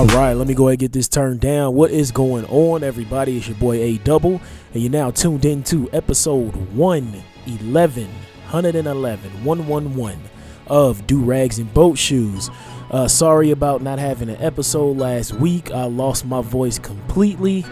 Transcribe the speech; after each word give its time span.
All 0.00 0.06
right, 0.06 0.32
let 0.32 0.48
me 0.48 0.54
go 0.54 0.68
ahead 0.68 0.76
and 0.76 0.80
get 0.80 0.92
this 0.92 1.08
turned 1.08 1.40
down. 1.40 1.74
What 1.74 1.90
is 1.90 2.10
going 2.10 2.46
on, 2.46 2.82
everybody? 2.82 3.36
It's 3.36 3.48
your 3.48 3.58
boy 3.58 3.76
A 3.76 3.98
Double, 3.98 4.40
and 4.72 4.82
you're 4.82 4.90
now 4.90 5.10
tuned 5.10 5.44
into 5.44 5.90
episode 5.92 6.56
111, 6.74 8.04
111, 8.06 9.44
111 9.44 10.20
of 10.68 11.06
Do 11.06 11.22
Rags 11.22 11.58
and 11.58 11.74
Boat 11.74 11.98
Shoes. 11.98 12.48
Uh, 12.90 13.08
sorry 13.08 13.50
about 13.50 13.82
not 13.82 13.98
having 13.98 14.30
an 14.30 14.40
episode 14.40 14.96
last 14.96 15.34
week. 15.34 15.70
I 15.70 15.84
lost 15.84 16.24
my 16.24 16.40
voice 16.40 16.78
completely, 16.78 17.66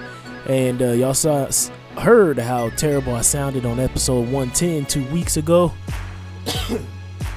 and 0.46 0.82
uh, 0.82 0.90
y'all 0.92 1.14
saw 1.14 1.48
heard 1.96 2.38
how 2.38 2.68
terrible 2.68 3.14
I 3.14 3.22
sounded 3.22 3.64
on 3.64 3.80
episode 3.80 4.30
110 4.30 4.84
two 4.84 5.10
weeks 5.10 5.38
ago. 5.38 5.72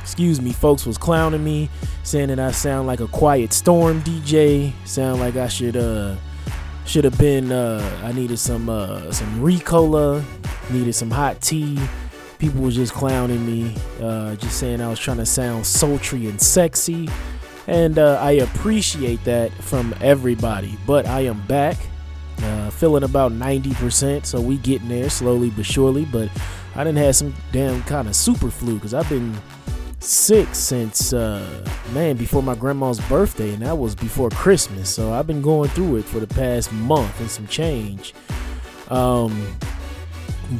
Excuse 0.01 0.41
me, 0.41 0.51
folks 0.51 0.85
was 0.85 0.97
clowning 0.97 1.43
me, 1.43 1.69
saying 2.03 2.29
that 2.29 2.39
I 2.39 2.51
sound 2.51 2.87
like 2.87 2.99
a 2.99 3.07
quiet 3.07 3.53
storm 3.53 4.01
DJ, 4.01 4.73
sound 4.85 5.19
like 5.19 5.35
I 5.35 5.47
should 5.47 5.77
uh 5.77 6.15
should 6.85 7.05
have 7.05 7.17
been 7.17 7.51
uh 7.51 8.01
I 8.03 8.11
needed 8.11 8.37
some 8.37 8.69
uh 8.69 9.11
some 9.11 9.41
Ricola, 9.41 10.23
needed 10.69 10.93
some 10.93 11.11
hot 11.11 11.41
tea. 11.41 11.79
People 12.39 12.61
was 12.61 12.75
just 12.75 12.93
clowning 12.93 13.45
me, 13.45 13.75
uh 14.01 14.35
just 14.35 14.59
saying 14.59 14.81
I 14.81 14.89
was 14.89 14.99
trying 14.99 15.17
to 15.17 15.25
sound 15.25 15.65
sultry 15.65 16.27
and 16.27 16.41
sexy. 16.41 17.07
And 17.67 17.99
uh, 17.99 18.19
I 18.19 18.31
appreciate 18.31 19.23
that 19.25 19.53
from 19.53 19.93
everybody. 20.01 20.77
But 20.85 21.05
I 21.05 21.21
am 21.21 21.45
back. 21.47 21.77
Uh, 22.41 22.71
feeling 22.71 23.03
about 23.03 23.31
90%, 23.31 24.25
so 24.25 24.41
we 24.41 24.57
getting 24.57 24.89
there 24.89 25.11
slowly 25.11 25.51
but 25.51 25.63
surely. 25.63 26.05
But 26.05 26.27
I 26.75 26.83
didn't 26.83 26.97
have 26.97 27.15
some 27.15 27.35
damn 27.51 27.83
kind 27.83 28.07
of 28.07 28.15
super 28.15 28.49
flu 28.49 28.75
because 28.75 28.95
I've 28.95 29.07
been 29.09 29.37
sick 30.01 30.55
since 30.55 31.13
uh 31.13 31.63
man 31.93 32.17
before 32.17 32.41
my 32.41 32.55
grandma's 32.55 32.99
birthday 33.01 33.53
and 33.53 33.61
that 33.61 33.77
was 33.77 33.93
before 33.93 34.31
christmas. 34.31 34.89
So 34.89 35.13
i've 35.13 35.27
been 35.27 35.43
going 35.43 35.69
through 35.69 35.97
it 35.97 36.05
for 36.05 36.19
the 36.19 36.27
past 36.27 36.71
month 36.73 37.19
and 37.19 37.29
some 37.29 37.47
change. 37.47 38.13
Um 38.89 39.55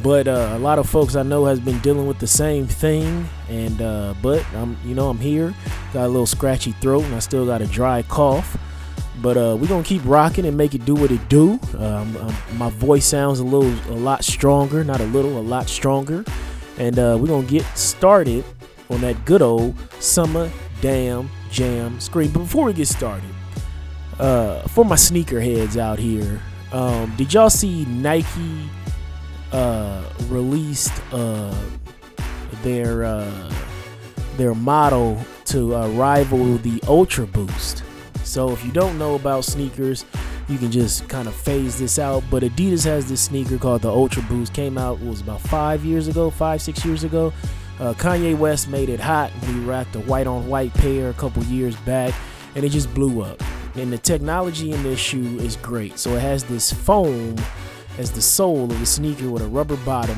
but 0.02 0.26
uh, 0.26 0.52
a 0.52 0.58
lot 0.58 0.78
of 0.78 0.88
folks 0.88 1.16
i 1.16 1.22
know 1.22 1.44
has 1.44 1.58
been 1.58 1.78
dealing 1.80 2.06
with 2.06 2.18
the 2.18 2.26
same 2.26 2.66
thing 2.66 3.28
and 3.48 3.82
uh 3.82 4.14
but 4.22 4.46
i'm 4.54 4.76
you 4.84 4.94
know 4.94 5.08
i'm 5.08 5.18
here. 5.18 5.52
Got 5.92 6.06
a 6.06 6.08
little 6.08 6.24
scratchy 6.24 6.72
throat 6.72 7.02
and 7.04 7.14
i 7.14 7.18
still 7.18 7.44
got 7.44 7.60
a 7.60 7.66
dry 7.66 8.02
cough. 8.04 8.56
But 9.20 9.36
uh 9.36 9.56
we're 9.60 9.66
gonna 9.66 9.82
keep 9.82 10.02
rocking 10.04 10.46
and 10.46 10.56
make 10.56 10.76
it 10.76 10.84
do 10.84 10.94
what 10.94 11.10
it 11.10 11.28
do. 11.28 11.58
Um, 11.78 12.16
my 12.54 12.70
voice 12.70 13.06
sounds 13.06 13.40
a 13.40 13.44
little 13.44 13.72
a 13.92 13.98
lot 13.98 14.24
stronger 14.24 14.84
not 14.84 15.00
a 15.00 15.06
little 15.06 15.36
a 15.36 15.42
lot 15.42 15.68
stronger. 15.68 16.24
And 16.78 16.96
uh 16.96 17.18
we're 17.20 17.26
gonna 17.26 17.46
get 17.46 17.64
started 17.76 18.44
on 18.92 19.00
that 19.00 19.24
good 19.24 19.42
old 19.42 19.74
summer 20.00 20.50
damn 20.80 21.30
jam 21.50 21.98
screen. 22.00 22.30
But 22.30 22.40
before 22.40 22.66
we 22.66 22.72
get 22.72 22.88
started, 22.88 23.30
uh, 24.18 24.62
for 24.68 24.84
my 24.84 24.96
sneakerheads 24.96 25.76
out 25.76 25.98
here, 25.98 26.40
um, 26.72 27.12
did 27.16 27.32
y'all 27.32 27.50
see 27.50 27.84
Nike 27.86 28.68
uh, 29.52 30.04
released 30.28 30.92
uh, 31.12 31.54
their 32.62 33.04
uh, 33.04 33.52
their 34.36 34.54
model 34.54 35.18
to 35.46 35.74
uh, 35.74 35.88
rival 35.90 36.56
the 36.58 36.82
Ultra 36.86 37.26
Boost? 37.26 37.82
So 38.24 38.50
if 38.50 38.64
you 38.64 38.72
don't 38.72 38.98
know 38.98 39.14
about 39.14 39.44
sneakers, 39.44 40.04
you 40.48 40.58
can 40.58 40.70
just 40.70 41.08
kind 41.08 41.28
of 41.28 41.34
phase 41.34 41.78
this 41.78 41.98
out. 41.98 42.22
But 42.30 42.42
Adidas 42.42 42.84
has 42.84 43.08
this 43.08 43.20
sneaker 43.20 43.58
called 43.58 43.82
the 43.82 43.90
Ultra 43.90 44.22
Boost. 44.22 44.54
Came 44.54 44.78
out 44.78 45.00
was 45.00 45.20
about 45.20 45.40
five 45.40 45.84
years 45.84 46.08
ago, 46.08 46.30
five 46.30 46.62
six 46.62 46.84
years 46.84 47.04
ago. 47.04 47.32
Uh, 47.82 47.92
Kanye 47.94 48.38
West 48.38 48.68
made 48.68 48.88
it 48.88 49.00
hot. 49.00 49.32
We 49.48 49.54
rocked 49.54 49.96
a 49.96 50.00
white 50.02 50.28
on 50.28 50.46
white 50.46 50.72
pair 50.74 51.10
a 51.10 51.14
couple 51.14 51.42
years 51.42 51.74
back, 51.78 52.14
and 52.54 52.64
it 52.64 52.68
just 52.68 52.94
blew 52.94 53.22
up. 53.22 53.42
And 53.74 53.92
the 53.92 53.98
technology 53.98 54.70
in 54.70 54.84
this 54.84 55.00
shoe 55.00 55.40
is 55.40 55.56
great. 55.56 55.98
So 55.98 56.10
it 56.14 56.20
has 56.20 56.44
this 56.44 56.72
foam 56.72 57.34
as 57.98 58.12
the 58.12 58.22
sole 58.22 58.70
of 58.70 58.78
the 58.78 58.86
sneaker 58.86 59.28
with 59.28 59.42
a 59.42 59.48
rubber 59.48 59.74
bottom. 59.78 60.16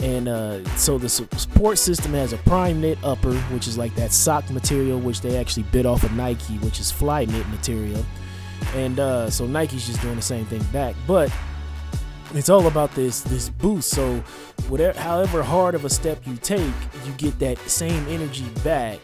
And 0.00 0.26
uh, 0.26 0.64
so 0.76 0.96
the 0.96 1.10
support 1.10 1.76
system 1.76 2.14
has 2.14 2.32
a 2.32 2.38
prime 2.38 2.80
knit 2.80 2.96
upper, 3.04 3.34
which 3.52 3.68
is 3.68 3.76
like 3.76 3.94
that 3.96 4.10
sock 4.10 4.48
material, 4.48 4.98
which 4.98 5.20
they 5.20 5.36
actually 5.36 5.64
bit 5.64 5.84
off 5.84 6.04
of 6.04 6.12
Nike, 6.14 6.54
which 6.60 6.80
is 6.80 6.90
fly 6.90 7.26
knit 7.26 7.46
material. 7.50 8.02
And 8.74 8.98
uh, 8.98 9.28
so 9.28 9.46
Nike's 9.46 9.86
just 9.86 10.00
doing 10.00 10.16
the 10.16 10.22
same 10.22 10.46
thing 10.46 10.62
back. 10.72 10.94
But 11.06 11.30
it's 12.34 12.48
all 12.48 12.66
about 12.66 12.94
this 12.94 13.20
this 13.22 13.48
boost. 13.48 13.90
So 13.90 14.22
whatever 14.68 14.98
however 14.98 15.42
hard 15.42 15.74
of 15.74 15.84
a 15.84 15.90
step 15.90 16.26
you 16.26 16.36
take, 16.36 16.74
you 17.04 17.12
get 17.16 17.38
that 17.40 17.58
same 17.60 18.06
energy 18.08 18.46
back, 18.64 18.98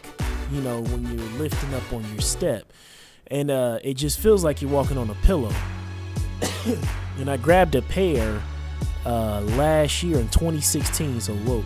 you 0.51 0.61
know, 0.61 0.81
when 0.81 1.05
you're 1.05 1.39
lifting 1.39 1.73
up 1.73 1.93
on 1.93 2.03
your 2.11 2.21
step. 2.21 2.71
And 3.27 3.51
uh, 3.51 3.79
it 3.83 3.93
just 3.93 4.19
feels 4.19 4.43
like 4.43 4.61
you're 4.61 4.71
walking 4.71 4.97
on 4.97 5.09
a 5.09 5.15
pillow. 5.15 5.53
and 7.19 7.29
I 7.29 7.37
grabbed 7.37 7.75
a 7.75 7.81
pair 7.83 8.41
uh, 9.05 9.41
last 9.41 10.01
year 10.01 10.17
in 10.17 10.27
2016. 10.29 11.21
So 11.21 11.33
whoa, 11.35 11.63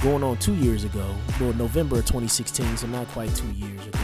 going 0.00 0.22
on 0.22 0.38
two 0.38 0.54
years 0.54 0.84
ago. 0.84 1.14
Well, 1.40 1.52
November 1.54 1.98
of 1.98 2.06
2016, 2.06 2.78
so 2.78 2.86
not 2.86 3.06
quite 3.08 3.34
two 3.34 3.50
years 3.52 3.86
ago. 3.86 3.98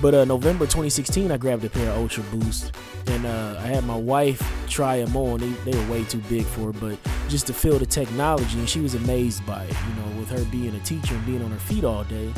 But 0.00 0.14
uh, 0.14 0.24
November 0.24 0.64
2016, 0.64 1.32
I 1.32 1.36
grabbed 1.36 1.64
a 1.64 1.70
pair 1.70 1.90
of 1.90 1.98
Ultra 1.98 2.22
Boost, 2.24 2.72
and 3.08 3.26
uh, 3.26 3.56
I 3.58 3.66
had 3.66 3.84
my 3.84 3.96
wife 3.96 4.40
try 4.68 5.02
them 5.02 5.16
on. 5.16 5.40
They, 5.40 5.48
they 5.70 5.76
were 5.76 5.92
way 5.92 6.04
too 6.04 6.22
big 6.28 6.44
for 6.44 6.72
her, 6.72 6.72
but 6.72 6.98
just 7.28 7.48
to 7.48 7.54
feel 7.54 7.80
the 7.80 7.86
technology, 7.86 8.60
and 8.60 8.68
she 8.68 8.80
was 8.80 8.94
amazed 8.94 9.44
by 9.44 9.64
it. 9.64 9.74
You 9.88 9.94
know, 9.96 10.20
with 10.20 10.30
her 10.30 10.44
being 10.52 10.74
a 10.76 10.80
teacher 10.80 11.16
and 11.16 11.26
being 11.26 11.42
on 11.42 11.50
her 11.50 11.58
feet 11.58 11.82
all 11.82 12.04
day. 12.04 12.32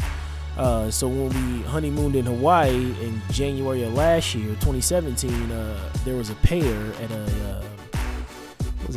Uh, 0.57 0.91
so 0.91 1.07
when 1.07 1.29
we 1.29 1.63
honeymooned 1.65 2.17
in 2.17 2.27
Hawaii 2.27 2.95
in 3.03 3.21
January 3.31 3.83
of 3.83 3.93
last 3.93 4.35
year, 4.35 4.49
2017, 4.57 5.53
uh, 5.53 5.93
there 6.05 6.17
was 6.17 6.31
a 6.31 6.35
pair 6.37 6.93
at 7.03 7.11
a 7.11 7.63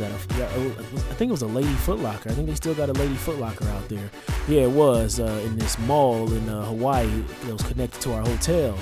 I 0.00 1.14
think 1.14 1.28
it 1.28 1.32
was 1.32 1.42
a 1.42 1.46
Lady 1.46 1.68
Footlocker. 1.68 2.30
I 2.30 2.34
think 2.34 2.48
they 2.48 2.54
still 2.54 2.74
got 2.74 2.88
a 2.88 2.92
Lady 2.94 3.14
Footlocker 3.14 3.66
out 3.68 3.88
there. 3.88 4.10
Yeah, 4.48 4.62
it 4.62 4.70
was 4.70 5.20
uh, 5.20 5.42
in 5.44 5.56
this 5.56 5.78
mall 5.80 6.32
in 6.32 6.48
uh, 6.48 6.64
Hawaii 6.64 7.22
that 7.44 7.52
was 7.52 7.62
connected 7.62 8.00
to 8.02 8.12
our 8.12 8.22
hotel, 8.22 8.76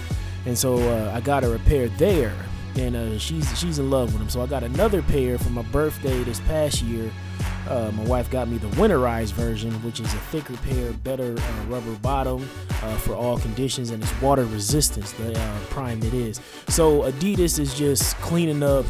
and 0.47 0.56
so 0.56 0.77
uh, 0.77 1.12
I 1.15 1.21
got 1.21 1.45
a 1.45 1.59
pair 1.67 1.89
there, 1.89 2.34
and 2.77 2.97
uh, 2.97 3.19
she's 3.19 3.47
she's 3.59 3.78
in 3.78 3.91
love 3.91 4.12
with 4.12 4.21
them. 4.21 4.31
So 4.31 4.41
I 4.41 4.47
got 4.47 4.62
another 4.62 5.03
pair 5.03 5.39
for 5.39 5.50
my 5.50 5.62
birthday 5.62 6.23
this 6.25 6.41
past 6.41 6.83
year. 6.83 7.11
Uh, 7.69 7.93
my 7.94 8.05
wife 8.05 8.31
got 8.31 8.49
me 8.49 8.59
the 8.59 8.67
winterized 8.69 9.33
version, 9.33 9.71
which 9.84 10.00
is 10.00 10.12
a 10.12 10.19
thicker 10.19 10.56
pair, 10.59 10.93
better 10.93 11.37
uh, 11.39 11.65
rubber 11.69 11.94
bottom 11.97 12.41
for 12.99 13.15
all 13.15 13.39
conditions, 13.39 13.91
and 13.91 14.03
it's 14.03 14.21
water 14.21 14.44
resistance. 14.47 15.12
The 15.12 15.33
prime 15.71 16.03
it 16.03 16.12
is. 16.12 16.41
So 16.69 17.03
Adidas 17.03 17.59
is 17.61 17.75
just 17.75 18.17
cleaning 18.17 18.62
up. 18.62 18.85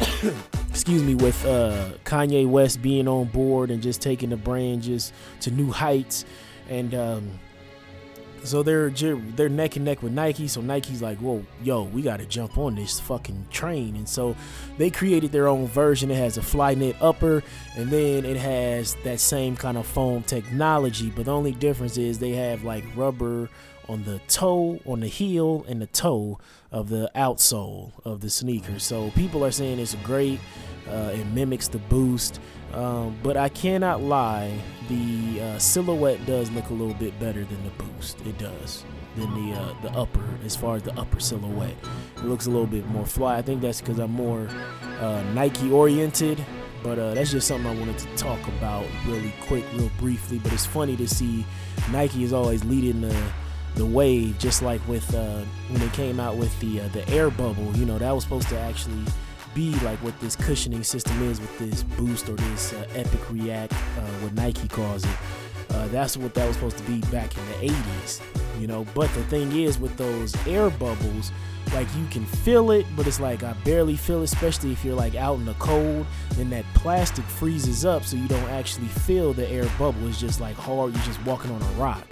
excuse 0.70 1.02
me, 1.02 1.14
with 1.14 1.44
uh, 1.46 1.90
Kanye 2.04 2.46
West 2.48 2.82
being 2.82 3.08
on 3.08 3.26
board 3.26 3.70
and 3.70 3.82
just 3.82 4.02
taking 4.02 4.30
the 4.30 4.36
brand 4.36 4.82
just 4.82 5.12
to 5.40 5.50
new 5.50 5.70
heights, 5.70 6.24
and 6.68 6.94
um, 6.94 7.30
so 8.44 8.62
they're 8.62 8.90
they're 8.90 9.48
neck 9.48 9.76
and 9.76 9.84
neck 9.84 10.02
with 10.02 10.12
Nike. 10.12 10.48
So 10.48 10.60
Nike's 10.60 11.02
like, 11.02 11.18
whoa, 11.18 11.44
yo, 11.62 11.84
we 11.84 12.02
got 12.02 12.18
to 12.18 12.26
jump 12.26 12.58
on 12.58 12.74
this 12.74 13.00
fucking 13.00 13.46
train, 13.50 13.96
and 13.96 14.08
so 14.08 14.36
they 14.78 14.90
created 14.90 15.32
their 15.32 15.48
own 15.48 15.66
version. 15.66 16.10
It 16.10 16.16
has 16.16 16.36
a 16.36 16.42
fly 16.42 16.74
knit 16.74 16.96
upper, 17.00 17.42
and 17.76 17.90
then 17.90 18.24
it 18.24 18.36
has 18.36 18.96
that 19.04 19.20
same 19.20 19.56
kind 19.56 19.76
of 19.76 19.86
foam 19.86 20.22
technology, 20.22 21.10
but 21.10 21.24
the 21.26 21.32
only 21.32 21.52
difference 21.52 21.96
is 21.96 22.18
they 22.18 22.32
have 22.32 22.64
like 22.64 22.84
rubber 22.94 23.48
on 23.88 24.04
the 24.04 24.20
toe, 24.28 24.80
on 24.84 25.00
the 25.00 25.06
heel, 25.08 25.64
and 25.68 25.80
the 25.80 25.86
toe 25.86 26.38
of 26.72 26.88
the 26.88 27.10
outsole 27.14 27.92
of 28.04 28.20
the 28.20 28.30
sneaker. 28.30 28.78
So 28.78 29.10
people 29.10 29.44
are 29.44 29.50
saying 29.52 29.78
it's 29.78 29.94
great. 29.96 30.40
Uh, 30.88 31.12
it 31.14 31.24
mimics 31.26 31.68
the 31.68 31.78
boost. 31.78 32.40
Um, 32.72 33.16
but 33.22 33.36
I 33.36 33.48
cannot 33.48 34.02
lie, 34.02 34.52
the 34.88 35.40
uh, 35.40 35.58
silhouette 35.58 36.24
does 36.26 36.50
look 36.50 36.68
a 36.70 36.72
little 36.74 36.94
bit 36.94 37.18
better 37.18 37.44
than 37.44 37.62
the 37.64 37.70
boost. 37.84 38.20
It 38.26 38.38
does. 38.38 38.84
than 39.16 39.32
the 39.34 39.56
uh, 39.56 39.74
the 39.82 39.90
upper 39.92 40.24
as 40.44 40.54
far 40.54 40.76
as 40.76 40.82
the 40.82 40.92
upper 40.98 41.18
silhouette. 41.20 41.76
It 42.16 42.24
looks 42.24 42.46
a 42.46 42.50
little 42.50 42.66
bit 42.66 42.86
more 42.88 43.06
fly. 43.06 43.38
I 43.38 43.42
think 43.42 43.62
that's 43.62 43.80
because 43.80 43.98
I'm 43.98 44.12
more 44.12 44.48
uh, 45.00 45.22
Nike 45.34 45.70
oriented. 45.70 46.44
But 46.82 46.98
uh, 46.98 47.14
that's 47.14 47.32
just 47.32 47.48
something 47.48 47.66
I 47.66 47.74
wanted 47.80 47.98
to 47.98 48.06
talk 48.16 48.46
about 48.46 48.84
really 49.06 49.32
quick, 49.40 49.64
real 49.74 49.90
briefly. 49.98 50.38
But 50.38 50.52
it's 50.52 50.66
funny 50.66 50.96
to 50.96 51.08
see 51.08 51.44
Nike 51.90 52.22
is 52.22 52.32
always 52.32 52.62
leading 52.64 53.00
the 53.00 53.16
the 53.76 53.86
wave, 53.86 54.38
just 54.38 54.62
like 54.62 54.86
with 54.88 55.14
uh, 55.14 55.42
when 55.68 55.80
they 55.80 55.88
came 55.90 56.18
out 56.18 56.36
with 56.36 56.58
the 56.60 56.80
uh, 56.80 56.88
the 56.88 57.08
air 57.08 57.30
bubble. 57.30 57.74
You 57.76 57.84
know, 57.86 57.98
that 57.98 58.10
was 58.10 58.24
supposed 58.24 58.48
to 58.48 58.58
actually 58.58 59.04
be 59.54 59.74
like 59.80 59.98
what 60.02 60.18
this 60.20 60.36
cushioning 60.36 60.82
system 60.82 61.22
is 61.22 61.40
with 61.40 61.58
this 61.58 61.82
boost 61.82 62.28
or 62.28 62.34
this 62.34 62.72
uh, 62.72 62.86
epic 62.94 63.20
react, 63.30 63.72
uh, 63.72 64.10
what 64.20 64.34
Nike 64.34 64.68
calls 64.68 65.04
it. 65.04 65.16
Uh, 65.70 65.88
that's 65.88 66.16
what 66.16 66.34
that 66.34 66.46
was 66.46 66.56
supposed 66.56 66.78
to 66.78 66.84
be 66.84 67.00
back 67.10 67.36
in 67.36 67.46
the 67.46 67.72
80s, 67.72 68.22
you 68.60 68.66
know. 68.66 68.86
But 68.94 69.12
the 69.14 69.24
thing 69.24 69.52
is, 69.52 69.78
with 69.78 69.96
those 69.96 70.34
air 70.46 70.70
bubbles, 70.70 71.32
like 71.74 71.88
you 71.96 72.06
can 72.06 72.24
feel 72.24 72.70
it, 72.70 72.86
but 72.96 73.06
it's 73.06 73.20
like 73.20 73.42
I 73.42 73.52
barely 73.64 73.96
feel 73.96 74.20
it, 74.20 74.24
especially 74.24 74.72
if 74.72 74.84
you're 74.84 74.94
like 74.94 75.14
out 75.16 75.38
in 75.38 75.44
the 75.44 75.54
cold. 75.54 76.06
Then 76.32 76.50
that 76.50 76.64
plastic 76.74 77.24
freezes 77.24 77.84
up, 77.84 78.04
so 78.04 78.16
you 78.16 78.28
don't 78.28 78.48
actually 78.50 78.88
feel 78.88 79.32
the 79.32 79.48
air 79.50 79.68
bubble. 79.78 80.06
It's 80.06 80.20
just 80.20 80.40
like 80.40 80.56
hard, 80.56 80.94
you're 80.94 81.04
just 81.04 81.22
walking 81.24 81.50
on 81.50 81.60
a 81.60 81.70
rock. 81.72 82.06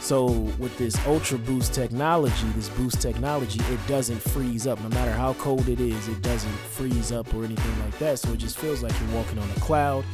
So 0.00 0.26
with 0.58 0.76
this 0.78 0.96
Ultra 1.06 1.38
Boost 1.38 1.74
technology, 1.74 2.48
this 2.56 2.70
boost 2.70 3.00
technology, 3.00 3.60
it 3.72 3.78
doesn't 3.86 4.18
freeze 4.20 4.66
up. 4.66 4.80
No 4.80 4.88
matter 4.88 5.12
how 5.12 5.34
cold 5.34 5.68
it 5.68 5.78
is, 5.78 6.08
it 6.08 6.20
doesn't 6.22 6.50
freeze 6.50 7.12
up 7.12 7.32
or 7.34 7.44
anything 7.44 7.84
like 7.84 7.98
that. 7.98 8.18
So 8.18 8.32
it 8.32 8.38
just 8.38 8.58
feels 8.58 8.82
like 8.82 8.92
you're 8.98 9.16
walking 9.16 9.38
on 9.38 9.48
a 9.50 9.60
cloud. 9.60 10.04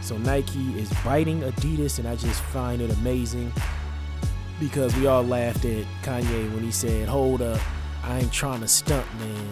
So 0.00 0.16
Nike 0.18 0.78
is 0.78 0.90
biting 1.04 1.42
Adidas, 1.42 1.98
and 1.98 2.08
I 2.08 2.16
just 2.16 2.40
find 2.44 2.80
it 2.80 2.90
amazing 2.90 3.52
because 4.58 4.96
we 4.96 5.06
all 5.06 5.22
laughed 5.22 5.64
at 5.64 5.84
Kanye 6.02 6.52
when 6.54 6.62
he 6.64 6.70
said, 6.70 7.08
"Hold 7.08 7.42
up, 7.42 7.60
I 8.02 8.20
ain't 8.20 8.32
trying 8.32 8.60
to 8.60 8.68
stunt, 8.68 9.06
man." 9.18 9.48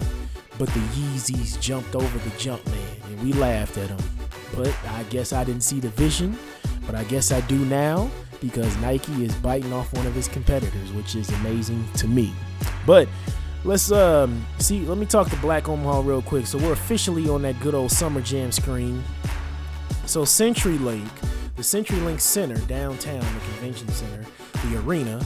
But 0.59 0.69
the 0.69 0.81
Yeezys 0.81 1.61
jumped 1.61 1.95
over 1.95 2.19
the 2.19 2.37
jump 2.39 2.65
man, 2.67 2.97
and 3.09 3.23
we 3.23 3.33
laughed 3.33 3.77
at 3.77 3.91
him. 3.91 3.99
But 4.57 4.75
I 4.89 5.03
guess 5.05 5.33
I 5.33 5.45
didn't 5.45 5.63
see 5.65 5.81
the 5.81 5.91
vision, 5.91 6.39
but 6.87 6.95
I 6.95 7.05
guess 7.05 7.33
I 7.33 7.41
do 7.43 7.59
now 7.67 8.09
because 8.45 8.77
Nike 8.79 9.25
is 9.25 9.35
biting 9.37 9.73
off 9.73 9.93
one 9.95 10.07
of 10.07 10.15
his 10.15 10.29
competitors, 10.29 10.93
which 10.93 11.15
is 11.17 11.31
amazing 11.41 11.87
to 11.95 12.07
me. 12.07 12.33
But 12.87 13.09
let's 13.65 13.91
um 13.91 14.45
see. 14.59 14.81
Let 14.81 14.99
me 14.99 15.07
talk 15.07 15.31
to 15.31 15.37
Black 15.37 15.69
Omaha 15.69 16.01
real 16.01 16.23
quick. 16.23 16.47
So 16.47 16.59
we're 16.59 16.73
officially 16.73 17.29
on 17.29 17.43
that 17.43 17.59
good 17.61 17.75
old 17.75 17.91
Summer 17.91 18.21
Jam 18.21 18.53
screen. 18.53 19.03
So 20.07 20.23
CenturyLink, 20.23 21.09
the 21.57 21.63
CenturyLink 21.63 22.21
Center 22.21 22.57
downtown, 22.67 23.21
the 23.21 23.41
convention 23.41 23.89
center, 23.89 24.25
the 24.67 24.79
arena, 24.81 25.25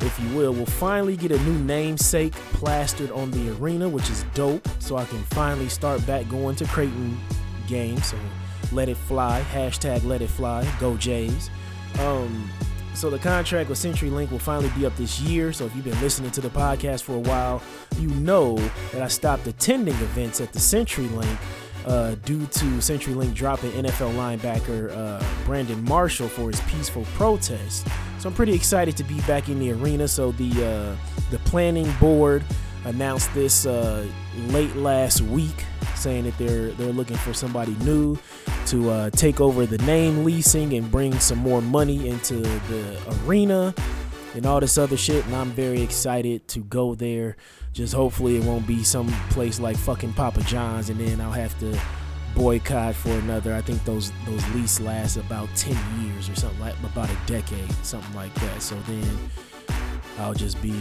if 0.00 0.18
you 0.20 0.36
will, 0.36 0.52
will 0.52 0.66
finally 0.66 1.16
get 1.16 1.30
a 1.30 1.38
new 1.44 1.58
namesake 1.60 2.32
plastered 2.32 3.12
on 3.12 3.30
the 3.30 3.54
arena, 3.56 3.88
which 3.88 4.10
is 4.10 4.24
dope. 4.34 4.66
So 4.80 4.96
I 4.96 5.04
can 5.04 5.22
finally 5.24 5.68
start 5.68 6.04
back 6.06 6.28
going 6.28 6.56
to 6.56 6.64
Creighton 6.66 7.16
games. 7.68 8.06
So 8.06 8.16
let 8.72 8.88
it 8.88 8.96
fly. 8.96 9.44
Hashtag 9.52 10.04
let 10.04 10.20
it 10.20 10.30
fly. 10.30 10.68
Go 10.80 10.96
Jays. 10.96 11.50
Um, 12.00 12.50
so 12.94 13.10
the 13.10 13.18
contract 13.18 13.68
with 13.68 13.78
CenturyLink 13.78 14.32
will 14.32 14.40
finally 14.40 14.70
be 14.76 14.84
up 14.84 14.96
this 14.96 15.20
year. 15.20 15.52
So 15.52 15.66
if 15.66 15.76
you've 15.76 15.84
been 15.84 16.00
listening 16.00 16.32
to 16.32 16.40
the 16.40 16.50
podcast 16.50 17.04
for 17.04 17.14
a 17.14 17.20
while, 17.20 17.62
you 17.98 18.08
know 18.08 18.56
that 18.92 19.02
I 19.02 19.08
stopped 19.08 19.46
attending 19.46 19.94
events 19.94 20.40
at 20.40 20.52
the 20.52 20.58
CenturyLink 20.58 21.38
uh, 21.86 22.16
due 22.24 22.44
to 22.46 22.64
CenturyLink 22.64 23.34
dropping 23.34 23.70
NFL 23.70 24.14
linebacker 24.14 24.90
uh, 24.96 25.24
Brandon 25.44 25.82
Marshall 25.84 26.28
for 26.28 26.50
his 26.50 26.60
peaceful 26.62 27.04
protest. 27.14 27.86
So 28.18 28.28
I'm 28.28 28.34
pretty 28.34 28.52
excited 28.52 28.96
to 28.96 29.04
be 29.04 29.20
back 29.22 29.48
in 29.48 29.60
the 29.60 29.70
arena. 29.72 30.08
So 30.08 30.32
the 30.32 30.50
uh, 30.66 30.96
the 31.30 31.38
planning 31.40 31.90
board 32.00 32.44
announced 32.84 33.32
this 33.32 33.64
uh, 33.64 34.06
late 34.48 34.74
last 34.76 35.20
week, 35.20 35.64
saying 35.94 36.24
that 36.24 36.36
they're 36.36 36.72
they're 36.72 36.92
looking 36.92 37.16
for 37.16 37.32
somebody 37.32 37.76
new 37.76 38.18
to 38.70 38.90
uh, 38.90 39.10
take 39.10 39.40
over 39.40 39.64
the 39.64 39.78
name 39.78 40.24
leasing 40.24 40.74
and 40.74 40.90
bring 40.90 41.18
some 41.18 41.38
more 41.38 41.62
money 41.62 42.08
into 42.08 42.34
the 42.34 43.00
arena 43.24 43.74
and 44.34 44.44
all 44.44 44.60
this 44.60 44.76
other 44.76 44.96
shit. 44.96 45.24
And 45.26 45.34
I'm 45.34 45.50
very 45.50 45.80
excited 45.82 46.46
to 46.48 46.60
go 46.60 46.94
there. 46.94 47.36
Just 47.72 47.94
hopefully 47.94 48.36
it 48.36 48.44
won't 48.44 48.66
be 48.66 48.84
some 48.84 49.08
place 49.30 49.58
like 49.58 49.76
fucking 49.76 50.12
Papa 50.12 50.42
John's, 50.42 50.90
and 50.90 50.98
then 51.00 51.20
I'll 51.20 51.32
have 51.32 51.58
to 51.60 51.78
boycott 52.34 52.94
for 52.94 53.10
another. 53.10 53.54
I 53.54 53.60
think 53.60 53.84
those 53.84 54.12
those 54.26 54.46
lease 54.50 54.80
last 54.80 55.16
about 55.16 55.48
ten 55.54 55.76
years 56.02 56.28
or 56.28 56.34
something 56.34 56.60
like 56.60 56.74
about 56.82 57.10
a 57.10 57.18
decade, 57.26 57.70
something 57.82 58.14
like 58.14 58.34
that. 58.34 58.60
So 58.60 58.76
then 58.86 59.18
I'll 60.18 60.34
just 60.34 60.60
be, 60.60 60.74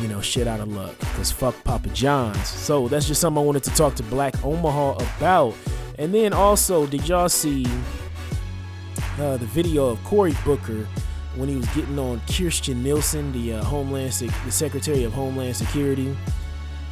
you 0.00 0.08
know, 0.08 0.20
shit 0.20 0.46
out 0.46 0.60
of 0.60 0.68
luck. 0.68 0.98
Cause 1.16 1.32
fuck 1.32 1.54
Papa 1.64 1.88
John's. 1.90 2.46
So 2.46 2.88
that's 2.88 3.06
just 3.06 3.20
something 3.20 3.42
I 3.42 3.44
wanted 3.44 3.64
to 3.64 3.70
talk 3.70 3.94
to 3.96 4.02
Black 4.04 4.42
Omaha 4.44 4.92
about. 5.16 5.54
And 5.98 6.12
then 6.12 6.32
also, 6.32 6.86
did 6.86 7.08
y'all 7.08 7.28
see 7.28 7.64
uh, 9.18 9.36
the 9.38 9.46
video 9.46 9.86
of 9.88 10.02
Cory 10.04 10.34
Booker 10.44 10.86
when 11.36 11.48
he 11.48 11.56
was 11.56 11.66
getting 11.68 11.98
on 11.98 12.20
Kirstjen 12.20 12.82
Nielsen, 12.82 13.32
the 13.32 13.54
uh, 13.54 13.64
Homeland, 13.64 14.12
Sec- 14.12 14.30
the 14.44 14.52
Secretary 14.52 15.04
of 15.04 15.12
Homeland 15.12 15.56
Security? 15.56 16.14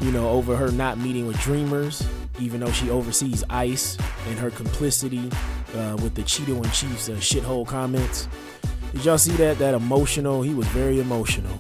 You 0.01 0.11
know, 0.11 0.29
over 0.31 0.57
her 0.57 0.71
not 0.73 0.99
meeting 0.99 1.27
with 1.27 1.39
Dreamers, 1.41 2.07
even 2.39 2.61
though 2.61 2.73
she 2.73 2.91
oversees 2.91 3.45
ICE 3.49 3.97
and 4.29 4.39
her 4.39 4.51
complicity 4.51 5.31
uh, 5.77 5.97
with 6.03 6.15
the 6.15 6.23
Cheeto 6.23 6.57
and 6.57 6.73
Chiefs 6.73 7.09
uh, 7.09 7.13
shithole 7.13 7.67
comments. 7.67 8.29
Did 8.93 9.05
y'all 9.05 9.19
see 9.19 9.33
that? 9.33 9.59
That 9.59 9.75
emotional. 9.75 10.43
He 10.43 10.55
was 10.55 10.67
very 10.69 11.01
emotional. 11.01 11.59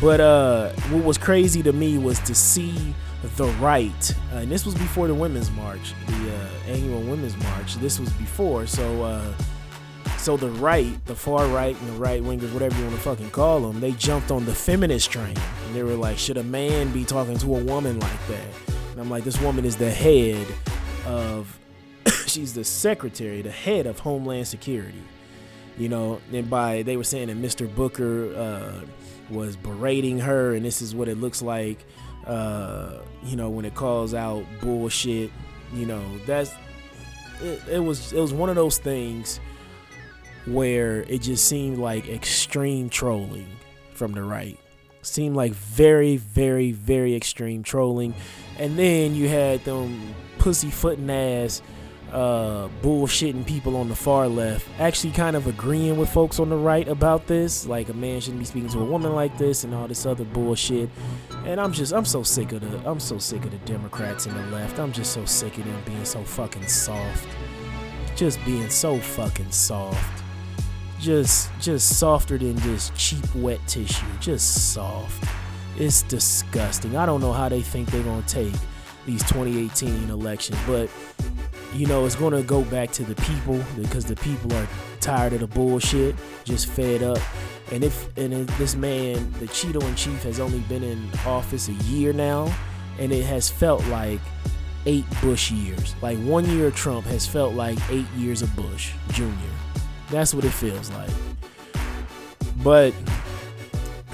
But 0.00 0.20
uh, 0.20 0.70
what 0.90 1.04
was 1.04 1.18
crazy 1.18 1.62
to 1.62 1.72
me 1.72 1.98
was 1.98 2.18
to 2.20 2.34
see 2.34 2.94
the 3.36 3.46
right, 3.60 4.14
uh, 4.32 4.38
and 4.38 4.50
this 4.50 4.64
was 4.64 4.74
before 4.74 5.06
the 5.06 5.14
Women's 5.14 5.50
March, 5.50 5.94
the 6.06 6.34
uh, 6.34 6.72
annual 6.72 7.00
Women's 7.00 7.36
March. 7.36 7.76
This 7.76 7.98
was 7.98 8.10
before, 8.10 8.66
so 8.66 9.02
uh, 9.02 9.34
so 10.18 10.36
the 10.36 10.50
right, 10.50 11.04
the 11.06 11.14
far 11.14 11.46
right, 11.48 11.78
and 11.78 11.88
the 11.88 11.98
right 11.98 12.22
wingers, 12.22 12.52
whatever 12.52 12.76
you 12.76 12.84
want 12.84 12.96
to 12.96 13.02
fucking 13.02 13.30
call 13.30 13.60
them, 13.60 13.80
they 13.80 13.92
jumped 13.92 14.30
on 14.30 14.44
the 14.44 14.54
feminist 14.54 15.10
train, 15.10 15.36
and 15.66 15.74
they 15.74 15.82
were 15.82 15.94
like, 15.94 16.16
should 16.16 16.38
a 16.38 16.42
man 16.42 16.92
be 16.92 17.04
talking 17.04 17.36
to 17.38 17.56
a 17.56 17.64
woman 17.64 17.98
like 18.00 18.26
that? 18.28 18.46
And 18.92 19.00
I'm 19.00 19.10
like, 19.10 19.24
this 19.24 19.40
woman 19.40 19.64
is 19.64 19.76
the 19.76 19.90
head 19.90 20.46
of, 21.06 21.58
she's 22.26 22.54
the 22.54 22.64
secretary, 22.64 23.42
the 23.42 23.50
head 23.50 23.86
of 23.86 23.98
Homeland 23.98 24.48
Security. 24.48 25.02
You 25.76 25.88
know, 25.88 26.20
and 26.32 26.48
by 26.48 26.82
they 26.82 26.96
were 26.96 27.04
saying 27.04 27.28
that 27.28 27.36
Mr. 27.36 27.72
Booker 27.74 28.32
uh, 28.34 28.80
was 29.28 29.56
berating 29.56 30.20
her, 30.20 30.54
and 30.54 30.64
this 30.64 30.80
is 30.80 30.94
what 30.94 31.08
it 31.08 31.18
looks 31.18 31.42
like 31.42 31.84
uh, 32.26 32.98
you 33.22 33.36
know, 33.36 33.50
when 33.50 33.64
it 33.64 33.74
calls 33.74 34.14
out 34.14 34.44
bullshit, 34.60 35.30
you 35.72 35.86
know, 35.86 36.02
that's 36.26 36.52
it, 37.42 37.60
it 37.70 37.78
was 37.80 38.12
it 38.12 38.20
was 38.20 38.32
one 38.32 38.48
of 38.48 38.56
those 38.56 38.78
things 38.78 39.40
where 40.46 41.02
it 41.02 41.22
just 41.22 41.46
seemed 41.46 41.78
like 41.78 42.08
extreme 42.08 42.88
trolling 42.88 43.48
from 43.92 44.12
the 44.12 44.22
right. 44.22 44.58
Seemed 45.02 45.36
like 45.36 45.52
very, 45.52 46.16
very, 46.16 46.72
very 46.72 47.14
extreme 47.14 47.62
trolling. 47.62 48.14
And 48.58 48.78
then 48.78 49.14
you 49.14 49.28
had 49.28 49.64
them 49.64 50.14
pussyfooting 50.38 51.10
ass 51.10 51.60
uh, 52.14 52.68
bullshitting 52.80 53.44
people 53.44 53.76
on 53.76 53.88
the 53.88 53.96
far 53.96 54.28
left 54.28 54.68
actually 54.78 55.10
kind 55.12 55.34
of 55.34 55.48
agreeing 55.48 55.98
with 55.98 56.08
folks 56.08 56.38
on 56.38 56.48
the 56.48 56.56
right 56.56 56.86
about 56.86 57.26
this. 57.26 57.66
Like 57.66 57.88
a 57.88 57.92
man 57.92 58.20
shouldn't 58.20 58.38
be 58.38 58.44
speaking 58.44 58.68
to 58.70 58.78
a 58.78 58.84
woman 58.84 59.12
like 59.14 59.36
this 59.36 59.64
and 59.64 59.74
all 59.74 59.88
this 59.88 60.06
other 60.06 60.24
bullshit. 60.24 60.88
And 61.44 61.60
I'm 61.60 61.72
just 61.72 61.92
I'm 61.92 62.04
so 62.04 62.22
sick 62.22 62.52
of 62.52 62.60
the 62.60 62.88
I'm 62.88 63.00
so 63.00 63.18
sick 63.18 63.44
of 63.44 63.50
the 63.50 63.58
Democrats 63.58 64.26
and 64.26 64.36
the 64.36 64.56
left. 64.56 64.78
I'm 64.78 64.92
just 64.92 65.12
so 65.12 65.24
sick 65.24 65.58
of 65.58 65.64
them 65.64 65.82
being 65.84 66.04
so 66.04 66.22
fucking 66.22 66.68
soft. 66.68 67.26
Just 68.14 68.42
being 68.44 68.70
so 68.70 68.98
fucking 68.98 69.50
soft. 69.50 70.22
Just 71.00 71.50
just 71.60 71.98
softer 71.98 72.38
than 72.38 72.56
just 72.60 72.94
cheap 72.94 73.34
wet 73.34 73.60
tissue. 73.66 74.06
Just 74.20 74.72
soft. 74.72 75.28
It's 75.76 76.02
disgusting. 76.02 76.96
I 76.96 77.06
don't 77.06 77.20
know 77.20 77.32
how 77.32 77.48
they 77.48 77.60
think 77.60 77.90
they're 77.90 78.04
gonna 78.04 78.22
take 78.22 78.54
these 79.04 79.22
2018 79.24 80.08
elections, 80.08 80.58
but 80.66 80.88
you 81.74 81.86
know, 81.86 82.06
it's 82.06 82.14
gonna 82.14 82.42
go 82.42 82.62
back 82.62 82.90
to 82.92 83.04
the 83.04 83.14
people 83.22 83.60
because 83.76 84.04
the 84.04 84.16
people 84.16 84.52
are 84.54 84.68
tired 85.00 85.32
of 85.32 85.40
the 85.40 85.46
bullshit, 85.46 86.14
just 86.44 86.66
fed 86.66 87.02
up. 87.02 87.18
And 87.72 87.82
if 87.82 88.16
and 88.16 88.32
if 88.32 88.58
this 88.58 88.76
man, 88.76 89.32
the 89.40 89.46
Cheeto 89.46 89.82
in 89.82 89.94
chief, 89.94 90.22
has 90.22 90.38
only 90.38 90.60
been 90.60 90.82
in 90.82 91.08
office 91.26 91.68
a 91.68 91.72
year 91.72 92.12
now, 92.12 92.54
and 92.98 93.12
it 93.12 93.24
has 93.24 93.50
felt 93.50 93.84
like 93.88 94.20
eight 94.86 95.04
Bush 95.20 95.50
years. 95.50 95.94
Like 96.02 96.18
one 96.18 96.48
year 96.50 96.68
of 96.68 96.76
Trump 96.76 97.06
has 97.06 97.26
felt 97.26 97.54
like 97.54 97.78
eight 97.90 98.08
years 98.16 98.42
of 98.42 98.54
Bush 98.54 98.92
Jr. 99.10 99.24
That's 100.10 100.34
what 100.34 100.44
it 100.44 100.52
feels 100.52 100.90
like. 100.90 101.10
But 102.62 102.94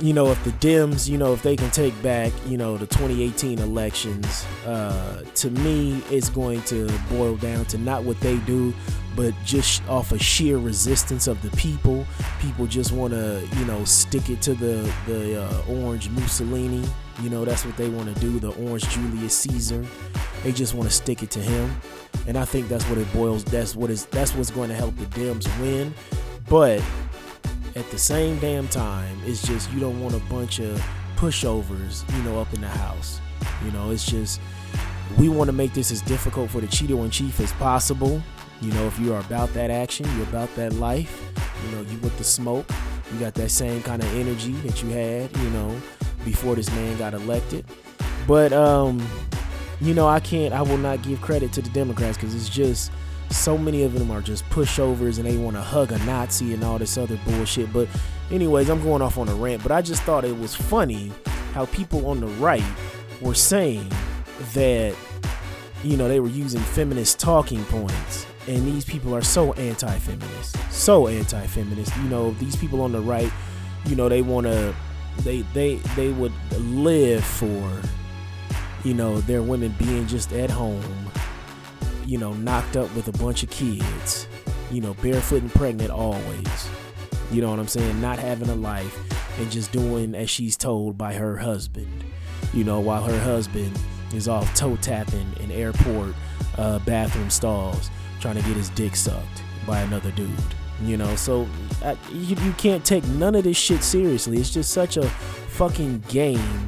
you 0.00 0.12
know, 0.12 0.30
if 0.30 0.42
the 0.44 0.50
Dems, 0.52 1.08
you 1.08 1.18
know, 1.18 1.32
if 1.32 1.42
they 1.42 1.56
can 1.56 1.70
take 1.70 2.00
back, 2.02 2.32
you 2.46 2.56
know, 2.56 2.76
the 2.76 2.86
2018 2.86 3.58
elections, 3.58 4.46
uh, 4.66 5.22
to 5.34 5.50
me, 5.50 6.02
it's 6.10 6.28
going 6.30 6.62
to 6.62 6.90
boil 7.10 7.36
down 7.36 7.64
to 7.66 7.78
not 7.78 8.04
what 8.04 8.18
they 8.20 8.38
do, 8.38 8.72
but 9.14 9.34
just 9.44 9.86
off 9.88 10.12
of 10.12 10.22
sheer 10.22 10.56
resistance 10.58 11.26
of 11.26 11.40
the 11.42 11.50
people. 11.56 12.06
People 12.40 12.66
just 12.66 12.92
want 12.92 13.12
to, 13.12 13.46
you 13.56 13.64
know, 13.66 13.84
stick 13.84 14.30
it 14.30 14.40
to 14.42 14.54
the 14.54 14.90
the 15.06 15.42
uh, 15.42 15.62
orange 15.68 16.08
Mussolini. 16.10 16.84
You 17.22 17.28
know, 17.28 17.44
that's 17.44 17.66
what 17.66 17.76
they 17.76 17.90
want 17.90 18.14
to 18.14 18.20
do. 18.20 18.38
The 18.38 18.50
orange 18.64 18.88
Julius 18.88 19.36
Caesar. 19.38 19.84
They 20.42 20.52
just 20.52 20.74
want 20.74 20.88
to 20.88 20.94
stick 20.94 21.22
it 21.22 21.30
to 21.32 21.40
him, 21.40 21.70
and 22.26 22.38
I 22.38 22.46
think 22.46 22.68
that's 22.68 22.84
what 22.88 22.96
it 22.96 23.12
boils. 23.12 23.44
That's 23.44 23.76
what 23.76 23.90
is. 23.90 24.06
That's 24.06 24.34
what's 24.34 24.50
going 24.50 24.70
to 24.70 24.74
help 24.74 24.96
the 24.96 25.06
Dems 25.06 25.46
win. 25.60 25.92
But 26.48 26.82
at 27.76 27.90
the 27.90 27.98
same 27.98 28.38
damn 28.38 28.68
time, 28.68 29.20
it's 29.24 29.46
just 29.46 29.70
you 29.72 29.80
don't 29.80 30.00
want 30.00 30.14
a 30.14 30.20
bunch 30.30 30.58
of 30.60 30.82
pushovers, 31.16 32.10
you 32.16 32.22
know, 32.24 32.40
up 32.40 32.52
in 32.54 32.60
the 32.60 32.68
house. 32.68 33.20
You 33.64 33.70
know, 33.72 33.90
it's 33.90 34.04
just 34.04 34.40
we 35.18 35.28
want 35.28 35.48
to 35.48 35.52
make 35.52 35.72
this 35.74 35.90
as 35.90 36.02
difficult 36.02 36.50
for 36.50 36.60
the 36.60 36.66
Cheeto 36.66 37.04
in 37.04 37.10
chief 37.10 37.40
as 37.40 37.52
possible. 37.54 38.22
You 38.60 38.72
know, 38.72 38.86
if 38.86 38.98
you 38.98 39.12
are 39.14 39.20
about 39.20 39.52
that 39.54 39.70
action, 39.70 40.06
you're 40.16 40.28
about 40.28 40.54
that 40.56 40.74
life. 40.74 41.22
You 41.64 41.76
know, 41.76 41.82
you 41.82 41.98
with 41.98 42.16
the 42.18 42.24
smoke, 42.24 42.70
you 43.12 43.18
got 43.18 43.34
that 43.34 43.50
same 43.50 43.82
kind 43.82 44.02
of 44.02 44.14
energy 44.14 44.52
that 44.52 44.82
you 44.82 44.90
had, 44.90 45.34
you 45.36 45.50
know, 45.50 45.74
before 46.24 46.54
this 46.54 46.70
man 46.70 46.98
got 46.98 47.14
elected. 47.14 47.64
But 48.26 48.52
um, 48.52 49.06
you 49.80 49.94
know, 49.94 50.08
I 50.08 50.20
can't, 50.20 50.52
I 50.52 50.62
will 50.62 50.78
not 50.78 51.02
give 51.02 51.20
credit 51.20 51.52
to 51.54 51.62
the 51.62 51.70
Democrats 51.70 52.16
because 52.16 52.34
it's 52.34 52.48
just 52.48 52.92
so 53.30 53.56
many 53.56 53.84
of 53.84 53.94
them 53.94 54.10
are 54.10 54.20
just 54.20 54.48
pushovers 54.50 55.18
and 55.18 55.26
they 55.26 55.36
want 55.36 55.56
to 55.56 55.62
hug 55.62 55.92
a 55.92 55.98
Nazi 56.04 56.52
and 56.52 56.64
all 56.64 56.78
this 56.78 56.98
other 56.98 57.18
bullshit. 57.24 57.72
But, 57.72 57.88
anyways, 58.30 58.68
I'm 58.68 58.82
going 58.82 59.02
off 59.02 59.18
on 59.18 59.28
a 59.28 59.34
rant. 59.34 59.62
But 59.62 59.72
I 59.72 59.82
just 59.82 60.02
thought 60.02 60.24
it 60.24 60.36
was 60.36 60.54
funny 60.54 61.12
how 61.52 61.66
people 61.66 62.06
on 62.06 62.20
the 62.20 62.26
right 62.26 62.64
were 63.20 63.34
saying 63.34 63.88
that, 64.54 64.94
you 65.84 65.96
know, 65.96 66.08
they 66.08 66.20
were 66.20 66.28
using 66.28 66.60
feminist 66.60 67.20
talking 67.20 67.64
points. 67.66 68.26
And 68.48 68.66
these 68.66 68.84
people 68.84 69.14
are 69.14 69.22
so 69.22 69.52
anti 69.54 69.98
feminist. 69.98 70.56
So 70.72 71.06
anti 71.06 71.46
feminist. 71.46 71.96
You 71.98 72.08
know, 72.08 72.32
these 72.32 72.56
people 72.56 72.80
on 72.80 72.92
the 72.92 73.00
right, 73.00 73.30
you 73.86 73.94
know, 73.94 74.08
they 74.08 74.22
want 74.22 74.46
to, 74.46 74.74
they, 75.18 75.42
they, 75.54 75.76
they 75.94 76.10
would 76.10 76.32
live 76.58 77.24
for, 77.24 77.80
you 78.82 78.94
know, 78.94 79.20
their 79.20 79.42
women 79.42 79.74
being 79.78 80.06
just 80.06 80.32
at 80.32 80.50
home 80.50 81.10
you 82.10 82.18
know, 82.18 82.32
knocked 82.32 82.76
up 82.76 82.92
with 82.96 83.06
a 83.06 83.12
bunch 83.18 83.44
of 83.44 83.50
kids, 83.50 84.26
you 84.72 84.80
know, 84.80 84.94
barefoot 84.94 85.42
and 85.42 85.54
pregnant 85.54 85.92
always. 85.92 86.68
You 87.30 87.40
know 87.40 87.50
what 87.50 87.60
I'm 87.60 87.68
saying? 87.68 88.00
Not 88.00 88.18
having 88.18 88.48
a 88.48 88.54
life 88.56 88.98
and 89.38 89.48
just 89.48 89.70
doing 89.70 90.16
as 90.16 90.28
she's 90.28 90.56
told 90.56 90.98
by 90.98 91.14
her 91.14 91.36
husband. 91.36 92.02
You 92.52 92.64
know, 92.64 92.80
while 92.80 93.04
her 93.04 93.20
husband 93.20 93.78
is 94.12 94.26
off 94.26 94.52
toe 94.56 94.74
tapping 94.78 95.32
in 95.38 95.52
airport 95.52 96.16
uh, 96.58 96.80
bathroom 96.80 97.30
stalls 97.30 97.90
trying 98.18 98.34
to 98.34 98.42
get 98.42 98.56
his 98.56 98.70
dick 98.70 98.96
sucked 98.96 99.44
by 99.64 99.78
another 99.82 100.10
dude. 100.10 100.30
You 100.82 100.96
know, 100.96 101.14
so 101.14 101.46
uh, 101.84 101.94
you, 102.12 102.34
you 102.42 102.52
can't 102.54 102.84
take 102.84 103.04
none 103.04 103.36
of 103.36 103.44
this 103.44 103.56
shit 103.56 103.84
seriously. 103.84 104.38
It's 104.38 104.50
just 104.50 104.72
such 104.72 104.96
a 104.96 105.08
fucking 105.08 106.02
game. 106.08 106.66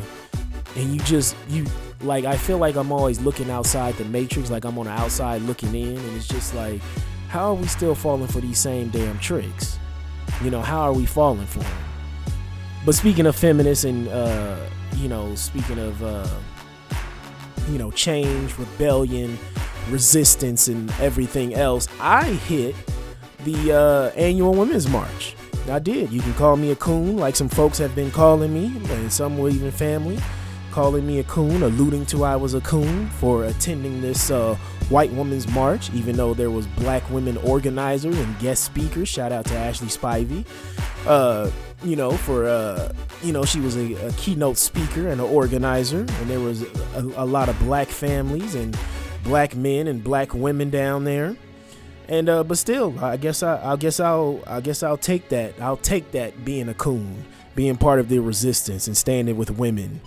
And 0.77 0.95
you 0.95 1.01
just, 1.01 1.35
you, 1.49 1.67
like 2.03 2.25
I 2.25 2.37
feel 2.37 2.59
like 2.59 2.77
I'm 2.77 2.93
always 2.93 3.21
looking 3.21 3.51
outside 3.51 3.95
the 3.95 4.05
matrix, 4.05 4.51
like 4.51 4.65
I'm 4.65 4.79
on 4.79 4.87
the 4.87 4.93
outside 4.93 5.43
looking 5.43 5.75
in, 5.75 5.97
and 5.97 6.17
it's 6.17 6.27
just 6.27 6.55
like, 6.55 6.81
how 7.29 7.51
are 7.51 7.55
we 7.55 7.67
still 7.67 7.95
falling 7.95 8.27
for 8.27 8.41
these 8.41 8.59
same 8.59 8.89
damn 8.89 9.19
tricks? 9.19 9.79
You 10.43 10.51
know, 10.51 10.61
how 10.61 10.81
are 10.83 10.93
we 10.93 11.07
falling 11.07 11.47
for 11.47 11.61
them? 11.61 11.77
But 12.85 12.95
speaking 12.95 13.27
of 13.27 13.37
feminists 13.37 13.85
and 13.85 14.09
uh, 14.09 14.57
you 14.97 15.09
know, 15.09 15.35
speaking 15.35 15.79
of 15.79 16.03
uh, 16.03 16.29
you 17.71 17.79
know, 17.79 17.91
change, 17.93 18.59
rebellion, 18.59 19.39
resistance, 19.89 20.69
and 20.69 20.91
everything 21.01 21.55
else, 21.55 21.89
I 22.01 22.25
hit 22.25 22.75
the 23.45 23.73
uh, 23.73 24.19
annual 24.19 24.55
Women's 24.55 24.89
March. 24.89 25.37
I 25.71 25.79
did. 25.79 26.11
You 26.11 26.21
can 26.21 26.35
call 26.35 26.57
me 26.57 26.73
a 26.73 26.77
coon, 26.77 27.17
like 27.17 27.37
some 27.37 27.49
folks 27.49 27.79
have 27.79 27.95
been 27.95 28.11
calling 28.11 28.53
me, 28.53 28.73
and 28.91 29.13
some 29.13 29.39
were 29.39 29.49
even 29.49 29.71
family 29.71 30.19
calling 30.73 31.07
me 31.07 31.19
a 31.19 31.25
coon, 31.25 31.63
alluding 31.63 32.07
to 32.07 32.25
I 32.25 32.35
was 32.35 32.55
a 32.55 32.61
coon 32.63 33.09
for 33.11 33.45
attending 33.45 34.01
this 34.01 34.31
uh, 34.31 34.57
white 34.89 35.13
woman's 35.13 35.47
march, 35.49 35.93
even 35.93 36.17
though 36.17 36.35
there 36.35 36.51
was 36.51 36.67
black 36.67 37.09
women 37.11 37.37
organizers 37.39 38.19
and 38.19 38.39
guest 38.39 38.65
speakers. 38.65 39.09
Shout 39.09 39.31
out 39.31 39.45
to 39.47 39.57
Ashley 39.57 39.89
Spivey. 39.89 40.45
Uh, 41.07 41.51
you 41.85 41.95
know, 41.95 42.13
for 42.13 42.47
uh, 42.47 42.93
you 43.23 43.33
know, 43.33 43.45
she 43.45 43.61
was 43.61 43.77
a, 43.77 43.95
a, 44.07 44.13
keynote 44.13 44.57
speaker 44.57 45.09
and 45.09 45.21
an 45.21 45.27
organizer, 45.27 46.01
and 46.01 46.31
there 46.31 46.41
was 46.41 46.63
a, 46.63 47.03
a 47.17 47.27
lot 47.27 47.49
of 47.49 47.59
black 47.61 47.89
families 47.89 48.55
and 48.55 48.77
black 49.25 49.55
men 49.55 49.87
and 49.87 50.03
black 50.03 50.33
women 50.33 50.71
down 50.71 51.05
there. 51.05 51.37
And 52.09 52.29
uh, 52.29 52.45
but 52.45 52.59
still, 52.59 52.99
I 52.99 53.17
guess 53.17 53.43
I, 53.43 53.73
I 53.73 53.77
guess 53.77 54.01
I'll 54.01 54.43
I 54.47 54.61
guess 54.61 54.83
I'll 54.83 54.97
take 54.97 55.29
that. 55.29 55.61
I'll 55.61 55.77
take 55.77 56.13
that 56.13 56.45
being 56.45 56.69
a 56.69 56.75
coon, 56.75 57.25
being 57.55 57.77
part 57.77 58.01
of 58.01 58.09
the 58.09 58.21
resistance 58.21 58.87
and 58.87 58.97
standing 58.97 59.37
with 59.37 59.51
women 59.51 60.01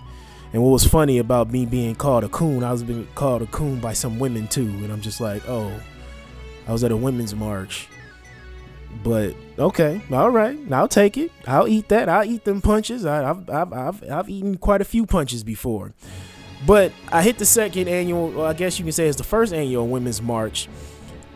and 0.56 0.64
what 0.64 0.70
was 0.70 0.88
funny 0.88 1.18
about 1.18 1.52
me 1.52 1.66
being 1.66 1.96
called 1.96 2.24
a 2.24 2.30
coon, 2.30 2.64
I 2.64 2.72
was 2.72 2.82
being 2.82 3.06
called 3.14 3.42
a 3.42 3.46
coon 3.48 3.82
by 3.82 3.92
some 3.92 4.20
women 4.20 4.48
too, 4.48 4.62
and 4.62 4.90
I'm 4.90 5.02
just 5.02 5.20
like, 5.20 5.44
oh, 5.50 5.70
I 6.66 6.72
was 6.72 6.82
at 6.86 6.94
a 6.94 6.96
women's 6.96 7.36
march. 7.36 7.90
But 9.04 9.36
okay, 9.60 10.02
all 10.14 10.30
right, 10.30 10.58
I'll 10.72 10.88
take 10.88 11.18
it. 11.18 11.34
I'll 11.46 11.68
eat 11.68 11.90
that. 11.90 12.08
I'll 12.08 12.24
eat 12.24 12.46
them 12.46 12.62
punches. 12.62 13.06
I, 13.06 13.18
have 13.18 13.50
I've, 13.50 13.74
I've, 13.74 14.10
I've 14.10 14.30
eaten 14.30 14.56
quite 14.56 14.80
a 14.80 14.86
few 14.86 15.06
punches 15.06 15.44
before. 15.44 15.94
But 16.66 16.94
I 17.12 17.22
hit 17.22 17.38
the 17.38 17.46
second 17.46 17.90
annual, 17.90 18.30
well, 18.30 18.46
I 18.46 18.54
guess 18.54 18.80
you 18.80 18.86
can 18.86 18.94
say 18.94 19.10
it's 19.10 19.18
the 19.18 19.26
first 19.26 19.52
annual 19.52 19.90
Women's 19.90 20.22
March. 20.22 20.70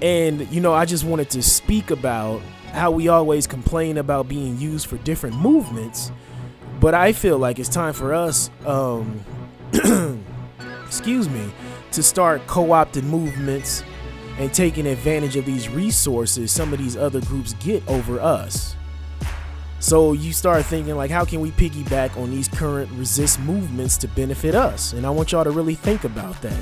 And, 0.02 0.50
you 0.50 0.62
know, 0.62 0.74
I 0.74 0.86
just 0.86 1.04
wanted 1.04 1.30
to 1.32 1.44
speak 1.44 1.92
about 1.92 2.40
how 2.72 2.92
we 2.92 3.10
always 3.10 3.48
complain 3.48 3.98
about 3.98 4.30
being 4.30 4.58
used 4.58 4.88
for 4.88 4.96
different 5.00 5.36
movements 5.36 6.10
but 6.79 6.93
I 6.93 7.12
feel 7.13 7.38
like 7.38 7.59
it's 7.59 7.69
time 7.69 7.93
for 7.93 8.13
us, 8.13 8.50
um, 8.65 9.24
excuse 10.86 11.27
me, 11.27 11.51
to 11.91 12.03
start 12.03 12.45
co 12.48 12.67
opting 12.67 13.03
movements 13.03 13.83
and 14.38 14.53
taking 14.53 14.88
advantage 14.88 15.36
of 15.36 15.45
these 15.45 15.67
resources 15.67 16.51
some 16.51 16.71
of 16.71 16.79
these 16.79 16.95
other 16.95 17.19
groups 17.21 17.53
get 17.55 17.86
over 17.88 18.19
us. 18.19 18.75
So 19.81 20.13
you 20.13 20.33
start 20.33 20.65
thinking 20.65 20.95
like, 20.95 21.12
how 21.12 21.25
can 21.25 21.41
we 21.41 21.51
piggyback 21.51 22.17
on 22.17 22.31
these 22.31 22.48
current 22.48 22.89
resist 22.93 23.39
movements 23.41 23.98
to 23.98 24.07
benefit 24.09 24.55
us? 24.55 24.93
And 24.93 25.05
I 25.05 25.09
want 25.09 25.31
y'all 25.31 25.43
to 25.43 25.51
really 25.51 25.75
think 25.75 26.03
about 26.03 26.41
that. 26.41 26.62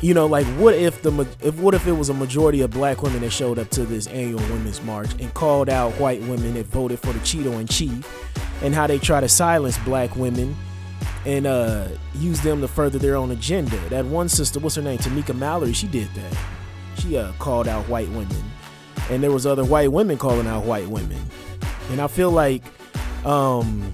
You 0.00 0.14
know, 0.14 0.26
like 0.26 0.46
what 0.56 0.74
if 0.74 1.02
the 1.02 1.28
if 1.42 1.58
what 1.60 1.74
if 1.74 1.86
it 1.86 1.92
was 1.92 2.08
a 2.08 2.14
majority 2.14 2.62
of 2.62 2.70
black 2.70 3.02
women 3.02 3.20
that 3.20 3.30
showed 3.30 3.58
up 3.58 3.68
to 3.70 3.84
this 3.84 4.06
annual 4.06 4.40
women's 4.40 4.80
march 4.82 5.12
and 5.20 5.32
called 5.34 5.68
out 5.68 5.92
white 5.94 6.20
women 6.22 6.54
that 6.54 6.66
voted 6.66 6.98
for 6.98 7.12
the 7.12 7.18
Cheeto 7.18 7.60
in 7.60 7.66
chief 7.66 8.06
and 8.62 8.74
how 8.74 8.86
they 8.86 8.98
try 8.98 9.20
to 9.20 9.28
silence 9.28 9.78
black 9.78 10.14
women 10.16 10.56
and 11.26 11.46
uh, 11.46 11.88
use 12.14 12.40
them 12.40 12.60
to 12.60 12.68
further 12.68 12.98
their 12.98 13.16
own 13.16 13.30
agenda. 13.30 13.76
That 13.88 14.04
one 14.06 14.28
sister, 14.28 14.58
what's 14.60 14.76
her 14.76 14.82
name, 14.82 14.98
Tamika 14.98 15.36
Mallory, 15.36 15.72
she 15.72 15.86
did 15.86 16.08
that. 16.14 16.36
She 16.98 17.16
uh, 17.16 17.32
called 17.38 17.68
out 17.68 17.88
white 17.88 18.08
women, 18.10 18.42
and 19.10 19.22
there 19.22 19.32
was 19.32 19.46
other 19.46 19.64
white 19.64 19.92
women 19.92 20.18
calling 20.18 20.46
out 20.46 20.64
white 20.64 20.88
women. 20.88 21.18
And 21.90 22.00
I 22.00 22.06
feel 22.06 22.30
like 22.30 22.62
um, 23.24 23.92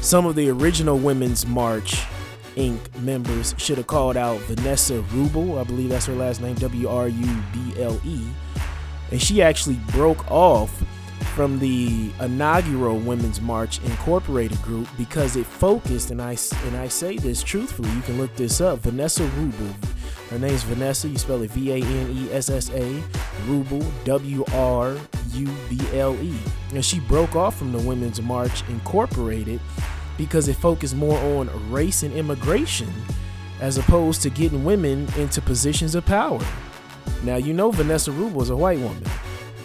some 0.00 0.26
of 0.26 0.34
the 0.34 0.48
original 0.50 0.98
Women's 0.98 1.46
March 1.46 2.02
Inc. 2.56 2.78
members 3.00 3.54
should 3.58 3.76
have 3.76 3.86
called 3.86 4.16
out 4.16 4.38
Vanessa 4.40 5.02
Wruble, 5.12 5.58
I 5.58 5.64
believe 5.64 5.90
that's 5.90 6.06
her 6.06 6.14
last 6.14 6.40
name, 6.40 6.56
W 6.56 6.88
R 6.88 7.08
U 7.08 7.42
B 7.52 7.80
L 7.80 8.00
E, 8.04 8.20
and 9.10 9.22
she 9.22 9.40
actually 9.42 9.78
broke 9.92 10.28
off 10.30 10.82
from 11.22 11.58
the 11.58 12.10
inaugural 12.20 12.98
Women's 12.98 13.40
March 13.40 13.82
Incorporated 13.84 14.60
group 14.62 14.88
because 14.98 15.36
it 15.36 15.46
focused, 15.46 16.10
and 16.10 16.20
I 16.20 16.36
and 16.64 16.76
I 16.76 16.88
say 16.88 17.16
this 17.16 17.42
truthfully, 17.42 17.90
you 17.90 18.02
can 18.02 18.18
look 18.18 18.34
this 18.36 18.60
up. 18.60 18.80
Vanessa 18.80 19.22
Wruble, 19.22 19.74
her 20.30 20.38
name's 20.38 20.62
Vanessa. 20.62 21.08
You 21.08 21.18
spell 21.18 21.42
it 21.42 21.50
V 21.50 21.72
A 21.72 21.76
N 21.76 22.10
E 22.16 22.32
S 22.32 22.50
S 22.50 22.70
A, 22.70 23.02
Wruble, 23.46 23.84
W 24.04 24.44
R 24.52 24.96
U 25.32 25.48
B 25.68 25.78
L 25.94 26.14
E, 26.16 26.34
and 26.74 26.84
she 26.84 27.00
broke 27.00 27.36
off 27.36 27.56
from 27.56 27.72
the 27.72 27.78
Women's 27.78 28.20
March 28.20 28.68
Incorporated 28.68 29.60
because 30.16 30.48
it 30.48 30.56
focused 30.56 30.96
more 30.96 31.18
on 31.38 31.70
race 31.70 32.02
and 32.02 32.12
immigration 32.14 32.92
as 33.60 33.78
opposed 33.78 34.22
to 34.22 34.30
getting 34.30 34.64
women 34.64 35.08
into 35.16 35.40
positions 35.40 35.94
of 35.94 36.04
power. 36.04 36.40
Now 37.22 37.36
you 37.36 37.52
know 37.52 37.70
Vanessa 37.70 38.10
Wruble 38.10 38.42
is 38.42 38.50
a 38.50 38.56
white 38.56 38.78
woman 38.78 39.04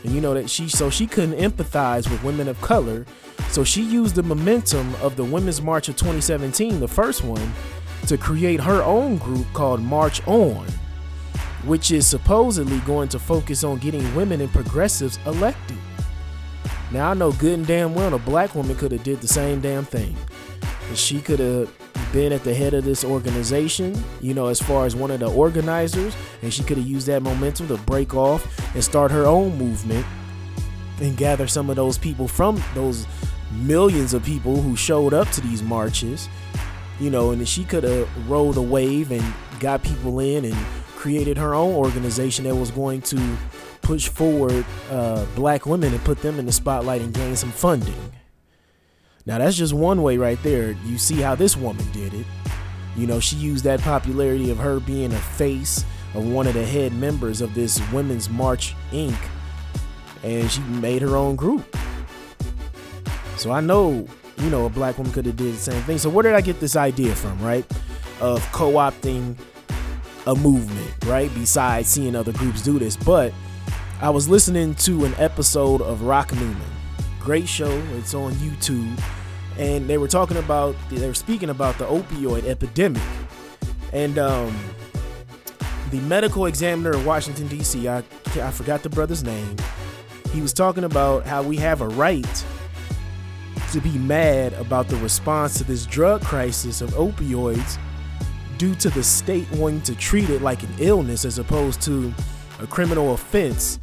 and 0.06 0.16
you 0.16 0.22
know 0.22 0.34
that 0.34 0.50
she 0.50 0.70
so 0.70 0.90
she 0.90 1.08
couldn't 1.08 1.38
empathize 1.38 2.10
with 2.10 2.24
women 2.24 2.48
of 2.48 2.60
color 2.62 3.06
so 3.50 3.64
she 3.64 3.82
used 3.82 4.16
the 4.16 4.24
momentum 4.24 4.96
of 4.96 5.16
the 5.16 5.24
women's 5.24 5.62
march 5.62 5.90
of 5.90 5.96
2017 5.96 6.80
the 6.80 6.88
first 6.88 7.24
one 7.24 7.54
to 8.08 8.18
create 8.18 8.62
her 8.62 8.84
own 8.84 9.18
group 9.18 9.46
called 9.54 9.82
march 9.82 10.26
on 10.28 10.66
which 11.66 11.92
is 11.92 12.06
supposedly 12.06 12.80
going 12.82 13.10
to 13.10 13.18
focus 13.18 13.64
on 13.64 13.78
getting 13.80 14.16
women 14.16 14.40
and 14.42 14.52
progressives 14.52 15.18
elected 15.26 15.78
Now 16.92 17.12
I 17.12 17.14
know 17.16 17.32
good 17.34 17.60
and 17.60 17.68
damn 17.68 17.96
well 17.96 18.14
a 18.14 18.20
black 18.20 18.56
woman 18.56 18.76
could 18.76 18.92
have 18.92 19.04
did 19.04 19.22
the 19.22 19.28
same 19.28 19.60
damn 19.60 19.86
thing. 19.86 20.16
She 20.94 21.20
could 21.20 21.40
have 21.40 21.70
been 22.12 22.32
at 22.32 22.44
the 22.44 22.54
head 22.54 22.74
of 22.74 22.84
this 22.84 23.04
organization, 23.04 24.02
you 24.22 24.34
know, 24.34 24.48
as 24.48 24.62
far 24.62 24.86
as 24.86 24.96
one 24.96 25.12
of 25.12 25.20
the 25.20 25.30
organizers, 25.30 26.16
and 26.42 26.54
she 26.54 26.64
could 26.64 26.78
have 26.78 26.88
used 26.88 27.08
that 27.08 27.22
momentum 27.22 27.68
to 27.68 27.78
break 27.78 28.14
off 28.14 28.46
and 28.74 28.84
start 28.84 29.12
her 29.12 29.26
own 29.26 29.58
movement 29.58 30.06
and 31.02 31.18
gather 31.18 31.48
some 31.48 31.70
of 31.70 31.76
those 31.76 31.98
people 31.98 32.28
from 32.28 32.62
those 32.74 33.06
millions 33.52 34.14
of 34.14 34.24
people 34.24 34.62
who 34.62 34.76
showed 34.76 35.14
up 35.14 35.30
to 35.30 35.42
these 35.42 35.62
marches, 35.62 36.30
you 37.00 37.10
know, 37.10 37.32
and 37.32 37.48
she 37.48 37.64
could 37.64 37.84
have 37.84 38.30
rode 38.30 38.58
a 38.58 38.62
wave 38.62 39.12
and 39.12 39.24
got 39.60 39.84
people 39.84 40.20
in 40.20 40.46
and 40.46 40.56
created 40.96 41.38
her 41.38 41.54
own 41.54 41.74
organization 41.76 42.46
that 42.46 42.56
was 42.56 42.72
going 42.72 43.02
to 43.02 43.38
push 43.82 44.10
forward 44.10 44.66
uh, 44.90 45.24
black 45.36 45.66
women 45.66 45.94
and 45.94 46.04
put 46.04 46.22
them 46.22 46.40
in 46.40 46.46
the 46.46 46.52
spotlight 46.52 47.02
and 47.02 47.14
gain 47.14 47.36
some 47.36 47.52
funding. 47.52 47.94
Now, 49.28 49.40
that's 49.40 49.58
just 49.58 49.74
one 49.74 50.04
way 50.04 50.18
right 50.18 50.42
there. 50.44 50.72
You 50.86 50.98
see 51.00 51.16
how 51.16 51.34
this 51.34 51.58
woman 51.58 51.86
did 51.92 52.14
it. 52.14 52.28
You 52.96 53.08
know, 53.08 53.20
she 53.20 53.36
used 53.38 53.64
that 53.64 53.82
popularity 53.82 54.52
of 54.52 54.58
her 54.58 54.80
being 54.80 55.12
a 55.12 55.18
face 55.18 55.84
of 56.14 56.28
one 56.28 56.46
of 56.48 56.54
the 56.54 56.66
head 56.66 56.94
members 56.94 57.42
of 57.42 57.54
this 57.56 57.82
Women's 57.92 58.30
March 58.30 58.76
Inc. 58.92 59.18
And 60.24 60.50
she 60.50 60.62
made 60.62 61.02
her 61.02 61.16
own 61.16 61.36
group. 61.36 61.76
So 63.38 63.52
I 63.52 63.62
know, 63.62 64.08
you 64.38 64.50
know, 64.50 64.66
a 64.66 64.70
black 64.70 64.98
woman 64.98 65.12
could 65.12 65.26
have 65.26 65.36
did 65.36 65.56
the 65.56 65.60
same 65.60 65.82
thing. 65.84 65.98
So 65.98 66.10
where 66.10 66.24
did 66.24 66.34
I 66.34 66.42
get 66.42 66.60
this 66.60 66.76
idea 66.76 67.16
from, 67.16 67.42
right? 67.44 67.66
Of 68.22 68.42
co-opting 68.52 69.36
a 70.28 70.36
movement, 70.36 71.06
right? 71.06 71.32
Besides 71.34 71.88
seeing 71.88 72.16
other 72.16 72.32
groups 72.32 72.62
do 72.62 72.80
this. 72.80 72.96
But 72.96 73.34
I 74.02 74.10
was 74.10 74.30
listening 74.30 74.76
to 74.76 75.06
an 75.06 75.16
episode 75.18 75.82
of 75.82 76.04
Rock 76.04 76.32
Newman. 76.34 76.62
Great 77.26 77.50
show. 77.50 77.72
It's 77.98 78.14
on 78.14 78.34
YouTube. 78.34 79.02
And 79.58 79.90
they 79.90 79.98
were 79.98 80.08
talking 80.08 80.38
about 80.38 80.76
they 80.92 81.08
were 81.08 81.16
speaking 81.16 81.50
about 81.50 81.76
the 81.80 81.86
opioid 81.86 82.46
epidemic. 82.46 83.02
And 83.92 84.20
um, 84.20 84.56
the 85.90 86.00
medical 86.02 86.46
examiner 86.46 86.92
of 86.92 87.06
washington 87.06 87.48
d.c 87.48 87.88
I, 87.88 88.04
I 88.36 88.52
forgot 88.52 88.84
the 88.84 88.90
brother's 88.90 89.24
name. 89.24 89.56
He 90.34 90.42
was 90.42 90.54
talking 90.54 90.84
about 90.84 91.26
how 91.26 91.42
we 91.42 91.58
have 91.58 91.82
a 91.82 91.88
right 91.88 92.46
to 93.72 93.82
be 93.82 93.98
mad 93.98 94.54
about 94.54 94.88
the 94.88 94.98
response 94.98 95.58
to 95.58 95.64
this 95.64 95.88
drug 95.88 96.22
crisis 96.22 96.82
of 96.82 96.92
opioids 96.92 97.80
due 98.60 98.76
to 98.76 98.90
the 98.92 99.04
state 99.04 99.50
wanting 99.54 99.82
to 99.82 99.96
treat 99.96 100.30
it 100.30 100.44
like 100.44 100.62
an 100.62 100.74
illness 100.78 101.26
as 101.26 101.40
opposed 101.40 101.82
to 101.82 102.14
a 102.62 102.68
criminal 102.68 103.14
offense 103.14 103.80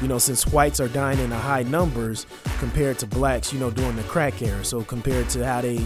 you 0.00 0.08
know, 0.08 0.18
since 0.18 0.46
whites 0.46 0.80
are 0.80 0.88
dying 0.88 1.18
in 1.18 1.30
the 1.30 1.36
high 1.36 1.64
numbers 1.64 2.26
compared 2.58 2.98
to 3.00 3.06
blacks, 3.06 3.52
you 3.52 3.58
know, 3.58 3.70
during 3.70 3.96
the 3.96 4.02
crack 4.04 4.40
era. 4.42 4.64
So 4.64 4.82
compared 4.82 5.28
to 5.30 5.44
how 5.44 5.60
they 5.60 5.78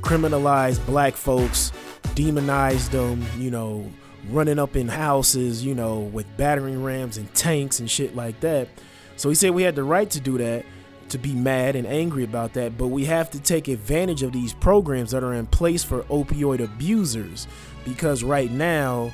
criminalized 0.00 0.84
black 0.86 1.14
folks, 1.14 1.72
demonized 2.14 2.92
them, 2.92 3.24
you 3.38 3.50
know, 3.50 3.90
running 4.28 4.58
up 4.58 4.76
in 4.76 4.88
houses, 4.88 5.64
you 5.64 5.74
know, 5.74 5.98
with 5.98 6.26
battering 6.36 6.82
rams 6.82 7.16
and 7.16 7.32
tanks 7.34 7.80
and 7.80 7.90
shit 7.90 8.16
like 8.16 8.40
that. 8.40 8.68
So 9.16 9.28
he 9.28 9.34
said 9.34 9.50
we 9.50 9.62
had 9.62 9.76
the 9.76 9.84
right 9.84 10.08
to 10.10 10.20
do 10.20 10.38
that, 10.38 10.64
to 11.10 11.18
be 11.18 11.34
mad 11.34 11.76
and 11.76 11.86
angry 11.86 12.24
about 12.24 12.54
that, 12.54 12.78
but 12.78 12.88
we 12.88 13.04
have 13.04 13.30
to 13.30 13.40
take 13.40 13.68
advantage 13.68 14.22
of 14.22 14.32
these 14.32 14.54
programs 14.54 15.10
that 15.10 15.22
are 15.22 15.34
in 15.34 15.46
place 15.46 15.84
for 15.84 16.02
opioid 16.04 16.60
abusers 16.60 17.46
because 17.84 18.22
right 18.22 18.50
now 18.50 19.12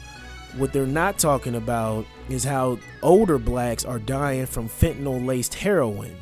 what 0.56 0.72
they're 0.72 0.86
not 0.86 1.18
talking 1.18 1.54
about 1.54 2.06
is 2.28 2.44
how 2.44 2.78
older 3.02 3.38
blacks 3.38 3.84
are 3.84 3.98
dying 3.98 4.46
from 4.46 4.68
fentanyl 4.68 5.24
laced 5.24 5.54
heroin. 5.54 6.16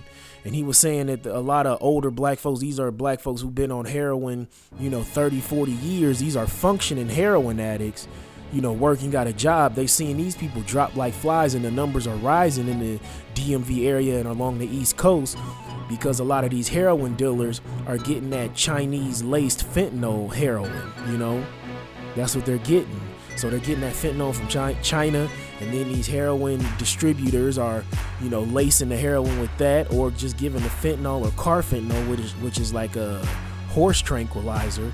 And 0.45 0.55
he 0.55 0.63
was 0.63 0.77
saying 0.77 1.07
that 1.07 1.25
a 1.25 1.41
lot 1.41 1.67
of 1.67 1.79
older 1.81 2.11
black 2.11 2.39
folks, 2.39 2.61
these 2.61 2.79
are 2.79 2.91
black 2.91 3.21
folks 3.21 3.41
who've 3.41 3.55
been 3.55 3.73
on 3.73 3.87
heroin, 3.87 4.49
you 4.79 4.91
know, 4.91 5.03
30, 5.03 5.41
40 5.41 5.73
years. 5.73 6.19
These 6.19 6.37
are 6.37 6.47
functioning 6.47 7.09
heroin 7.09 7.59
addicts, 7.59 8.07
you 8.53 8.61
know, 8.61 8.73
working, 8.73 9.11
got 9.11 9.27
a 9.27 9.33
job. 9.33 9.75
They 9.75 9.87
seeing 9.87 10.19
these 10.19 10.37
people 10.37 10.61
drop 10.63 10.97
like 10.97 11.15
flies 11.15 11.55
and 11.55 11.65
the 11.65 11.71
numbers 11.71 12.07
are 12.07 12.17
rising 12.17 12.69
in 12.69 12.79
the 12.79 13.01
DMV 13.35 13.87
area 13.87 14.19
and 14.19 14.29
along 14.29 14.59
the 14.59 14.67
East 14.67 14.99
Coast 14.99 15.39
because 15.89 16.21
a 16.21 16.25
lot 16.25 16.45
of 16.45 16.51
these 16.51 16.69
heroin 16.69 17.15
dealers 17.15 17.63
are 17.87 17.99
getting 17.99 18.31
that 18.31 18.55
Chinese 18.55 19.23
laced 19.23 19.67
fentanyl 19.67 20.33
heroin, 20.33 20.93
you 21.09 21.17
know. 21.17 21.45
That's 22.17 22.37
what 22.37 22.45
they're 22.45 22.59
getting. 22.59 23.01
So 23.37 23.51
they're 23.51 23.59
getting 23.59 23.81
that 23.81 23.95
fentanyl 23.95 24.35
from 24.35 24.49
China, 24.83 25.29
and 25.61 25.73
then 25.73 25.93
these 25.93 26.07
heroin 26.07 26.65
distributors 26.79 27.59
are, 27.59 27.85
you 28.23 28.31
know, 28.31 28.43
lacing 28.43 28.89
the 28.89 28.97
heroin 28.97 29.41
with 29.41 29.57
that, 29.59 29.93
or 29.93 30.11
just 30.11 30.37
giving 30.37 30.63
the 30.63 30.69
fentanyl 30.69 31.25
or 31.25 31.31
carfentanil, 31.31 32.09
which 32.09 32.21
is, 32.21 32.33
which 32.35 32.59
is 32.59 32.73
like 32.73 32.97
a 32.97 33.19
horse 33.71 34.01
tranquilizer, 34.01 34.93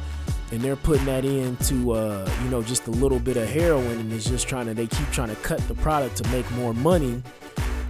and 0.52 0.60
they're 0.62 0.76
putting 0.76 1.04
that 1.04 1.24
into, 1.24 1.92
uh, 1.92 2.28
you 2.42 2.50
know, 2.50 2.62
just 2.62 2.86
a 2.86 2.90
little 2.90 3.18
bit 3.18 3.36
of 3.36 3.48
heroin, 3.48 3.98
and 3.98 4.12
it's 4.12 4.28
just 4.28 4.48
trying 4.48 4.66
to, 4.66 4.74
they 4.74 4.86
keep 4.86 5.08
trying 5.10 5.28
to 5.28 5.36
cut 5.36 5.60
the 5.68 5.74
product 5.74 6.16
to 6.16 6.28
make 6.30 6.50
more 6.52 6.74
money. 6.74 7.22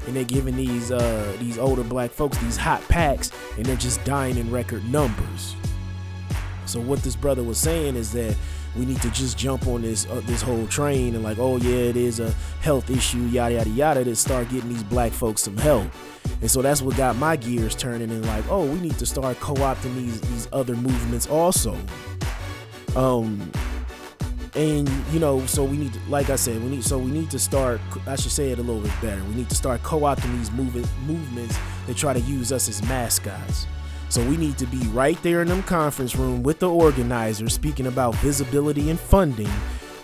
And 0.07 0.17
they're 0.17 0.25
giving 0.25 0.57
these 0.57 0.91
uh, 0.91 1.37
these 1.39 1.59
older 1.59 1.85
black 1.85 2.11
folks 2.11 2.37
these 2.39 2.57
hot 2.57 2.83
packs, 2.89 3.31
and 3.57 3.67
they're 3.67 3.77
just 3.77 4.03
dying 4.03 4.39
in 4.39 4.51
record 4.51 4.83
numbers. 4.91 5.55
So 6.65 6.81
what 6.81 7.03
this 7.03 7.15
brother 7.15 7.45
was 7.45 7.59
saying 7.59 7.97
is 7.97 8.11
that 8.13 8.35
we 8.77 8.87
need 8.87 9.01
to 9.03 9.11
just 9.11 9.37
jump 9.37 9.67
on 9.67 9.83
this 9.83 10.07
uh, 10.07 10.21
this 10.25 10.43
whole 10.43 10.67
train 10.69 11.15
and 11.15 11.25
like, 11.25 11.39
oh 11.39 11.57
yeah, 11.57 11.75
it 11.75 11.97
is 11.97 12.21
a 12.21 12.31
health 12.61 12.91
issue, 12.91 13.19
yada 13.27 13.55
yada 13.55 13.71
yada, 13.71 14.05
to 14.05 14.15
start 14.15 14.49
getting 14.49 14.69
these 14.69 14.85
black 14.85 15.13
folks 15.13 15.43
some 15.43 15.57
help. 15.57 15.87
And 16.41 16.51
so 16.51 16.63
that's 16.63 16.81
what 16.81 16.97
got 16.97 17.17
my 17.17 17.37
gears 17.37 17.75
turning 17.75 18.11
and 18.11 18.25
like, 18.27 18.45
oh, 18.49 18.65
we 18.65 18.79
need 18.81 18.99
to 18.99 19.07
start 19.07 19.39
co-opting 19.41 19.95
these 19.97 20.21
these 20.23 20.49
other 20.53 20.77
movements 20.77 21.27
also. 21.27 21.77
Um 22.97 23.51
and 24.55 24.89
you 25.13 25.21
know, 25.21 25.47
so 25.47 25.63
we 25.63 25.77
need 25.77 25.93
to, 25.93 26.01
like 26.09 26.29
I 26.29 26.37
said, 26.37 26.63
we 26.63 26.71
need 26.71 26.85
so 26.85 26.99
we 26.99 27.11
need 27.11 27.31
to 27.31 27.39
start 27.39 27.81
I 28.07 28.17
should 28.17 28.33
say 28.33 28.51
it 28.51 28.59
a 28.59 28.63
little 28.63 28.83
bit 28.83 28.93
better. 29.03 29.23
We 29.25 29.35
need 29.35 29.49
to 29.49 29.57
start 29.57 29.83
co-opting 29.83 30.37
these 30.39 30.51
movement 30.53 30.89
movements 31.07 31.59
that 31.87 31.97
try 31.97 32.13
to 32.13 32.21
use 32.21 32.53
us 32.53 32.69
as 32.69 32.83
mascots. 32.85 33.67
So 34.11 34.27
we 34.29 34.37
need 34.37 34.59
to 34.59 34.67
be 34.67 34.79
right 34.89 35.21
there 35.23 35.41
in 35.41 35.47
them 35.47 35.63
conference 35.63 36.17
room 36.17 36.43
with 36.43 36.59
the 36.59 36.69
organizers 36.69 37.55
speaking 37.55 37.87
about 37.87 38.17
visibility 38.17 38.91
and 38.91 38.99
funding. 38.99 39.49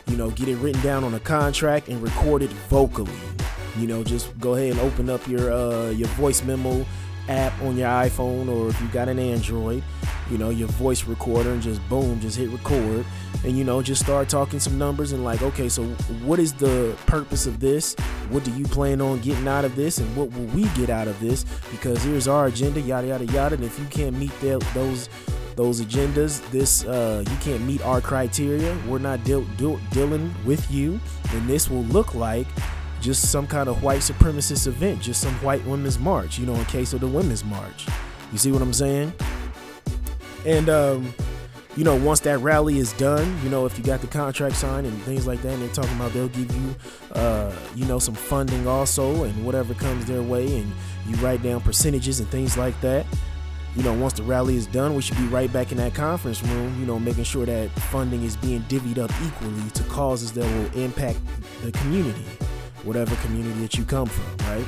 You 0.07 0.16
know, 0.16 0.31
get 0.31 0.47
it 0.47 0.55
written 0.59 0.81
down 0.81 1.03
on 1.03 1.14
a 1.14 1.21
contract 1.21 1.88
and 1.88 2.01
record 2.01 2.42
it 2.42 2.51
vocally. 2.71 3.11
You 3.77 3.88
know, 3.88 4.05
just 4.05 4.38
go 4.38 4.55
ahead 4.55 4.71
and 4.71 4.81
open 4.81 5.11
up 5.11 5.27
your 5.27 5.53
uh, 5.53 5.90
your 5.90 6.07
voice 6.11 6.45
memo 6.45 6.87
app 7.29 7.61
on 7.62 7.77
your 7.77 7.88
iPhone 7.88 8.49
or 8.49 8.69
if 8.69 8.81
you 8.81 8.87
got 8.88 9.09
an 9.09 9.19
Android, 9.19 9.83
you 10.31 10.39
know, 10.39 10.51
your 10.51 10.69
voice 10.69 11.05
recorder 11.05 11.53
and 11.53 11.62
just 11.62 11.87
boom, 11.89 12.21
just 12.21 12.37
hit 12.37 12.51
record 12.51 13.05
and 13.45 13.57
you 13.57 13.65
know, 13.65 13.83
just 13.83 14.03
start 14.03 14.29
talking 14.29 14.59
some 14.59 14.79
numbers 14.79 15.12
and 15.12 15.25
like, 15.25 15.43
okay, 15.43 15.69
so 15.69 15.85
what 16.25 16.39
is 16.39 16.53
the 16.53 16.97
purpose 17.07 17.47
of 17.47 17.61
this? 17.61 17.95
What 18.31 18.45
do 18.45 18.51
you 18.53 18.65
plan 18.65 19.01
on 19.01 19.21
getting 19.21 19.47
out 19.47 19.65
of 19.65 19.77
this 19.77 19.99
and 19.99 20.17
what 20.17 20.33
will 20.33 20.47
we 20.47 20.65
get 20.71 20.91
out 20.91 21.09
of 21.09 21.19
this? 21.21 21.45
Because 21.71 22.03
here's 22.03 22.27
our 22.29 22.47
agenda, 22.47 22.81
yada 22.81 23.09
yada 23.09 23.25
yada. 23.27 23.55
And 23.55 23.65
if 23.65 23.79
you 23.79 23.87
can't 23.87 24.17
meet 24.19 24.33
those 24.41 25.09
those 25.55 25.81
agendas, 25.81 26.49
this 26.51 26.85
uh, 26.85 27.25
you 27.29 27.37
can't 27.37 27.62
meet 27.62 27.83
our 27.83 28.01
criteria. 28.01 28.77
We're 28.87 28.99
not 28.99 29.25
deal, 29.25 29.43
deal, 29.57 29.81
dealing 29.91 30.35
with 30.45 30.71
you, 30.71 31.01
and 31.33 31.49
this 31.49 31.71
will 31.71 31.85
look 31.85 32.15
like 32.15 32.47
just 33.01 33.31
some 33.31 33.47
kind 33.47 33.69
of 33.69 33.83
white 33.83 34.01
supremacist 34.01 34.67
event, 34.67 35.01
just 35.01 35.21
some 35.21 35.35
white 35.35 35.65
women's 35.67 35.99
march, 35.99 36.39
you 36.39 36.47
know, 36.47 36.55
in 36.55 36.65
case 36.67 36.93
of 36.93 37.01
the 37.01 37.09
women's 37.09 37.45
march. 37.45 37.87
You 38.33 38.39
see 38.39 38.53
what 38.53 38.61
I'm 38.61 38.73
saying? 38.73 39.12
And 40.47 40.69
um, 40.69 41.13
you 41.77 41.85
know, 41.85 41.97
once 41.97 42.21
that 42.21 42.39
rally 42.39 42.79
is 42.79 42.93
done, 42.95 43.39
you 43.43 43.51
know, 43.51 43.67
if 43.67 43.77
you 43.77 43.85
got 43.85 44.01
the 44.01 44.07
contract 44.07 44.57
signed 44.57 44.87
and 44.87 45.03
things 45.03 45.27
like 45.27 45.43
that, 45.43 45.53
and 45.53 45.63
they're 45.63 45.75
talking 45.75 45.95
about 45.97 46.13
they'll 46.13 46.29
give 46.29 46.55
you, 46.55 46.75
uh, 47.13 47.53
you 47.75 47.85
know, 47.85 47.99
some 47.99 48.15
funding 48.15 48.67
also, 48.67 49.25
and 49.25 49.45
whatever 49.45 49.75
comes 49.75 50.07
their 50.07 50.23
way, 50.23 50.61
and 50.61 50.73
you 51.07 51.17
write 51.17 51.43
down 51.43 51.61
percentages 51.61 52.21
and 52.21 52.29
things 52.31 52.57
like 52.57 52.81
that. 52.81 53.05
You 53.75 53.83
know, 53.83 53.93
once 53.93 54.15
the 54.15 54.23
rally 54.23 54.57
is 54.57 54.67
done, 54.67 54.95
we 54.95 55.03
should 55.03 55.19
be 55.19 55.27
right 55.27 55.53
back 55.53 55.71
in 55.71 55.77
that 55.77 55.95
conference 55.95 56.43
room, 56.43 56.81
you 56.81 56.87
know, 56.87 56.99
making 56.99 57.25
sure 57.25 57.45
that 57.45 57.69
funding 57.73 58.23
is 58.23 58.35
being 58.35 58.63
divvied 58.63 58.97
up 58.97 59.11
equally 59.27 59.69
to 59.71 59.83
causes 59.85 60.33
that 60.33 60.45
will 60.45 60.83
impact 60.83 61.19
the 61.63 61.73
community 61.73 62.25
whatever 62.87 63.17
community 63.17 63.61
that 63.61 63.75
you 63.75 63.85
come 63.85 64.07
from, 64.07 64.49
right? 64.49 64.65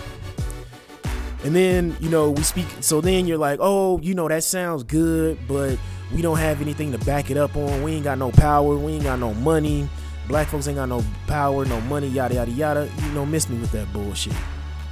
And 1.45 1.55
then, 1.55 1.97
you 2.01 2.09
know, 2.09 2.31
we 2.31 2.43
speak. 2.43 2.67
So 2.81 3.01
then 3.01 3.27
you're 3.27 3.39
like, 3.39 3.59
oh, 3.63 4.01
you 4.01 4.15
know, 4.15 4.29
that 4.29 4.43
sounds 4.45 4.83
good, 4.83 5.39
but 5.47 5.79
we 6.13 6.21
don't 6.23 6.39
have 6.39 6.61
anything 6.61 6.93
to 6.93 6.99
back 6.99 7.31
it 7.31 7.37
up 7.37 7.57
on. 7.57 7.83
We 7.83 7.93
ain't 7.93 8.05
got 8.05 8.19
no 8.19 8.31
power. 8.31 8.77
We 8.77 8.93
ain't 8.93 9.05
got 9.05 9.19
no 9.19 9.35
money. 9.35 9.89
Black 10.27 10.49
folks 10.49 10.67
ain't 10.69 10.77
got 10.77 10.89
no 10.89 11.05
power, 11.27 11.65
no 11.65 11.81
money, 11.83 12.09
yada, 12.09 12.35
yada, 12.35 12.51
yada. 12.51 12.91
You 13.05 13.15
don't 13.15 13.31
miss 13.31 13.49
me 13.49 13.59
with 13.59 13.73
that 13.73 13.91
bullshit. 13.93 14.35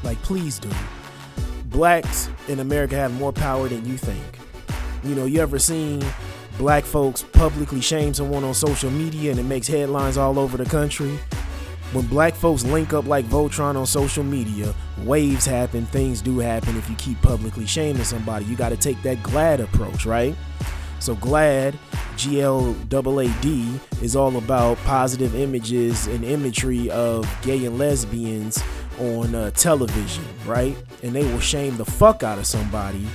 Like, 0.03 0.21
please 0.23 0.59
do. 0.59 0.71
Blacks 1.67 2.31
in 2.49 2.61
America 2.61 2.95
have 2.95 3.13
more 3.15 3.33
power 3.33 3.69
than 3.69 3.85
you 3.85 3.99
think. 3.99 4.23
You 5.05 5.15
know, 5.15 5.27
you 5.27 5.41
ever 5.41 5.59
seen 5.59 6.03
black 6.59 6.85
folks 6.85 7.23
publicly 7.23 7.81
shame 7.81 8.15
someone 8.15 8.45
on 8.45 8.55
social 8.55 8.91
media 8.91 9.31
and 9.31 9.39
it 9.39 9.43
makes 9.43 9.67
headlines 9.67 10.17
all 10.17 10.39
over 10.39 10.57
the 10.57 10.65
country? 10.65 11.19
when 11.93 12.07
black 12.07 12.35
folks 12.35 12.65
link 12.65 12.93
up 12.93 13.07
like 13.07 13.25
Voltron 13.27 13.77
on 13.77 13.87
social 13.87 14.25
media, 14.25 14.75
waves 15.05 15.45
happen, 15.45 15.87
things 15.87 16.23
do 16.23 16.39
happen 16.39 16.77
if 16.77 16.89
you 16.89 16.97
keep 16.97 17.21
publicly 17.23 17.67
shaming 17.67 18.05
somebody. 18.05 18.45
You 18.47 18.57
got 18.57 18.71
to 18.71 18.77
take 18.77 19.01
that 19.03 19.19
GLAAD 19.19 19.61
approach, 19.61 20.07
right? 20.07 20.35
So 20.99 21.15
GLAAD, 21.17 21.75
G 22.17 22.41
L 22.41 22.75
A 23.21 23.29
D, 23.41 23.79
is 24.03 24.17
all 24.17 24.37
about 24.37 24.79
positive 24.79 25.35
images 25.35 26.07
and 26.07 26.25
imagery 26.25 26.91
of 26.91 27.29
gay 27.43 27.67
and 27.67 27.79
lesbians 27.79 28.63
on 28.99 29.35
uh, 29.35 29.51
television, 29.51 30.25
right? 30.47 30.77
And 31.03 31.15
they 31.15 31.23
will 31.23 31.41
shame 31.41 31.77
the 31.77 31.85
fuck 31.85 32.23
out 32.23 32.39
of 32.39 32.47
somebody, 32.47 33.07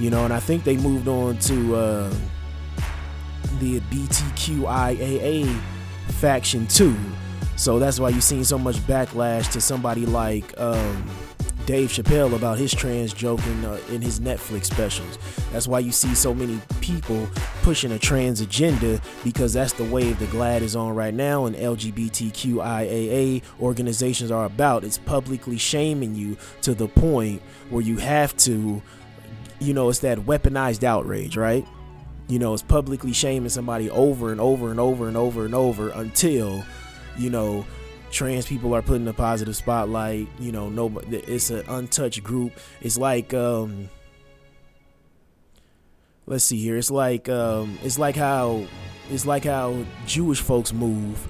you 0.00 0.10
know. 0.10 0.24
And 0.24 0.32
I 0.32 0.40
think 0.40 0.64
they 0.64 0.76
moved 0.76 1.06
on 1.06 1.38
to 1.38 1.76
uh, 1.76 2.14
the 3.60 3.78
BTQIAA 3.80 5.60
faction 6.08 6.66
too. 6.66 6.96
So 7.56 7.78
that's 7.78 8.00
why 8.00 8.08
you've 8.08 8.24
seen 8.24 8.44
so 8.44 8.58
much 8.58 8.76
backlash 8.76 9.50
to 9.52 9.60
somebody 9.60 10.06
like 10.06 10.58
um, 10.58 11.08
Dave 11.66 11.90
Chappelle 11.90 12.34
about 12.34 12.58
his 12.58 12.74
trans 12.74 13.12
joke 13.12 13.44
in, 13.46 13.64
uh, 13.64 13.78
in 13.90 14.02
his 14.02 14.18
Netflix 14.18 14.64
specials. 14.64 15.16
That's 15.52 15.68
why 15.68 15.78
you 15.78 15.92
see 15.92 16.12
so 16.14 16.34
many 16.34 16.60
people 16.80 17.28
pushing 17.62 17.92
a 17.92 17.98
trans 17.98 18.40
agenda 18.40 19.00
because 19.22 19.52
that's 19.52 19.72
the 19.74 19.84
wave 19.84 20.18
the 20.18 20.26
GLAAD 20.26 20.62
is 20.62 20.74
on 20.74 20.94
right 20.96 21.14
now 21.14 21.46
and 21.46 21.54
LGBTQIAA 21.54 23.42
organizations 23.60 24.32
are 24.32 24.44
about. 24.44 24.82
It's 24.82 24.98
publicly 24.98 25.56
shaming 25.56 26.16
you 26.16 26.36
to 26.62 26.74
the 26.74 26.88
point 26.88 27.40
where 27.70 27.82
you 27.82 27.98
have 27.98 28.36
to, 28.38 28.82
you 29.60 29.74
know, 29.74 29.88
it's 29.88 30.00
that 30.00 30.18
weaponized 30.18 30.82
outrage, 30.82 31.36
right? 31.36 31.66
You 32.26 32.40
know, 32.40 32.54
it's 32.54 32.62
publicly 32.62 33.12
shaming 33.12 33.50
somebody 33.50 33.88
over 33.90 34.32
and 34.32 34.40
over 34.40 34.70
and 34.70 34.80
over 34.80 35.06
and 35.06 35.16
over 35.16 35.44
and 35.44 35.54
over 35.54 35.90
until, 35.90 36.64
you 37.18 37.30
know, 37.30 37.64
trans 38.10 38.46
people 38.46 38.74
are 38.74 38.82
put 38.82 38.96
in 38.96 39.08
a 39.08 39.12
positive 39.12 39.56
spotlight. 39.56 40.28
You 40.38 40.52
know, 40.52 40.68
no, 40.68 41.00
it's 41.08 41.50
an 41.50 41.64
untouched 41.68 42.22
group. 42.22 42.52
It's 42.80 42.98
like, 42.98 43.34
um, 43.34 43.88
let's 46.26 46.44
see 46.44 46.58
here. 46.58 46.76
It's 46.76 46.90
like, 46.90 47.28
um, 47.28 47.78
it's 47.82 47.98
like 47.98 48.16
how, 48.16 48.64
it's 49.10 49.26
like 49.26 49.44
how 49.44 49.84
Jewish 50.06 50.40
folks 50.40 50.72
move, 50.72 51.28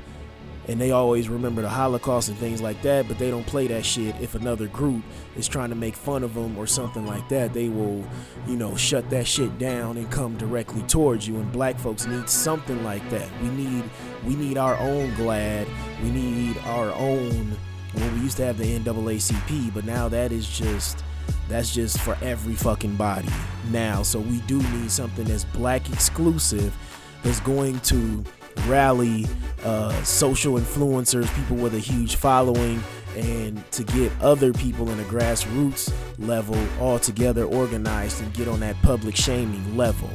and 0.68 0.80
they 0.80 0.92
always 0.92 1.28
remember 1.28 1.62
the 1.62 1.68
Holocaust 1.68 2.28
and 2.28 2.38
things 2.38 2.62
like 2.62 2.80
that, 2.82 3.08
but 3.08 3.18
they 3.18 3.30
don't 3.30 3.46
play 3.46 3.66
that 3.66 3.84
shit 3.84 4.14
if 4.20 4.34
another 4.34 4.68
group 4.68 5.02
is 5.36 5.48
trying 5.48 5.70
to 5.70 5.74
make 5.74 5.96
fun 5.96 6.22
of 6.22 6.34
them 6.34 6.56
or 6.56 6.66
something 6.66 7.06
like 7.06 7.28
that. 7.30 7.52
They 7.52 7.68
will, 7.68 8.04
you 8.46 8.56
know, 8.56 8.76
shut 8.76 9.10
that 9.10 9.26
shit 9.26 9.58
down 9.58 9.96
and 9.96 10.10
come 10.10 10.36
directly 10.36 10.82
towards 10.82 11.26
you. 11.26 11.36
And 11.36 11.50
black 11.50 11.78
folks 11.78 12.06
need 12.06 12.28
something 12.28 12.82
like 12.84 13.08
that. 13.10 13.28
We 13.42 13.48
need, 13.48 13.84
we 14.24 14.36
need 14.36 14.56
our 14.56 14.76
own 14.76 15.10
GLAAD. 15.12 15.68
we 16.02 16.10
need 16.10 16.56
our 16.66 16.92
own. 16.92 17.56
Well, 17.94 18.10
we 18.14 18.20
used 18.20 18.36
to 18.38 18.44
have 18.44 18.56
the 18.56 18.78
NAACP, 18.78 19.74
but 19.74 19.84
now 19.84 20.08
that 20.08 20.32
is 20.32 20.48
just 20.48 21.04
that's 21.48 21.74
just 21.74 21.98
for 22.00 22.16
every 22.22 22.54
fucking 22.54 22.96
body 22.96 23.28
now. 23.70 24.02
So 24.02 24.20
we 24.20 24.38
do 24.42 24.62
need 24.74 24.90
something 24.90 25.24
that's 25.24 25.44
black 25.44 25.90
exclusive 25.90 26.74
that's 27.22 27.40
going 27.40 27.78
to 27.80 28.24
rally 28.66 29.26
uh, 29.64 29.92
social 30.02 30.54
influencers, 30.54 31.32
people 31.36 31.56
with 31.56 31.74
a 31.74 31.78
huge 31.78 32.16
following, 32.16 32.82
and 33.16 33.70
to 33.72 33.84
get 33.84 34.10
other 34.20 34.52
people 34.52 34.90
in 34.90 34.98
a 34.98 35.04
grassroots 35.04 35.92
level 36.18 36.56
all 36.80 36.98
together 36.98 37.44
organized 37.44 38.22
and 38.22 38.32
get 38.32 38.48
on 38.48 38.60
that 38.60 38.80
public 38.82 39.14
shaming 39.16 39.76
level. 39.76 40.10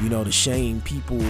You 0.00 0.08
know, 0.08 0.24
to 0.24 0.32
shame 0.32 0.80
people 0.82 1.22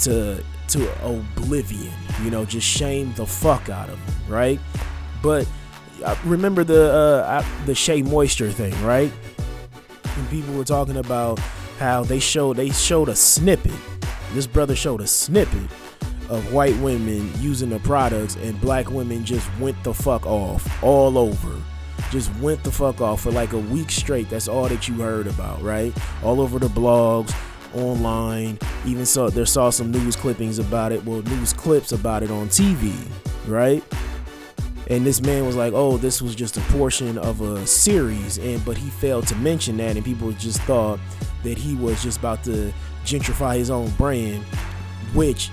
to 0.00 0.42
to 0.68 1.04
oblivion. 1.04 1.92
You 2.22 2.30
know, 2.30 2.44
just 2.44 2.66
shame 2.66 3.12
the 3.14 3.26
fuck 3.26 3.68
out 3.68 3.88
of 3.88 4.06
them, 4.06 4.32
right? 4.32 4.60
But 5.22 5.46
uh, 6.04 6.16
remember 6.24 6.64
the 6.64 6.92
uh, 6.92 7.44
the 7.66 7.74
Shea 7.74 8.02
Moisture 8.02 8.50
thing, 8.50 8.74
right? 8.84 9.12
And 10.16 10.30
people 10.30 10.54
were 10.54 10.64
talking 10.64 10.96
about 10.96 11.38
how 11.78 12.02
they 12.02 12.18
showed 12.18 12.56
they 12.56 12.70
showed 12.70 13.08
a 13.08 13.16
snippet. 13.16 13.72
This 14.34 14.46
brother 14.46 14.74
showed 14.74 15.00
a 15.00 15.06
snippet 15.06 15.70
of 16.32 16.50
white 16.50 16.76
women 16.78 17.30
using 17.40 17.68
the 17.68 17.78
products, 17.80 18.36
and 18.36 18.58
black 18.60 18.90
women 18.90 19.22
just 19.22 19.48
went 19.58 19.80
the 19.84 19.92
fuck 19.92 20.24
off 20.24 20.82
all 20.82 21.18
over. 21.18 21.60
Just 22.10 22.34
went 22.36 22.64
the 22.64 22.72
fuck 22.72 23.02
off 23.02 23.20
for 23.20 23.30
like 23.30 23.52
a 23.52 23.58
week 23.58 23.90
straight. 23.90 24.30
That's 24.30 24.48
all 24.48 24.66
that 24.68 24.88
you 24.88 24.94
heard 24.94 25.26
about, 25.26 25.62
right? 25.62 25.94
All 26.22 26.40
over 26.40 26.58
the 26.58 26.68
blogs, 26.68 27.34
online. 27.74 28.58
Even 28.86 29.04
saw 29.04 29.28
there 29.28 29.44
saw 29.44 29.68
some 29.68 29.90
news 29.90 30.16
clippings 30.16 30.58
about 30.58 30.90
it. 30.90 31.04
Well, 31.04 31.20
news 31.22 31.52
clips 31.52 31.92
about 31.92 32.22
it 32.22 32.30
on 32.30 32.48
TV, 32.48 32.94
right? 33.46 33.84
And 34.88 35.04
this 35.04 35.20
man 35.20 35.46
was 35.46 35.54
like, 35.54 35.74
"Oh, 35.74 35.98
this 35.98 36.22
was 36.22 36.34
just 36.34 36.56
a 36.56 36.60
portion 36.72 37.18
of 37.18 37.42
a 37.42 37.66
series," 37.66 38.38
and 38.38 38.64
but 38.64 38.78
he 38.78 38.88
failed 38.88 39.26
to 39.28 39.36
mention 39.36 39.76
that, 39.76 39.96
and 39.96 40.04
people 40.04 40.32
just 40.32 40.60
thought 40.62 40.98
that 41.44 41.58
he 41.58 41.74
was 41.74 42.02
just 42.02 42.18
about 42.18 42.42
to 42.44 42.72
gentrify 43.04 43.56
his 43.56 43.70
own 43.70 43.90
brand, 43.90 44.42
which 45.12 45.50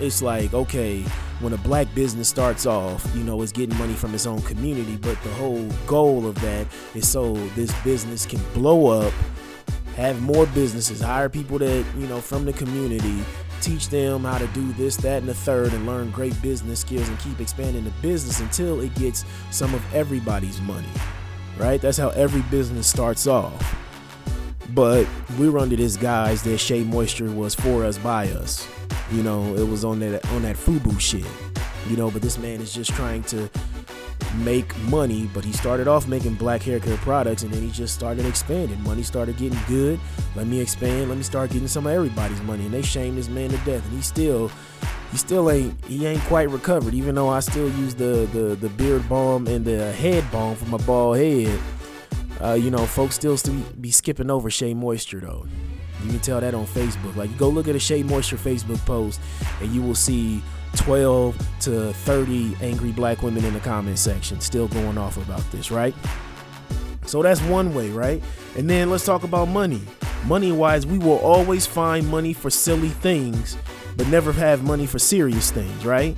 it's 0.00 0.22
like, 0.22 0.54
okay, 0.54 1.02
when 1.40 1.52
a 1.52 1.58
black 1.58 1.92
business 1.94 2.28
starts 2.28 2.66
off, 2.66 3.06
you 3.14 3.22
know, 3.22 3.40
it's 3.42 3.52
getting 3.52 3.76
money 3.78 3.94
from 3.94 4.14
its 4.14 4.26
own 4.26 4.42
community, 4.42 4.96
but 4.96 5.20
the 5.22 5.30
whole 5.30 5.68
goal 5.86 6.26
of 6.26 6.40
that 6.40 6.66
is 6.94 7.08
so 7.08 7.34
this 7.54 7.72
business 7.82 8.26
can 8.26 8.40
blow 8.52 8.86
up 8.86 9.12
have 9.96 10.20
more 10.22 10.46
businesses, 10.46 11.00
hire 11.00 11.28
people 11.28 11.58
that, 11.58 11.84
you 11.98 12.06
know, 12.06 12.20
from 12.20 12.44
the 12.44 12.52
community, 12.54 13.22
teach 13.60 13.88
them 13.88 14.24
how 14.24 14.38
to 14.38 14.46
do 14.48 14.72
this, 14.72 14.96
that, 14.96 15.18
and 15.18 15.28
the 15.28 15.34
third, 15.34 15.72
and 15.74 15.86
learn 15.86 16.10
great 16.10 16.40
business 16.40 16.80
skills 16.80 17.08
and 17.08 17.18
keep 17.18 17.38
expanding 17.40 17.84
the 17.84 17.90
business 18.02 18.40
until 18.40 18.80
it 18.80 18.94
gets 18.94 19.24
some 19.50 19.74
of 19.74 19.94
everybody's 19.94 20.60
money. 20.62 20.88
Right? 21.58 21.80
That's 21.80 21.98
how 21.98 22.08
every 22.10 22.42
business 22.42 22.86
starts 22.86 23.26
off. 23.26 23.76
But 24.70 25.06
we 25.38 25.50
were 25.50 25.58
under 25.58 25.76
this 25.76 25.96
guise 25.96 26.42
that 26.44 26.58
Shea 26.58 26.84
Moisture 26.84 27.30
was 27.30 27.54
for 27.54 27.84
us 27.84 27.98
by 27.98 28.30
us. 28.30 28.66
You 29.12 29.22
know, 29.22 29.54
it 29.56 29.68
was 29.68 29.84
on 29.84 30.00
that 30.00 30.24
on 30.30 30.42
that 30.42 30.56
FUBU 30.56 31.00
shit. 31.00 31.26
You 31.88 31.96
know, 31.96 32.10
but 32.10 32.22
this 32.22 32.38
man 32.38 32.60
is 32.60 32.72
just 32.72 32.90
trying 32.92 33.22
to 33.24 33.50
make 34.36 34.76
money, 34.82 35.28
but 35.34 35.44
he 35.44 35.52
started 35.52 35.88
off 35.88 36.06
making 36.06 36.34
black 36.34 36.62
hair 36.62 36.78
care 36.78 36.96
products 36.98 37.42
and 37.42 37.52
then 37.52 37.62
he 37.62 37.70
just 37.70 37.94
started 37.94 38.26
expanding. 38.26 38.80
Money 38.82 39.02
started 39.02 39.36
getting 39.36 39.58
good. 39.66 39.98
Let 40.36 40.46
me 40.46 40.60
expand. 40.60 41.08
Let 41.08 41.18
me 41.18 41.24
start 41.24 41.50
getting 41.50 41.68
some 41.68 41.86
of 41.86 41.92
everybody's 41.92 42.40
money. 42.42 42.64
And 42.64 42.72
they 42.72 42.82
shamed 42.82 43.18
this 43.18 43.28
man 43.28 43.50
to 43.50 43.56
death. 43.58 43.84
And 43.84 43.96
he 43.96 44.02
still 44.02 44.50
he 45.10 45.16
still 45.16 45.50
ain't 45.50 45.84
he 45.84 46.06
ain't 46.06 46.22
quite 46.22 46.48
recovered, 46.50 46.94
even 46.94 47.14
though 47.14 47.28
I 47.28 47.40
still 47.40 47.68
use 47.68 47.94
the 47.94 48.28
the, 48.32 48.56
the 48.56 48.68
beard 48.70 49.08
balm 49.08 49.46
and 49.46 49.64
the 49.64 49.92
head 49.92 50.24
balm 50.30 50.56
for 50.56 50.66
my 50.66 50.78
bald 50.78 51.16
head. 51.16 51.58
Uh, 52.40 52.54
you 52.54 52.70
know, 52.70 52.86
folks 52.86 53.16
still 53.16 53.36
be 53.80 53.90
skipping 53.90 54.30
over 54.30 54.50
Shea 54.50 54.72
Moisture 54.72 55.20
though. 55.20 55.46
You 56.04 56.10
can 56.10 56.20
tell 56.20 56.40
that 56.40 56.54
on 56.54 56.66
Facebook. 56.66 57.16
Like, 57.16 57.36
go 57.36 57.48
look 57.48 57.68
at 57.68 57.74
a 57.74 57.78
Shea 57.78 58.02
Moisture 58.02 58.36
Facebook 58.36 58.84
post, 58.86 59.20
and 59.60 59.72
you 59.74 59.82
will 59.82 59.94
see 59.94 60.42
12 60.76 61.36
to 61.60 61.92
30 61.92 62.56
angry 62.62 62.92
black 62.92 63.22
women 63.22 63.44
in 63.44 63.52
the 63.52 63.60
comment 63.60 63.98
section 63.98 64.40
still 64.40 64.68
going 64.68 64.98
off 64.98 65.16
about 65.16 65.42
this, 65.50 65.70
right? 65.70 65.94
So 67.06 67.22
that's 67.22 67.40
one 67.42 67.74
way, 67.74 67.90
right? 67.90 68.22
And 68.56 68.70
then 68.70 68.90
let's 68.90 69.04
talk 69.04 69.24
about 69.24 69.48
money. 69.48 69.82
Money 70.26 70.52
wise, 70.52 70.86
we 70.86 70.98
will 70.98 71.18
always 71.18 71.66
find 71.66 72.06
money 72.06 72.32
for 72.32 72.50
silly 72.50 72.90
things, 72.90 73.56
but 73.96 74.06
never 74.08 74.32
have 74.32 74.62
money 74.62 74.86
for 74.86 74.98
serious 74.98 75.50
things, 75.50 75.84
right? 75.84 76.16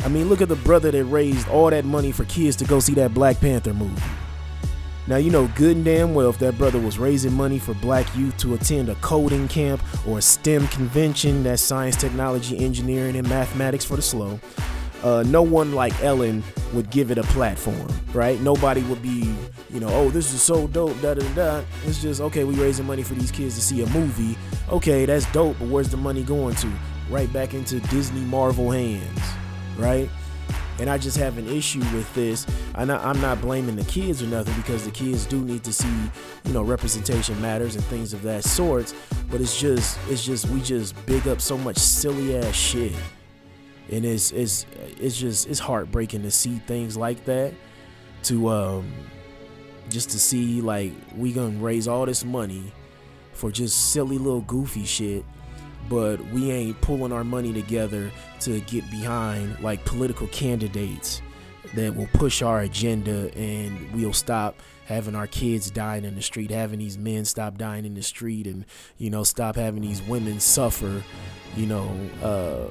I 0.00 0.08
mean, 0.08 0.28
look 0.28 0.42
at 0.42 0.48
the 0.48 0.56
brother 0.56 0.90
that 0.90 1.04
raised 1.04 1.48
all 1.48 1.70
that 1.70 1.84
money 1.84 2.12
for 2.12 2.24
kids 2.24 2.56
to 2.56 2.64
go 2.64 2.80
see 2.80 2.94
that 2.94 3.14
Black 3.14 3.40
Panther 3.40 3.72
movie. 3.72 4.02
Now, 5.06 5.16
you 5.16 5.30
know 5.30 5.48
good 5.48 5.76
and 5.76 5.84
damn 5.84 6.14
well 6.14 6.30
if 6.30 6.38
that 6.38 6.56
brother 6.56 6.78
was 6.78 6.98
raising 6.98 7.32
money 7.32 7.58
for 7.58 7.74
black 7.74 8.06
youth 8.16 8.36
to 8.38 8.54
attend 8.54 8.88
a 8.88 8.94
coding 8.96 9.48
camp 9.48 9.82
or 10.06 10.18
a 10.18 10.22
STEM 10.22 10.66
convention, 10.68 11.42
that's 11.42 11.60
science, 11.60 11.96
technology, 11.96 12.58
engineering, 12.58 13.16
and 13.16 13.28
mathematics 13.28 13.84
for 13.84 13.96
the 13.96 14.02
slow. 14.02 14.40
Uh, 15.02 15.22
no 15.26 15.42
one 15.42 15.74
like 15.74 15.92
Ellen 16.02 16.42
would 16.72 16.90
give 16.90 17.10
it 17.10 17.18
a 17.18 17.22
platform, 17.24 17.86
right? 18.14 18.40
Nobody 18.40 18.80
would 18.84 19.02
be, 19.02 19.34
you 19.70 19.78
know, 19.78 19.90
oh, 19.90 20.08
this 20.08 20.32
is 20.32 20.40
so 20.40 20.66
dope, 20.68 20.98
da 21.02 21.12
da 21.12 21.34
da. 21.34 21.62
It's 21.84 22.00
just, 22.00 22.22
okay, 22.22 22.44
we 22.44 22.54
raising 22.54 22.86
money 22.86 23.02
for 23.02 23.12
these 23.12 23.30
kids 23.30 23.54
to 23.56 23.60
see 23.60 23.82
a 23.82 23.86
movie. 23.90 24.38
Okay, 24.70 25.04
that's 25.04 25.30
dope, 25.32 25.58
but 25.58 25.68
where's 25.68 25.90
the 25.90 25.98
money 25.98 26.22
going 26.22 26.54
to? 26.56 26.72
Right 27.10 27.30
back 27.34 27.52
into 27.52 27.80
Disney 27.80 28.22
Marvel 28.22 28.70
hands, 28.70 29.20
right? 29.76 30.08
And 30.80 30.90
I 30.90 30.98
just 30.98 31.16
have 31.16 31.38
an 31.38 31.48
issue 31.48 31.80
with 31.94 32.12
this. 32.14 32.46
I'm 32.74 32.88
not, 32.88 33.04
I'm 33.04 33.20
not 33.20 33.40
blaming 33.40 33.76
the 33.76 33.84
kids 33.84 34.22
or 34.22 34.26
nothing 34.26 34.54
because 34.54 34.84
the 34.84 34.90
kids 34.90 35.26
do 35.26 35.40
need 35.40 35.64
to 35.64 35.72
see, 35.72 36.10
you 36.44 36.52
know, 36.52 36.62
representation 36.62 37.40
matters 37.40 37.74
and 37.74 37.84
things 37.84 38.12
of 38.12 38.22
that 38.22 38.44
sort. 38.44 38.94
But 39.30 39.40
it's 39.40 39.58
just, 39.60 39.98
it's 40.08 40.24
just, 40.24 40.48
we 40.48 40.60
just 40.60 40.94
big 41.06 41.26
up 41.28 41.40
so 41.40 41.56
much 41.56 41.78
silly 41.78 42.36
ass 42.36 42.54
shit, 42.54 42.92
and 43.90 44.04
it's, 44.04 44.32
it's, 44.32 44.66
it's 44.98 45.16
just, 45.16 45.48
it's 45.48 45.60
heartbreaking 45.60 46.22
to 46.22 46.30
see 46.30 46.58
things 46.66 46.96
like 46.96 47.24
that. 47.26 47.54
To, 48.24 48.48
um, 48.48 48.92
just 49.90 50.10
to 50.10 50.18
see 50.18 50.60
like 50.60 50.92
we 51.16 51.32
gonna 51.32 51.58
raise 51.58 51.86
all 51.86 52.06
this 52.06 52.24
money 52.24 52.72
for 53.32 53.50
just 53.50 53.92
silly 53.92 54.18
little 54.18 54.40
goofy 54.42 54.84
shit 54.84 55.24
but 55.88 56.24
we 56.26 56.50
ain't 56.50 56.80
pulling 56.80 57.12
our 57.12 57.24
money 57.24 57.52
together 57.52 58.10
to 58.40 58.60
get 58.62 58.88
behind 58.90 59.58
like 59.60 59.84
political 59.84 60.26
candidates 60.28 61.22
that 61.74 61.94
will 61.94 62.08
push 62.12 62.42
our 62.42 62.60
agenda 62.60 63.34
and 63.36 63.92
we'll 63.92 64.12
stop 64.12 64.54
having 64.86 65.14
our 65.14 65.26
kids 65.26 65.70
dying 65.70 66.04
in 66.04 66.14
the 66.14 66.22
street, 66.22 66.50
having 66.50 66.78
these 66.78 66.98
men 66.98 67.24
stop 67.24 67.56
dying 67.56 67.84
in 67.84 67.94
the 67.94 68.02
street, 68.02 68.46
and 68.46 68.64
you 68.98 69.10
know 69.10 69.24
stop 69.24 69.56
having 69.56 69.82
these 69.82 70.02
women 70.02 70.40
suffer, 70.40 71.02
you 71.56 71.66
know, 71.66 71.90
uh, 72.22 72.66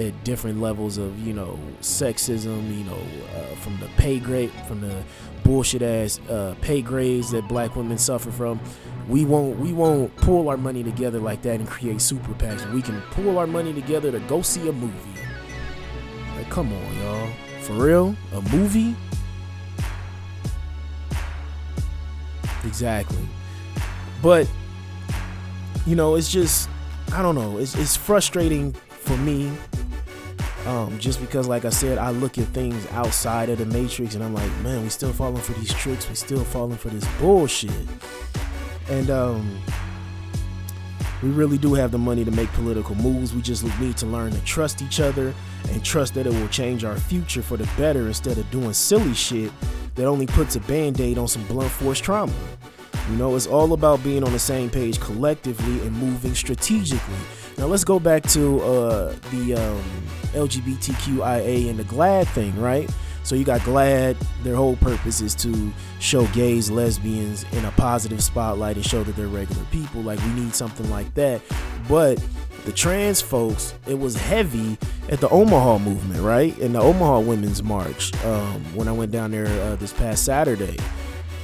at 0.00 0.24
different 0.24 0.60
levels 0.60 0.98
of 0.98 1.18
you 1.26 1.32
know 1.32 1.58
sexism, 1.80 2.76
you 2.76 2.84
know, 2.84 3.02
uh, 3.36 3.54
from 3.56 3.78
the 3.78 3.86
pay 3.96 4.18
grade, 4.18 4.50
from 4.66 4.80
the 4.80 5.02
bullshit 5.44 5.82
ass 5.82 6.20
uh, 6.28 6.54
pay 6.60 6.82
grades 6.82 7.30
that 7.32 7.48
black 7.48 7.76
women 7.76 7.98
suffer 7.98 8.30
from. 8.30 8.60
We 9.08 9.24
won't 9.24 9.58
we 9.58 9.72
won't 9.72 10.14
pull 10.16 10.48
our 10.48 10.56
money 10.56 10.82
together 10.84 11.18
like 11.18 11.42
that 11.42 11.60
and 11.60 11.68
create 11.68 12.00
super 12.00 12.32
PACs. 12.34 12.70
We 12.72 12.82
can 12.82 13.00
pull 13.10 13.38
our 13.38 13.46
money 13.46 13.72
together 13.72 14.12
to 14.12 14.20
go 14.20 14.42
see 14.42 14.68
a 14.68 14.72
movie. 14.72 14.94
Like, 16.36 16.50
come 16.50 16.72
on, 16.72 16.96
y'all. 16.98 17.28
For 17.62 17.74
real? 17.74 18.16
A 18.32 18.40
movie? 18.56 18.96
Exactly. 22.64 23.28
But 24.22 24.48
you 25.86 25.96
know, 25.96 26.14
it's 26.14 26.30
just 26.30 26.68
I 27.12 27.22
don't 27.22 27.34
know. 27.34 27.58
It's 27.58 27.74
it's 27.74 27.96
frustrating 27.96 28.72
for 28.88 29.16
me. 29.18 29.50
Um, 30.66 30.96
just 31.00 31.20
because, 31.20 31.48
like 31.48 31.64
I 31.64 31.70
said, 31.70 31.98
I 31.98 32.10
look 32.10 32.38
at 32.38 32.46
things 32.48 32.86
outside 32.92 33.48
of 33.48 33.58
the 33.58 33.66
matrix, 33.66 34.14
and 34.14 34.22
I'm 34.22 34.32
like, 34.32 34.50
man, 34.62 34.82
we 34.82 34.90
still 34.90 35.12
falling 35.12 35.42
for 35.42 35.52
these 35.54 35.74
tricks. 35.74 36.08
We 36.08 36.14
still 36.14 36.44
falling 36.44 36.76
for 36.76 36.88
this 36.88 37.04
bullshit. 37.18 37.72
And 38.88 39.10
um, 39.10 39.60
we 41.22 41.30
really 41.30 41.58
do 41.58 41.74
have 41.74 41.90
the 41.90 41.98
money 41.98 42.24
to 42.24 42.30
make 42.30 42.52
political 42.52 42.94
moves. 42.94 43.34
We 43.34 43.42
just 43.42 43.64
need 43.80 43.96
to 43.98 44.06
learn 44.06 44.32
to 44.32 44.40
trust 44.44 44.82
each 44.82 45.00
other 45.00 45.34
and 45.70 45.84
trust 45.84 46.14
that 46.14 46.26
it 46.26 46.32
will 46.32 46.48
change 46.48 46.84
our 46.84 46.96
future 46.96 47.42
for 47.42 47.56
the 47.56 47.68
better 47.76 48.06
instead 48.08 48.38
of 48.38 48.50
doing 48.50 48.72
silly 48.72 49.14
shit 49.14 49.52
that 49.94 50.06
only 50.06 50.26
puts 50.26 50.56
a 50.56 50.60
band 50.60 51.00
aid 51.00 51.18
on 51.18 51.28
some 51.28 51.44
blunt 51.46 51.70
force 51.70 52.00
trauma. 52.00 52.32
You 53.10 53.16
know, 53.16 53.34
it's 53.36 53.46
all 53.46 53.72
about 53.72 54.02
being 54.02 54.24
on 54.24 54.32
the 54.32 54.38
same 54.38 54.70
page 54.70 55.00
collectively 55.00 55.80
and 55.86 55.92
moving 55.92 56.34
strategically. 56.34 57.14
Now, 57.58 57.66
let's 57.66 57.84
go 57.84 58.00
back 58.00 58.22
to 58.30 58.60
uh, 58.60 59.14
the 59.30 59.54
um, 59.54 59.82
LGBTQIA 60.32 61.70
and 61.70 61.78
the 61.78 61.84
GLAAD 61.84 62.26
thing, 62.28 62.58
right? 62.60 62.90
So, 63.24 63.34
you 63.34 63.44
got 63.44 63.60
GLAAD, 63.60 64.16
their 64.42 64.56
whole 64.56 64.76
purpose 64.76 65.20
is 65.20 65.34
to 65.36 65.72
show 66.00 66.26
gays, 66.28 66.70
lesbians 66.70 67.44
in 67.52 67.64
a 67.64 67.70
positive 67.72 68.22
spotlight 68.22 68.76
and 68.76 68.84
show 68.84 69.04
that 69.04 69.14
they're 69.14 69.28
regular 69.28 69.64
people. 69.70 70.02
Like, 70.02 70.18
we 70.20 70.32
need 70.32 70.54
something 70.54 70.88
like 70.90 71.12
that. 71.14 71.40
But 71.88 72.22
the 72.64 72.72
trans 72.72 73.20
folks, 73.20 73.74
it 73.86 73.98
was 73.98 74.16
heavy 74.16 74.78
at 75.08 75.20
the 75.20 75.28
Omaha 75.28 75.78
movement, 75.78 76.20
right? 76.20 76.56
In 76.58 76.72
the 76.72 76.80
Omaha 76.80 77.20
Women's 77.20 77.62
March, 77.62 78.14
um, 78.24 78.62
when 78.74 78.88
I 78.88 78.92
went 78.92 79.10
down 79.10 79.32
there 79.32 79.46
uh, 79.46 79.76
this 79.76 79.92
past 79.92 80.24
Saturday, 80.24 80.76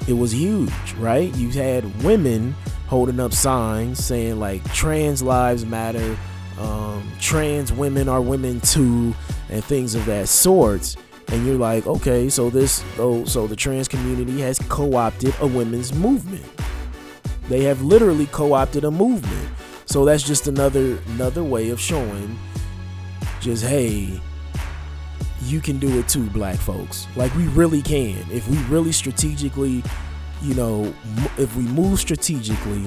it 0.06 0.12
was 0.12 0.32
huge, 0.32 0.92
right? 0.98 1.34
You 1.36 1.50
had 1.50 2.02
women 2.02 2.54
holding 2.88 3.20
up 3.20 3.32
signs 3.32 4.04
saying 4.04 4.40
like 4.40 4.64
trans 4.72 5.22
lives 5.22 5.64
matter, 5.64 6.16
um, 6.58 7.08
trans 7.20 7.72
women 7.72 8.08
are 8.08 8.20
women 8.20 8.60
too, 8.60 9.14
and 9.48 9.62
things 9.64 9.94
of 9.94 10.04
that 10.06 10.28
sort. 10.28 10.96
And 11.28 11.46
you're 11.46 11.58
like, 11.58 11.86
okay, 11.86 12.28
so 12.28 12.48
this, 12.50 12.82
oh, 12.98 13.24
so 13.26 13.46
the 13.46 13.54
trans 13.54 13.86
community 13.86 14.40
has 14.40 14.58
co-opted 14.68 15.34
a 15.40 15.46
women's 15.46 15.92
movement. 15.92 16.46
They 17.48 17.64
have 17.64 17.82
literally 17.82 18.26
co-opted 18.26 18.84
a 18.84 18.90
movement 18.90 19.48
so 19.88 20.04
that's 20.04 20.22
just 20.22 20.46
another 20.46 20.98
another 21.14 21.42
way 21.42 21.70
of 21.70 21.80
showing 21.80 22.38
just 23.40 23.64
hey, 23.64 24.20
you 25.44 25.60
can 25.62 25.78
do 25.78 25.98
it 25.98 26.08
too, 26.08 26.28
black 26.28 26.56
folks. 26.56 27.06
Like 27.16 27.34
we 27.34 27.46
really 27.48 27.80
can. 27.80 28.18
If 28.30 28.46
we 28.48 28.58
really 28.64 28.92
strategically, 28.92 29.82
you 30.42 30.54
know, 30.54 30.94
if 31.36 31.54
we 31.56 31.64
move 31.64 31.98
strategically 31.98 32.84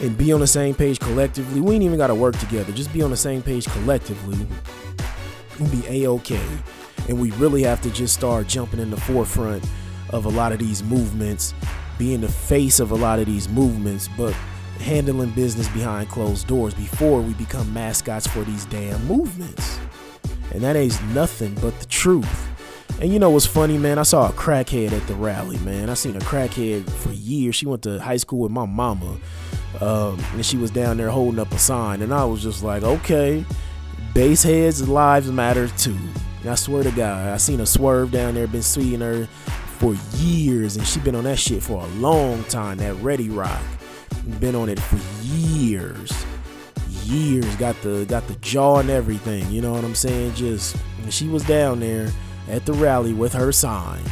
and 0.00 0.16
be 0.16 0.32
on 0.32 0.40
the 0.40 0.46
same 0.46 0.74
page 0.74 0.98
collectively, 0.98 1.60
we 1.60 1.74
ain't 1.74 1.84
even 1.84 1.98
got 1.98 2.08
to 2.08 2.14
work 2.14 2.36
together. 2.38 2.72
Just 2.72 2.92
be 2.92 3.02
on 3.02 3.10
the 3.10 3.16
same 3.16 3.42
page 3.42 3.66
collectively. 3.66 4.46
We'll 5.58 5.70
be 5.70 5.86
a-okay. 5.86 6.46
And 7.08 7.20
we 7.20 7.30
really 7.32 7.62
have 7.62 7.80
to 7.82 7.90
just 7.90 8.14
start 8.14 8.46
jumping 8.46 8.80
in 8.80 8.90
the 8.90 8.96
forefront 8.96 9.64
of 10.10 10.24
a 10.24 10.30
lot 10.30 10.52
of 10.52 10.58
these 10.58 10.82
movements, 10.82 11.54
being 11.98 12.20
the 12.20 12.28
face 12.28 12.80
of 12.80 12.90
a 12.90 12.94
lot 12.94 13.18
of 13.18 13.26
these 13.26 13.48
movements, 13.48 14.08
but 14.16 14.32
handling 14.80 15.30
business 15.30 15.68
behind 15.68 16.08
closed 16.08 16.46
doors 16.46 16.74
before 16.74 17.20
we 17.20 17.34
become 17.34 17.72
mascots 17.72 18.26
for 18.26 18.42
these 18.44 18.64
damn 18.66 19.04
movements. 19.06 19.78
And 20.52 20.62
that 20.62 20.76
ain't 20.76 21.02
nothing 21.14 21.54
but 21.56 21.78
the 21.80 21.86
truth. 21.86 22.53
And 23.00 23.12
you 23.12 23.18
know 23.18 23.30
what's 23.30 23.46
funny, 23.46 23.76
man? 23.76 23.98
I 23.98 24.02
saw 24.04 24.28
a 24.28 24.32
crackhead 24.32 24.92
at 24.92 25.06
the 25.08 25.14
rally, 25.14 25.58
man. 25.58 25.90
I 25.90 25.94
seen 25.94 26.16
a 26.16 26.20
crackhead 26.20 26.88
for 26.88 27.12
years. 27.12 27.56
She 27.56 27.66
went 27.66 27.82
to 27.82 27.98
high 27.98 28.16
school 28.16 28.38
with 28.40 28.52
my 28.52 28.66
mama. 28.66 29.16
Um, 29.80 30.22
and 30.32 30.46
she 30.46 30.56
was 30.56 30.70
down 30.70 30.96
there 30.96 31.10
holding 31.10 31.40
up 31.40 31.50
a 31.52 31.58
sign. 31.58 32.02
And 32.02 32.14
I 32.14 32.24
was 32.24 32.42
just 32.42 32.62
like, 32.62 32.84
okay, 32.84 33.44
base 34.14 34.44
heads 34.44 34.88
lives 34.88 35.30
matter 35.30 35.66
too. 35.68 35.98
And 36.42 36.50
I 36.50 36.54
swear 36.54 36.84
to 36.84 36.90
God, 36.92 37.28
I 37.28 37.36
seen 37.36 37.60
a 37.60 37.66
swerve 37.66 38.12
down 38.12 38.34
there, 38.34 38.46
been 38.46 38.62
seeing 38.62 39.00
her 39.00 39.26
for 39.78 39.94
years. 40.16 40.76
And 40.76 40.86
she 40.86 41.00
been 41.00 41.16
on 41.16 41.24
that 41.24 41.38
shit 41.38 41.62
for 41.62 41.82
a 41.82 41.86
long 41.94 42.44
time, 42.44 42.78
that 42.78 42.94
Ready 42.96 43.28
Rock. 43.28 43.62
Been 44.38 44.54
on 44.54 44.68
it 44.68 44.78
for 44.78 44.98
years. 45.24 46.12
Years. 47.02 47.56
Got 47.56 47.80
the 47.82 48.06
got 48.08 48.26
the 48.28 48.36
jaw 48.36 48.78
and 48.78 48.88
everything. 48.88 49.50
You 49.50 49.60
know 49.60 49.72
what 49.72 49.84
I'm 49.84 49.94
saying? 49.94 50.34
Just 50.34 50.76
she 51.10 51.26
was 51.28 51.44
down 51.44 51.80
there 51.80 52.10
at 52.48 52.66
the 52.66 52.72
rally 52.72 53.12
with 53.12 53.32
her 53.32 53.52
sign 53.52 54.02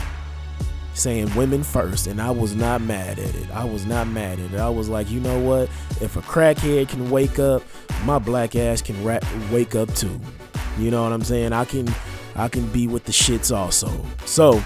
saying 0.95 1.35
women 1.35 1.63
first 1.63 2.07
and 2.07 2.21
I 2.21 2.31
was 2.31 2.55
not 2.55 2.81
mad 2.83 3.19
at 3.19 3.35
it. 3.35 3.51
I 3.51 3.65
was 3.65 3.87
not 3.87 4.07
mad 4.09 4.39
at 4.39 4.53
it. 4.53 4.61
I 4.61 4.69
was 4.69 4.89
like, 4.89 5.11
you 5.11 5.21
know 5.21 5.39
what? 5.41 5.69
If 6.01 6.17
a 6.17 6.21
crackhead 6.21 6.89
can 6.89 7.11
wake 7.11 7.39
up, 7.39 7.63
my 8.05 8.19
black 8.19 8.55
ass 8.57 8.83
can 8.83 9.03
ra- 9.03 9.21
wake 9.51 9.75
up 9.75 9.93
too. 9.95 10.21
You 10.79 10.91
know 10.91 11.03
what 11.03 11.13
I'm 11.13 11.25
saying? 11.25 11.53
I 11.53 11.65
can 11.65 11.93
I 12.35 12.49
can 12.49 12.67
be 12.69 12.87
with 12.87 13.05
the 13.05 13.13
shits 13.13 13.55
also. 13.55 13.91
So, 14.25 14.63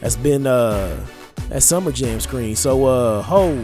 that's 0.00 0.16
been 0.16 0.46
uh 0.46 1.04
that 1.48 1.62
summer 1.62 1.92
jam 1.92 2.20
screen. 2.20 2.56
So 2.56 2.86
uh 2.86 3.22
Hov 3.22 3.58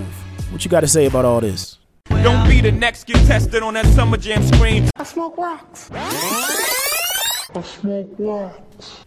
what 0.53 0.65
you 0.65 0.71
got 0.71 0.81
to 0.81 0.89
say 0.89 1.07
about 1.07 1.25
all 1.25 1.41
this? 1.41 1.79
Don't 2.09 2.49
be 2.49 2.61
the 2.61 2.73
next 2.73 3.07
get 3.07 3.17
tested 3.27 3.63
on 3.63 3.75
that 3.75 3.87
summer 3.87 4.17
jam 4.17 4.43
screen. 4.43 4.89
I 4.97 5.05
smoke 5.05 5.37
rocks. 5.37 5.91
I 5.93 7.63
smoke 7.63 8.15
rocks. 8.19 9.04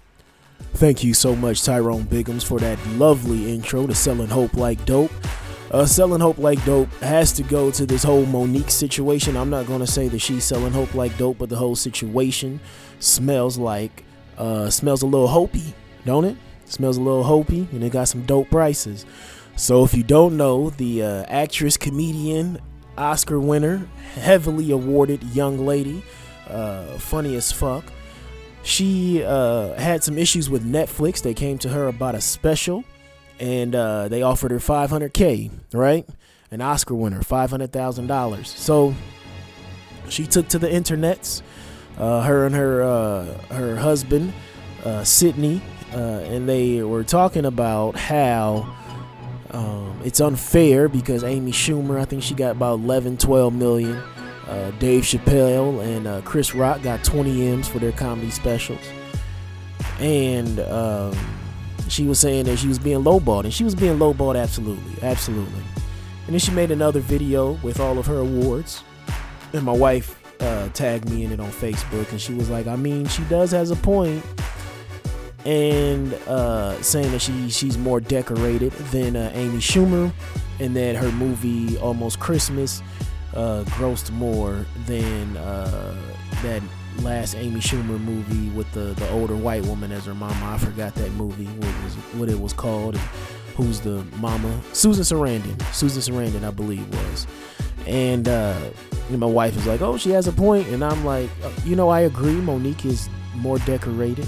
Thank 0.78 1.04
you 1.04 1.16
so 1.16 1.36
much, 1.36 1.64
Tyrone 1.64 2.04
Biggums, 2.04 2.46
for 2.46 2.60
that 2.60 2.78
lovely 2.90 3.52
intro 3.52 3.88
to 3.88 3.96
Selling 3.96 4.28
Hope 4.28 4.54
Like 4.54 4.86
Dope. 4.86 5.12
Uh, 5.72 5.88
selling 5.88 6.22
hope 6.22 6.38
like 6.38 6.64
dope 6.66 6.94
has 7.02 7.32
to 7.32 7.42
go 7.42 7.72
to 7.72 7.88
this 7.88 8.04
whole 8.04 8.26
Mo'Nique 8.28 8.70
situation. 8.70 9.36
I'm 9.36 9.50
not 9.50 9.66
going 9.66 9.80
to 9.80 9.88
say 9.88 10.08
that 10.08 10.20
she's 10.20 10.44
selling 10.44 10.72
hope 10.72 10.94
like 10.94 11.18
dope, 11.18 11.40
but 11.40 11.50
the 11.50 11.56
whole 11.56 11.76
situation 11.76 12.60
smells 13.00 13.58
like, 13.58 14.04
uh, 14.38 14.70
smells 14.70 15.02
a 15.02 15.08
little 15.08 15.28
hopey, 15.28 15.74
don't 16.06 16.26
it? 16.26 16.38
Smells 16.66 16.98
a 16.98 17.02
little 17.02 17.24
hopey, 17.24 17.70
and 17.72 17.84
it 17.84 17.92
got 17.92 18.08
some 18.08 18.22
dope 18.28 18.52
prices. 18.52 19.08
So, 19.56 19.84
if 19.84 19.96
you 19.96 20.04
don't 20.04 20.38
know, 20.38 20.70
the 20.70 21.02
uh, 21.02 21.24
actress, 21.24 21.76
comedian, 21.76 22.60
Oscar 23.00 23.40
winner, 23.40 23.90
heavily 24.14 24.70
awarded 24.70 25.24
young 25.24 25.66
lady, 25.66 26.04
uh, 26.48 26.84
funny 27.00 27.36
as 27.36 27.52
fuck, 27.52 27.84
she 28.68 29.24
uh, 29.24 29.74
had 29.76 30.04
some 30.04 30.18
issues 30.18 30.50
with 30.50 30.70
Netflix. 30.70 31.22
They 31.22 31.34
came 31.34 31.58
to 31.60 31.70
her 31.70 31.88
about 31.88 32.16
a 32.16 32.22
special 32.22 32.84
and 33.40 33.74
uh, 33.74 34.10
they 34.10 34.24
offered 34.24 34.52
her 34.52 34.58
500K, 34.58 35.50
right? 35.72 36.06
An 36.52 36.60
Oscar 36.60 36.94
winner, 36.94 37.22
$500,000. 37.22 38.46
So 38.46 38.94
she 40.10 40.28
took 40.28 40.50
to 40.50 40.60
the 40.60 40.68
internets, 40.68 41.42
uh, 41.98 42.24
her 42.24 42.46
and 42.46 42.54
her, 42.56 42.84
uh, 42.84 43.26
her 43.54 43.78
husband, 43.78 44.34
uh, 44.84 45.06
Sidney, 45.06 45.62
and 45.94 46.50
they 46.50 46.84
were 46.84 47.06
talking 47.06 47.46
about 47.46 47.96
how 47.96 48.76
um, 49.52 50.02
it's 50.04 50.20
unfair 50.20 50.90
because 50.90 51.24
Amy 51.24 51.54
Schumer, 51.54 52.02
I 52.02 52.06
think 52.06 52.22
she 52.22 52.34
got 52.34 52.52
about 52.52 52.80
11, 52.80 53.18
12 53.18 53.54
million. 53.54 54.04
Uh, 54.48 54.72
Dave 54.80 55.04
Chappelle 55.04 55.84
and 55.84 56.08
uh, 56.08 56.22
Chris 56.22 56.56
Rock 56.56 56.82
got 56.82 57.04
20 57.04 57.48
M's 57.48 57.68
for 57.68 57.80
their 57.80 57.92
comedy 57.92 58.30
specials. 58.30 58.80
And 60.00 60.60
um, 60.62 61.16
she 61.90 62.06
was 62.06 62.20
saying 62.20 62.46
that 62.46 62.58
she 62.58 62.68
was 62.68 62.80
being 62.80 63.04
lowballed, 63.04 63.44
and 63.44 63.54
she 63.54 63.64
was 63.64 63.76
being 63.76 63.98
lowballed 63.98 64.42
absolutely, 64.42 65.02
absolutely. 65.02 65.64
And 66.26 66.34
then 66.34 66.40
she 66.40 66.52
made 66.52 66.72
another 66.72 67.00
video 67.00 67.54
with 67.64 67.80
all 67.80 67.98
of 67.98 68.06
her 68.06 68.20
awards, 68.20 68.84
and 69.54 69.64
my 69.64 69.72
wife 69.72 70.22
uh, 70.42 70.70
tagged 70.70 71.10
me 71.10 71.24
in 71.24 71.32
it 71.32 71.40
on 71.40 71.52
Facebook, 71.52 72.12
and 72.12 72.22
she 72.22 72.34
was 72.34 72.50
like, 72.50 72.68
"I 72.68 72.76
mean, 72.76 73.08
she 73.08 73.24
does 73.24 73.52
has 73.52 73.72
a 73.72 73.76
point." 73.76 74.24
and 75.46 76.14
uh, 76.28 76.80
saying 76.82 77.10
that 77.12 77.22
she 77.22 77.50
she's 77.50 77.78
more 77.78 78.02
decorated 78.02 78.74
than 78.92 79.16
uh, 79.16 79.32
Amy 79.34 79.60
Schumer, 79.60 80.12
and 80.60 80.76
that 80.76 80.98
her 80.98 81.12
movie 81.14 81.78
Almost 81.78 82.20
Christmas 82.20 82.82
uh, 83.36 83.64
grossed 83.66 84.12
more 84.12 84.66
than 84.86 85.38
uh, 85.38 85.96
that 86.44 86.62
last 87.00 87.36
Amy 87.36 87.60
Schumer 87.60 88.00
movie 88.00 88.50
with 88.56 88.72
the 88.74 88.94
the 88.96 89.10
older 89.12 89.36
white 89.36 89.66
woman 89.66 89.92
as 89.92 90.06
her 90.06 90.16
mama. 90.16 90.54
I 90.54 90.58
forgot 90.58 90.96
that 90.96 91.12
movie. 91.12 91.46
What 91.46 91.84
was 91.84 91.94
what 92.16 92.30
it 92.30 92.40
was 92.40 92.54
called? 92.54 92.96
And 92.96 93.04
who's 93.56 93.80
the 93.82 94.04
mama? 94.18 94.62
Susan 94.74 95.04
Sarandon. 95.04 95.62
Susan 95.74 96.02
Sarandon, 96.02 96.44
I 96.44 96.52
believe 96.52 96.88
was. 96.90 97.28
And 97.86 98.28
uh, 98.28 98.60
my 99.12 99.26
wife 99.28 99.56
is 99.56 99.66
like, 99.66 99.82
"Oh, 99.82 99.98
she 99.98 100.10
has 100.12 100.28
a 100.28 100.32
point," 100.34 100.68
and 100.68 100.84
I'm 100.84 101.06
like, 101.06 101.30
uh, 101.44 101.52
"You 101.64 101.76
know, 101.76 101.90
I 101.90 102.02
agree. 102.02 102.36
Mo'Nique 102.36 102.86
is 102.86 103.10
more 103.36 103.60
decorated. 103.60 104.28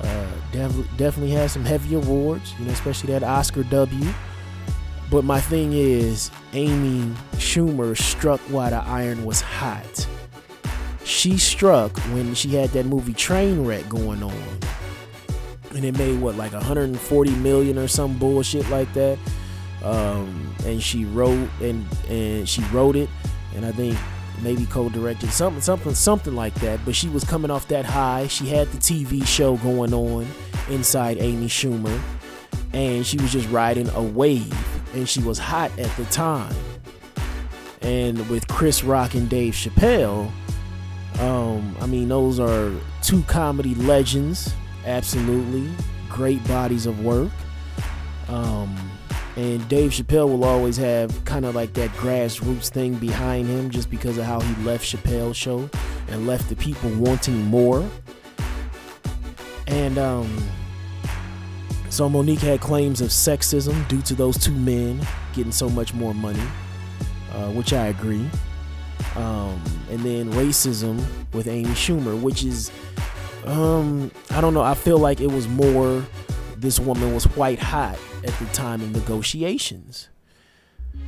Uh, 0.00 0.26
def- 0.52 0.96
definitely 0.96 1.30
has 1.30 1.52
some 1.52 1.64
heavy 1.64 1.94
awards. 1.94 2.54
You 2.58 2.66
know, 2.66 2.72
especially 2.72 3.12
that 3.12 3.22
Oscar 3.22 3.62
W." 3.64 4.12
But 5.12 5.24
my 5.24 5.42
thing 5.42 5.74
is, 5.74 6.30
Amy 6.54 7.14
Schumer 7.32 7.94
struck 7.94 8.40
while 8.48 8.70
the 8.70 8.78
iron 8.78 9.26
was 9.26 9.42
hot. 9.42 10.08
She 11.04 11.36
struck 11.36 11.94
when 12.14 12.34
she 12.34 12.48
had 12.54 12.70
that 12.70 12.86
movie 12.86 13.12
Trainwreck 13.12 13.90
going 13.90 14.22
on. 14.22 14.58
And 15.74 15.84
it 15.84 15.98
made 15.98 16.18
what, 16.18 16.36
like 16.36 16.54
140 16.54 17.30
million 17.36 17.76
or 17.76 17.88
some 17.88 18.16
bullshit 18.16 18.66
like 18.70 18.90
that. 18.94 19.18
Um, 19.84 20.54
and 20.64 20.82
she 20.82 21.04
wrote 21.04 21.50
and 21.60 21.84
and 22.08 22.48
she 22.48 22.62
wrote 22.72 22.96
it, 22.96 23.10
and 23.54 23.66
I 23.66 23.72
think 23.72 23.98
maybe 24.40 24.64
co-directed 24.64 25.30
something, 25.30 25.60
something, 25.60 25.94
something 25.94 26.34
like 26.34 26.54
that. 26.60 26.80
But 26.86 26.94
she 26.94 27.10
was 27.10 27.22
coming 27.22 27.50
off 27.50 27.68
that 27.68 27.84
high. 27.84 28.28
She 28.28 28.46
had 28.46 28.68
the 28.68 28.78
TV 28.78 29.26
show 29.26 29.58
going 29.58 29.92
on 29.92 30.26
inside 30.70 31.18
Amy 31.18 31.48
Schumer, 31.48 32.00
and 32.72 33.04
she 33.04 33.18
was 33.18 33.30
just 33.30 33.48
riding 33.50 33.90
a 33.90 34.02
wave 34.02 34.71
and 34.94 35.08
she 35.08 35.20
was 35.20 35.38
hot 35.38 35.76
at 35.78 35.94
the 35.96 36.04
time. 36.06 36.54
And 37.80 38.28
with 38.28 38.46
Chris 38.48 38.84
Rock 38.84 39.14
and 39.14 39.28
Dave 39.28 39.54
Chappelle, 39.54 40.30
um, 41.20 41.76
I 41.80 41.86
mean, 41.86 42.08
those 42.08 42.38
are 42.38 42.72
two 43.02 43.22
comedy 43.22 43.74
legends, 43.74 44.54
absolutely 44.86 45.68
great 46.08 46.46
bodies 46.46 46.86
of 46.86 47.04
work. 47.04 47.30
Um, 48.28 48.76
and 49.36 49.66
Dave 49.68 49.92
Chappelle 49.92 50.28
will 50.28 50.44
always 50.44 50.76
have 50.76 51.24
kind 51.24 51.44
of 51.44 51.54
like 51.54 51.72
that 51.74 51.90
grassroots 51.90 52.68
thing 52.68 52.94
behind 52.94 53.48
him 53.48 53.70
just 53.70 53.90
because 53.90 54.18
of 54.18 54.24
how 54.24 54.40
he 54.40 54.62
left 54.62 54.84
Chappelle's 54.84 55.36
show 55.36 55.68
and 56.08 56.26
left 56.26 56.48
the 56.48 56.56
people 56.56 56.90
wanting 56.90 57.42
more. 57.46 57.88
And 59.66 59.96
um, 59.96 60.30
so 61.92 62.08
Mo'Nique 62.08 62.38
had 62.38 62.62
claims 62.62 63.02
of 63.02 63.10
sexism 63.10 63.86
due 63.86 64.00
to 64.00 64.14
those 64.14 64.38
two 64.38 64.54
men 64.54 64.98
getting 65.34 65.52
so 65.52 65.68
much 65.68 65.92
more 65.92 66.14
money, 66.14 66.40
uh, 67.34 67.50
which 67.50 67.74
I 67.74 67.88
agree. 67.88 68.26
Um, 69.14 69.62
and 69.90 70.00
then 70.00 70.32
racism 70.32 71.04
with 71.34 71.46
Amy 71.48 71.68
Schumer, 71.74 72.18
which 72.18 72.44
is, 72.44 72.72
um, 73.44 74.10
I 74.30 74.40
don't 74.40 74.54
know. 74.54 74.62
I 74.62 74.72
feel 74.72 74.96
like 74.96 75.20
it 75.20 75.26
was 75.26 75.46
more. 75.48 76.02
This 76.56 76.80
woman 76.80 77.12
was 77.12 77.24
white 77.36 77.58
hot 77.58 77.98
at 78.24 78.32
the 78.38 78.46
time 78.54 78.80
of 78.80 78.90
negotiations. 78.92 80.08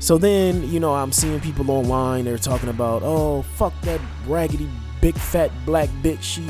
So 0.01 0.19
then, 0.19 0.69
you 0.69 0.81
know, 0.81 0.95
I'm 0.95 1.13
seeing 1.13 1.41
people 1.41 1.71
online. 1.71 2.27
They're 2.27 2.37
talking 2.37 2.69
about, 2.69 3.01
oh, 3.03 3.41
fuck 3.41 3.73
that 3.85 4.03
raggedy, 4.27 4.69
big, 5.01 5.17
fat 5.17 5.51
black 5.65 5.89
bitch. 6.03 6.21
She, 6.21 6.47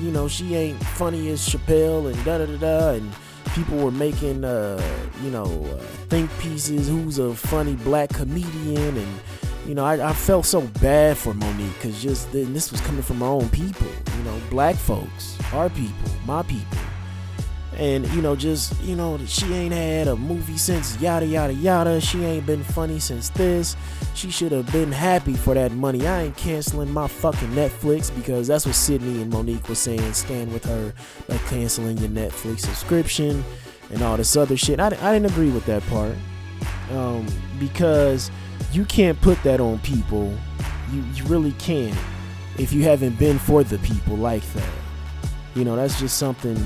you 0.00 0.10
know, 0.10 0.26
she 0.26 0.54
ain't 0.54 0.82
funny 0.82 1.28
as 1.28 1.46
Chappelle 1.46 2.10
and 2.10 2.24
da 2.24 2.38
da 2.38 2.46
da 2.46 2.56
da. 2.56 2.90
And 2.94 3.12
people 3.54 3.78
were 3.78 3.90
making, 3.90 4.44
uh, 4.44 4.82
you 5.22 5.30
know, 5.30 5.44
uh, 5.44 5.78
think 6.08 6.30
pieces. 6.38 6.88
Who's 6.88 7.18
a 7.18 7.34
funny 7.34 7.76
black 7.76 8.10
comedian? 8.10 8.96
And 8.96 9.20
you 9.66 9.74
know, 9.74 9.84
I, 9.84 10.10
I 10.10 10.12
felt 10.12 10.44
so 10.44 10.62
bad 10.82 11.16
for 11.16 11.32
Mo'Nique 11.32 11.72
because 11.74 12.02
just 12.02 12.30
then 12.32 12.52
this 12.52 12.70
was 12.70 12.80
coming 12.82 13.02
from 13.02 13.22
our 13.22 13.30
own 13.30 13.48
people. 13.50 13.86
You 14.18 14.24
know, 14.24 14.38
black 14.50 14.76
folks, 14.76 15.38
our 15.52 15.70
people, 15.70 16.10
my 16.26 16.42
people. 16.42 16.78
And 17.76 18.06
you 18.08 18.22
know, 18.22 18.36
just 18.36 18.80
you 18.82 18.94
know, 18.94 19.18
she 19.26 19.52
ain't 19.52 19.74
had 19.74 20.06
a 20.06 20.14
movie 20.14 20.56
since 20.56 21.00
yada 21.00 21.26
yada 21.26 21.52
yada. 21.52 22.00
She 22.00 22.22
ain't 22.24 22.46
been 22.46 22.62
funny 22.62 23.00
since 23.00 23.30
this. 23.30 23.76
She 24.14 24.30
should 24.30 24.52
have 24.52 24.70
been 24.70 24.92
happy 24.92 25.34
for 25.34 25.54
that 25.54 25.72
money. 25.72 26.06
I 26.06 26.24
ain't 26.24 26.36
canceling 26.36 26.92
my 26.92 27.08
fucking 27.08 27.48
Netflix 27.48 28.14
because 28.14 28.46
that's 28.46 28.64
what 28.64 28.76
Sidney 28.76 29.22
and 29.22 29.32
Mo'Nique 29.32 29.68
was 29.68 29.80
saying. 29.80 30.12
Stand 30.12 30.52
with 30.52 30.64
her 30.66 30.92
by 31.28 31.36
canceling 31.48 31.98
your 31.98 32.10
Netflix 32.10 32.60
subscription 32.60 33.42
and 33.90 34.02
all 34.02 34.16
this 34.16 34.36
other 34.36 34.56
shit. 34.56 34.78
I, 34.78 34.86
I 34.86 35.12
didn't 35.12 35.26
agree 35.26 35.50
with 35.50 35.66
that 35.66 35.82
part 35.86 36.14
um, 36.92 37.26
because 37.58 38.30
you 38.72 38.84
can't 38.84 39.20
put 39.20 39.42
that 39.42 39.60
on 39.60 39.80
people. 39.80 40.32
You 40.92 41.02
you 41.14 41.24
really 41.24 41.52
can't 41.52 41.96
if 42.58 42.72
you 42.72 42.82
haven't 42.82 43.18
been 43.18 43.38
for 43.38 43.64
the 43.64 43.78
people 43.78 44.16
like 44.16 44.44
that. 44.52 44.70
You 45.54 45.64
know, 45.64 45.76
that's 45.76 45.98
just 46.00 46.18
something 46.18 46.56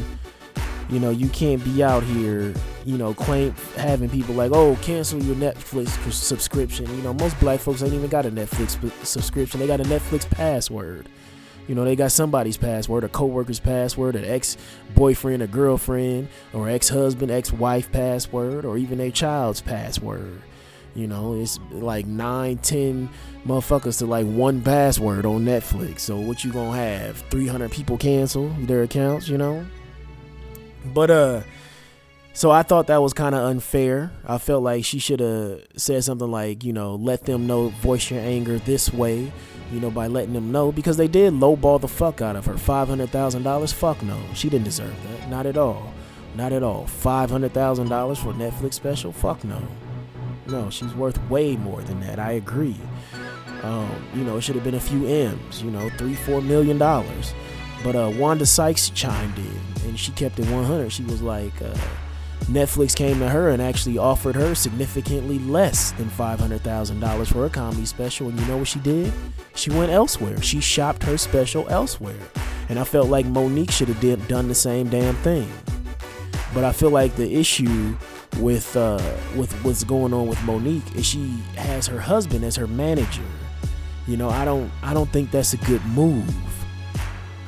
you 0.89 0.99
know, 0.99 1.11
you 1.11 1.29
can't 1.29 1.63
be 1.65 1.83
out 1.83 2.03
here, 2.03 2.55
you 2.85 2.97
know, 2.97 3.13
claim 3.13 3.55
having 3.77 4.09
people 4.09 4.35
like, 4.35 4.53
oh, 4.53 4.77
cancel 4.81 5.23
your 5.23 5.37
Netflix 5.37 5.89
subscription. 6.13 6.87
You 6.97 7.03
know, 7.03 7.13
most 7.15 7.39
black 7.41 7.61
folks 7.61 7.83
ain't 7.83 7.93
even 7.93 8.09
got 8.09 8.25
a 8.25 8.31
Netflix 8.31 8.79
subscription. 9.05 9.61
They 9.61 9.67
got 9.67 9.81
a 9.81 9.85
Netflix 9.85 10.29
password. 10.31 11.09
You 11.67 11.75
know, 11.75 11.85
they 11.85 11.97
got 11.97 12.13
somebody's 12.13 12.57
password, 12.57 13.05
a 13.05 13.11
coworker's 13.11 13.61
password, 13.61 14.17
an 14.17 14.25
ex-boyfriend, 14.25 15.43
a 15.43 15.47
girlfriend, 15.47 16.29
or 16.55 16.71
ex-husband, 16.71 17.31
ex-wife 17.31 17.93
password, 17.93 18.65
or 18.65 18.79
even 18.79 18.99
a 19.01 19.11
child's 19.11 19.61
password. 19.61 20.41
You 20.95 21.07
know, 21.07 21.35
it's 21.35 21.61
like 21.71 22.07
nine, 22.07 22.57
ten 22.59 23.11
motherfuckers 23.47 23.99
to 23.99 24.07
like 24.07 24.27
one 24.27 24.63
password 24.63 25.27
on 25.27 25.45
Netflix. 25.45 26.01
So 26.01 26.19
what 26.19 26.43
you 26.43 26.51
gonna 26.51 26.77
have? 26.77 27.19
300 27.29 27.71
people 27.71 27.99
cancel 27.99 28.49
their 28.61 28.85
accounts, 28.85 29.29
you 29.29 29.37
know? 29.37 29.67
But 30.85 31.11
uh 31.11 31.43
so 32.39 32.53
I 32.53 32.63
thought 32.63 32.87
that 32.87 33.03
was 33.03 33.13
kind 33.13 33.35
of 33.35 33.45
unfair. 33.47 34.13
I 34.25 34.39
felt 34.39 34.63
like 34.63 34.85
she 34.85 35.01
should 35.01 35.19
have 35.19 35.61
said 35.75 36.05
something 36.05 36.31
like, 36.31 36.63
you 36.63 36.73
know, 36.73 36.95
let 36.95 37.25
them 37.25 37.49
know, 37.49 37.71
voice 37.71 38.13
your 38.13 38.21
anger 38.21 38.59
this 38.61 38.93
way, 38.93 39.33
you 39.73 39.81
know, 39.81 39.91
by 39.91 40.07
letting 40.07 40.35
them 40.35 40.53
know 40.53 40.71
because 40.71 40.97
they 40.97 41.09
did 41.09 41.33
lowball 41.33 41.81
the 41.81 41.89
fuck 41.89 42.21
out 42.21 42.37
of 42.37 42.47
her. 42.47 42.55
$500,000? 42.55 43.75
Fuck 43.75 44.05
no. 44.05 44.21
She 44.35 44.49
didn't 44.49 44.67
deserve 44.67 44.95
that. 45.03 45.29
Not 45.29 45.47
at 45.47 45.57
all. 45.57 45.93
Not 46.37 46.53
at 46.53 46.63
all. 46.63 46.85
$500,000 46.85 48.17
for 48.17 48.33
Netflix 48.35 48.75
special? 48.75 49.11
Fuck 49.13 49.43
no. 49.43 49.61
No, 50.47 50.71
she's 50.71 50.95
worth 50.95 51.21
way 51.29 51.57
more 51.57 51.83
than 51.83 51.99
that. 52.03 52.21
I 52.21 52.33
agree. 52.33 52.77
Um, 53.65 53.91
you 54.15 54.23
know, 54.23 54.37
it 54.37 54.43
should 54.43 54.55
have 54.55 54.63
been 54.63 54.77
a 54.77 54.81
few 54.81 55.09
M's, 55.09 55.61
you 55.61 55.73
know, 55.73 55.91
three, 55.99 56.15
four 56.15 56.41
million 56.41 56.79
dollars. 56.79 57.35
But 57.83 57.97
uh, 57.97 58.13
Wanda 58.15 58.47
Sykes 58.47 58.91
chimed 58.91 59.39
in 59.39 59.89
and 59.89 59.99
she 59.99 60.13
kept 60.13 60.39
it 60.39 60.49
100. 60.51 60.91
She 60.91 61.05
was 61.05 61.23
like, 61.23 61.61
uh, 61.63 61.75
Netflix 62.45 62.97
came 62.97 63.19
to 63.19 63.29
her 63.29 63.51
and 63.51 63.61
actually 63.61 63.99
offered 63.99 64.35
her 64.35 64.55
significantly 64.55 65.39
less 65.39 65.93
than 65.93 66.07
$500,000 66.07 67.27
for 67.27 67.47
a 67.47 67.51
comedy 67.51 67.85
special. 67.85 68.29
And 68.29 68.41
you 68.41 68.47
know 68.47 68.59
what 68.59 68.69
she 68.69 68.79
did? 68.79 69.13
She 69.55 69.71
went 69.71 69.93
elsewhere. 69.93 70.41
She 70.41 70.61
shopped 70.61 71.03
her 71.03 71.19
special 71.19 71.69
elsewhere. 71.69 72.19
And 72.69 72.79
I 72.79 72.85
felt 72.85 73.09
like 73.09 73.27
Mo'Nique 73.27 73.71
should 73.71 73.89
have 73.89 74.29
done 74.29 74.49
the 74.49 74.55
same 74.55 74.89
damn 74.89 75.15
thing. 75.17 75.51
But 76.55 76.65
I 76.65 76.73
feel 76.73 76.91
like 76.91 77.17
the 77.17 77.35
issue 77.35 77.97
with 78.39 78.77
uh, 78.77 79.01
with 79.37 79.53
what's 79.65 79.85
going 79.85 80.15
on 80.15 80.27
with 80.29 80.39
Mo'Nique 80.45 80.97
is 80.97 81.05
she 81.05 81.29
has 81.57 81.87
her 81.87 82.01
husband 82.01 82.45
as 82.45 82.57
her 82.57 82.67
manager. 82.67 83.23
You 84.07 84.17
know, 84.17 84.31
I 84.31 84.45
don't 84.45 84.71
I 84.83 84.95
don't 84.95 85.11
think 85.11 85.31
that's 85.31 85.53
a 85.53 85.59
good 85.59 85.85
move. 85.87 86.25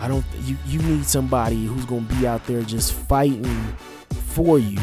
I 0.00 0.08
don't. 0.08 0.24
You 0.44 0.56
you 0.66 0.80
need 0.80 1.04
somebody 1.04 1.66
who's 1.66 1.84
gonna 1.84 2.00
be 2.02 2.26
out 2.26 2.46
there 2.46 2.62
just 2.62 2.94
fighting 2.94 3.76
for 4.10 4.58
you, 4.58 4.80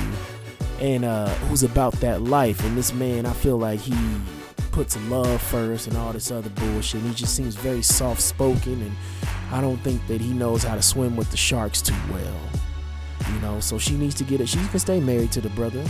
and 0.80 1.04
uh, 1.04 1.30
who's 1.50 1.64
about 1.64 1.94
that 2.02 2.22
life. 2.22 2.64
And 2.64 2.78
this 2.78 2.94
man, 2.94 3.26
I 3.26 3.34
feel 3.34 3.58
like 3.58 3.80
he 3.80 3.96
puts 4.72 4.96
love 5.10 5.42
first 5.42 5.88
and 5.88 5.98
all 5.98 6.14
this 6.14 6.30
other 6.30 6.50
bullshit. 6.50 7.02
He 7.02 7.14
just 7.16 7.36
seems 7.36 7.56
very 7.56 7.82
soft 7.82 8.22
spoken, 8.22 8.80
and 8.82 8.92
I 9.52 9.60
don't 9.60 9.78
think 9.78 10.06
that 10.06 10.22
he 10.22 10.34
knows 10.34 10.64
how 10.64 10.76
to 10.76 10.84
swim 10.84 11.16
with 11.16 11.32
the 11.32 11.38
sharks 11.38 11.82
too 11.82 11.96
well. 12.12 12.40
You 13.34 13.40
know, 13.40 13.60
so 13.60 13.80
she 13.80 13.98
needs 13.98 14.14
to 14.16 14.24
get 14.24 14.40
it. 14.40 14.48
She 14.48 14.60
can 14.68 14.80
stay 14.80 15.00
married 15.00 15.32
to 15.32 15.42
the 15.42 15.50
brother, 15.50 15.84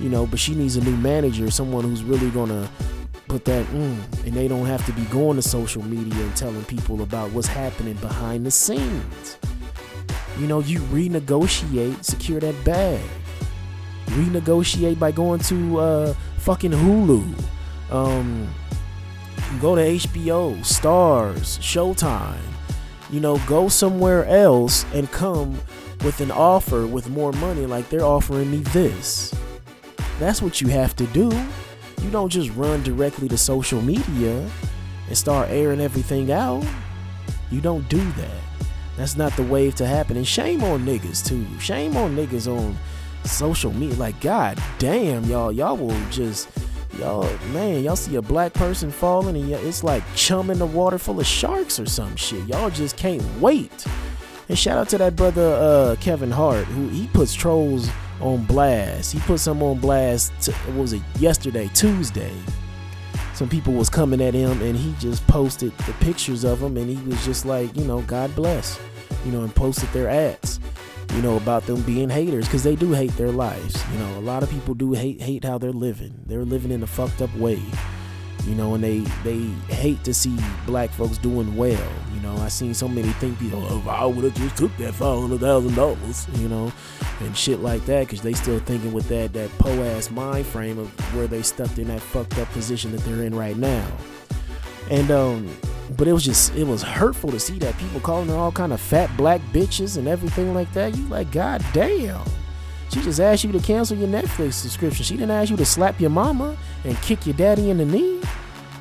you 0.00 0.08
know, 0.08 0.26
but 0.26 0.38
she 0.38 0.54
needs 0.54 0.76
a 0.76 0.80
new 0.80 0.96
manager, 0.96 1.50
someone 1.50 1.84
who's 1.84 2.02
really 2.02 2.30
gonna 2.30 2.66
put 3.30 3.44
that 3.44 3.64
mm, 3.66 4.26
and 4.26 4.34
they 4.34 4.48
don't 4.48 4.66
have 4.66 4.84
to 4.84 4.92
be 4.92 5.02
going 5.04 5.36
to 5.36 5.42
social 5.42 5.84
media 5.84 6.20
and 6.20 6.36
telling 6.36 6.64
people 6.64 7.00
about 7.02 7.30
what's 7.30 7.46
happening 7.46 7.94
behind 7.98 8.44
the 8.44 8.50
scenes. 8.50 9.38
You 10.36 10.48
know, 10.48 10.58
you 10.58 10.80
renegotiate, 10.80 12.04
secure 12.04 12.40
that 12.40 12.64
bag. 12.64 13.00
Renegotiate 14.06 14.98
by 14.98 15.12
going 15.12 15.38
to 15.42 15.78
uh, 15.78 16.14
fucking 16.38 16.72
Hulu. 16.72 17.22
Um, 17.92 18.52
go 19.60 19.76
to 19.76 19.82
HBO, 19.82 20.58
Starz, 20.58 21.56
Showtime. 21.60 22.40
You 23.10 23.20
know, 23.20 23.38
go 23.46 23.68
somewhere 23.68 24.24
else 24.24 24.84
and 24.92 25.08
come 25.12 25.52
with 26.02 26.20
an 26.20 26.32
offer 26.32 26.84
with 26.84 27.08
more 27.08 27.32
money 27.34 27.64
like 27.64 27.90
they're 27.90 28.04
offering 28.04 28.50
me 28.50 28.58
this. 28.58 29.32
That's 30.18 30.42
what 30.42 30.60
you 30.60 30.66
have 30.66 30.96
to 30.96 31.06
do. 31.06 31.30
You 32.02 32.10
don't 32.10 32.30
just 32.30 32.50
run 32.50 32.82
directly 32.82 33.28
to 33.28 33.36
social 33.36 33.82
media 33.82 34.48
and 35.08 35.18
start 35.18 35.50
airing 35.50 35.80
everything 35.80 36.32
out. 36.32 36.64
You 37.50 37.60
don't 37.60 37.88
do 37.88 38.02
that. 38.12 38.40
That's 38.96 39.16
not 39.16 39.36
the 39.36 39.42
wave 39.42 39.74
to 39.76 39.86
happen. 39.86 40.16
And 40.16 40.26
shame 40.26 40.62
on 40.62 40.84
niggas 40.84 41.26
too. 41.26 41.46
Shame 41.58 41.96
on 41.96 42.16
niggas 42.16 42.46
on 42.46 42.76
social 43.24 43.72
media. 43.72 43.96
Like, 43.96 44.20
god 44.20 44.62
damn, 44.78 45.24
y'all, 45.24 45.52
y'all 45.52 45.76
will 45.76 45.96
just 46.10 46.48
y'all 46.98 47.28
man, 47.52 47.82
y'all 47.82 47.96
see 47.96 48.16
a 48.16 48.22
black 48.22 48.52
person 48.52 48.90
falling 48.90 49.36
and 49.36 49.50
it's 49.50 49.84
like 49.84 50.02
chum 50.14 50.50
in 50.50 50.58
the 50.58 50.66
water 50.66 50.98
full 50.98 51.20
of 51.20 51.26
sharks 51.26 51.78
or 51.78 51.86
some 51.86 52.16
shit. 52.16 52.46
Y'all 52.46 52.70
just 52.70 52.96
can't 52.96 53.22
wait. 53.40 53.86
And 54.48 54.58
shout 54.58 54.78
out 54.78 54.88
to 54.88 54.98
that 54.98 55.16
brother 55.16 55.54
uh, 55.54 55.96
Kevin 56.00 56.30
Hart, 56.30 56.64
who 56.64 56.88
he 56.88 57.06
puts 57.08 57.32
trolls 57.32 57.88
on 58.20 58.44
blast. 58.44 59.12
He 59.12 59.20
put 59.20 59.40
some 59.40 59.62
on 59.62 59.78
blast. 59.78 60.32
What 60.66 60.76
was 60.76 60.92
it? 60.92 61.02
Yesterday, 61.18 61.70
Tuesday. 61.74 62.32
Some 63.34 63.48
people 63.48 63.72
was 63.72 63.88
coming 63.88 64.20
at 64.20 64.34
him, 64.34 64.60
and 64.62 64.76
he 64.76 64.94
just 64.98 65.26
posted 65.26 65.76
the 65.78 65.92
pictures 65.94 66.44
of 66.44 66.60
them, 66.60 66.76
and 66.76 66.90
he 66.90 67.02
was 67.08 67.24
just 67.24 67.46
like, 67.46 67.74
you 67.76 67.84
know, 67.84 68.02
God 68.02 68.34
bless, 68.36 68.78
you 69.24 69.32
know, 69.32 69.42
and 69.42 69.54
posted 69.54 69.88
their 69.90 70.08
ads, 70.08 70.60
you 71.14 71.22
know, 71.22 71.36
about 71.36 71.66
them 71.66 71.80
being 71.82 72.10
haters 72.10 72.44
because 72.44 72.62
they 72.62 72.76
do 72.76 72.92
hate 72.92 73.16
their 73.16 73.32
lives. 73.32 73.82
You 73.92 73.98
know, 73.98 74.18
a 74.18 74.20
lot 74.20 74.42
of 74.42 74.50
people 74.50 74.74
do 74.74 74.92
hate 74.92 75.20
hate 75.22 75.44
how 75.44 75.58
they're 75.58 75.72
living. 75.72 76.14
They're 76.26 76.44
living 76.44 76.70
in 76.70 76.82
a 76.82 76.86
fucked 76.86 77.22
up 77.22 77.34
way 77.36 77.62
you 78.44 78.54
know, 78.54 78.74
and 78.74 78.82
they 78.82 79.00
they 79.22 79.38
hate 79.72 80.02
to 80.04 80.14
see 80.14 80.36
black 80.66 80.90
folks 80.90 81.18
doing 81.18 81.56
well. 81.56 81.88
You 82.14 82.20
know, 82.20 82.36
I 82.36 82.48
seen 82.48 82.74
so 82.74 82.88
many 82.88 83.08
think 83.14 83.38
people, 83.38 83.64
oh, 83.68 83.88
I 83.88 84.04
would 84.06 84.24
have 84.24 84.34
just 84.34 84.56
took 84.56 84.76
that 84.78 84.94
five 84.94 85.20
hundred 85.20 85.40
thousand 85.40 85.74
dollars, 85.74 86.26
you 86.34 86.48
know, 86.48 86.72
and 87.20 87.36
shit 87.36 87.60
like 87.60 87.84
that, 87.86 88.06
because 88.06 88.22
they 88.22 88.32
still 88.32 88.58
thinking 88.60 88.92
with 88.92 89.08
that 89.08 89.32
that 89.34 89.50
po 89.58 89.70
ass 89.82 90.10
mind 90.10 90.46
frame 90.46 90.78
of 90.78 90.88
where 91.14 91.26
they 91.26 91.42
stuck 91.42 91.76
in 91.78 91.88
that 91.88 92.00
fucked 92.00 92.38
up 92.38 92.48
position 92.50 92.92
that 92.92 93.00
they're 93.02 93.24
in 93.24 93.34
right 93.34 93.56
now. 93.56 93.86
And 94.90 95.10
um, 95.10 95.56
but 95.96 96.08
it 96.08 96.12
was 96.12 96.24
just 96.24 96.54
it 96.56 96.66
was 96.66 96.82
hurtful 96.82 97.30
to 97.30 97.40
see 97.40 97.58
that 97.60 97.76
people 97.78 98.00
calling 98.00 98.28
her 98.28 98.36
all 98.36 98.52
kind 98.52 98.72
of 98.72 98.80
fat 98.80 99.14
black 99.16 99.40
bitches 99.52 99.96
and 99.96 100.08
everything 100.08 100.54
like 100.54 100.72
that. 100.72 100.96
You 100.96 101.04
like, 101.06 101.30
god 101.30 101.64
damn. 101.72 102.24
She 102.90 103.00
just 103.02 103.20
asked 103.20 103.44
you 103.44 103.52
to 103.52 103.60
cancel 103.60 103.96
your 103.96 104.08
Netflix 104.08 104.54
subscription. 104.54 105.04
She 105.04 105.14
didn't 105.14 105.30
ask 105.30 105.50
you 105.50 105.56
to 105.56 105.64
slap 105.64 106.00
your 106.00 106.10
mama 106.10 106.56
and 106.84 107.00
kick 107.02 107.24
your 107.24 107.36
daddy 107.36 107.70
in 107.70 107.78
the 107.78 107.84
knee. 107.84 108.20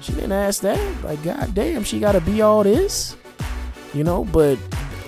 She 0.02 0.14
didn't 0.14 0.32
ask 0.32 0.62
that. 0.62 1.04
Like, 1.04 1.24
goddamn, 1.24 1.84
she 1.84 2.00
got 2.00 2.14
to 2.14 2.22
be 2.22 2.42
all 2.42 2.64
this, 2.64 3.16
you 3.94 4.04
know. 4.04 4.26
But 4.26 4.58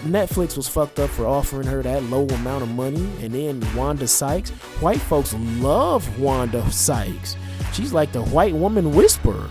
Netflix 0.04 0.56
was 0.56 0.68
fucked 0.68 1.00
up 1.00 1.10
for 1.10 1.26
offering 1.26 1.66
her 1.68 1.82
that 1.82 2.04
low 2.04 2.28
amount 2.28 2.62
of 2.62 2.70
money. 2.70 3.10
And 3.22 3.34
then 3.34 3.76
Wanda 3.76 4.08
Sykes, 4.08 4.52
white 4.82 5.02
folks 5.02 5.34
love 5.34 6.20
Wanda 6.20 6.70
Sykes. 6.72 7.36
She's 7.74 7.94
like 7.94 8.12
the 8.12 8.22
white 8.22 8.54
woman 8.54 8.92
whisperer. 8.92 9.50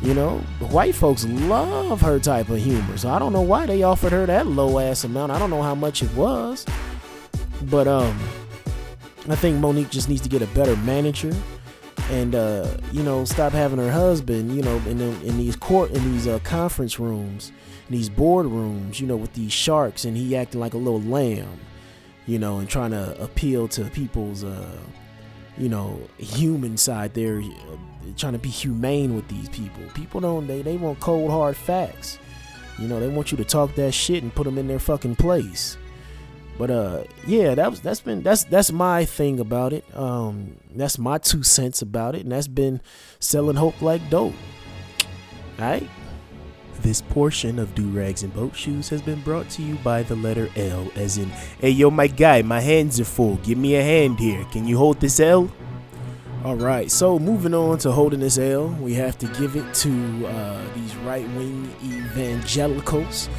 You 0.00 0.14
know, 0.14 0.38
white 0.70 0.94
folks 0.94 1.26
love 1.26 2.00
her 2.00 2.18
type 2.18 2.48
of 2.48 2.56
humor. 2.56 2.96
So 2.96 3.10
I 3.10 3.18
don't 3.18 3.34
know 3.34 3.42
why 3.42 3.66
they 3.66 3.82
offered 3.82 4.12
her 4.12 4.24
that 4.24 4.46
low 4.46 4.78
ass 4.78 5.04
amount. 5.04 5.32
I 5.32 5.38
don't 5.38 5.50
know 5.50 5.60
how 5.60 5.74
much 5.74 6.02
it 6.02 6.10
was. 6.14 6.64
But 7.64 7.86
um 7.86 8.18
I 9.28 9.36
think 9.36 9.58
Mo'Nique 9.58 9.90
just 9.90 10.08
needs 10.08 10.22
to 10.22 10.28
get 10.28 10.42
a 10.42 10.46
better 10.48 10.76
manager 10.76 11.34
and 12.10 12.34
uh, 12.34 12.66
you 12.92 13.02
know 13.02 13.24
stop 13.24 13.52
having 13.52 13.78
her 13.78 13.90
husband 13.90 14.54
you 14.54 14.62
know 14.62 14.76
in, 14.86 14.98
the, 14.98 15.26
in 15.26 15.36
these 15.36 15.54
court 15.56 15.90
in 15.90 16.12
these 16.12 16.26
uh, 16.26 16.38
conference 16.40 16.98
rooms 16.98 17.52
in 17.88 17.94
these 17.94 18.08
board 18.08 18.46
rooms 18.46 19.00
you 19.00 19.06
know 19.06 19.16
with 19.16 19.32
these 19.34 19.52
sharks 19.52 20.04
and 20.04 20.16
he 20.16 20.34
acting 20.34 20.60
like 20.60 20.72
a 20.72 20.78
little 20.78 21.02
lamb 21.02 21.60
you 22.26 22.38
know 22.38 22.58
and 22.58 22.70
trying 22.70 22.90
to 22.90 23.20
appeal 23.22 23.68
to 23.68 23.84
people's 23.90 24.44
uh, 24.44 24.78
you 25.58 25.68
know 25.68 26.00
human 26.16 26.76
side 26.76 27.12
there 27.12 27.40
uh, 27.40 27.76
trying 28.16 28.32
to 28.32 28.38
be 28.38 28.48
humane 28.48 29.14
with 29.14 29.28
these 29.28 29.48
people. 29.50 29.82
People 29.94 30.20
don't 30.20 30.46
they, 30.46 30.62
they 30.62 30.76
want 30.76 30.98
cold 31.00 31.30
hard 31.30 31.56
facts. 31.56 32.18
You 32.78 32.88
know 32.88 32.98
they 32.98 33.08
want 33.08 33.30
you 33.30 33.36
to 33.36 33.44
talk 33.44 33.74
that 33.74 33.92
shit 33.92 34.22
and 34.22 34.34
put 34.34 34.44
them 34.44 34.58
in 34.58 34.66
their 34.66 34.78
fucking 34.78 35.16
place 35.16 35.76
but 36.60 36.70
uh, 36.70 37.04
yeah, 37.26 37.54
that 37.54 37.70
was 37.70 37.80
that's 37.80 38.02
been 38.02 38.22
that's 38.22 38.44
that's 38.44 38.70
my 38.70 39.06
thing 39.06 39.40
about 39.40 39.72
it. 39.72 39.82
Um, 39.96 40.58
that's 40.74 40.98
my 40.98 41.16
two 41.16 41.42
cents 41.42 41.80
about 41.80 42.14
it, 42.14 42.20
and 42.20 42.32
that's 42.32 42.48
been 42.48 42.82
selling 43.18 43.56
hope 43.56 43.80
like 43.80 44.10
dope. 44.10 44.34
All 45.58 45.64
right. 45.64 45.88
This 46.82 47.00
portion 47.00 47.58
of 47.58 47.74
Do 47.74 47.88
Rags 47.88 48.22
and 48.24 48.34
Boat 48.34 48.54
Shoes 48.54 48.90
has 48.90 49.00
been 49.00 49.22
brought 49.22 49.48
to 49.50 49.62
you 49.62 49.76
by 49.76 50.02
the 50.02 50.16
letter 50.16 50.50
L, 50.54 50.90
as 50.96 51.16
in, 51.16 51.30
hey 51.60 51.70
yo, 51.70 51.90
my 51.90 52.06
guy, 52.06 52.42
my 52.42 52.60
hands 52.60 53.00
are 53.00 53.04
full. 53.04 53.36
Give 53.36 53.56
me 53.56 53.76
a 53.76 53.82
hand 53.82 54.18
here. 54.18 54.44
Can 54.52 54.66
you 54.66 54.76
hold 54.76 55.00
this 55.00 55.18
L? 55.18 55.50
All 56.44 56.56
right, 56.56 56.90
so 56.90 57.18
moving 57.18 57.54
on 57.54 57.78
to 57.78 57.92
holding 57.92 58.20
this 58.20 58.36
L, 58.36 58.68
we 58.80 58.94
have 58.94 59.16
to 59.18 59.26
give 59.38 59.56
it 59.56 59.74
to 59.76 60.26
uh, 60.26 60.62
these 60.74 60.94
right 60.96 61.26
wing 61.36 61.74
evangelicals 61.82 63.30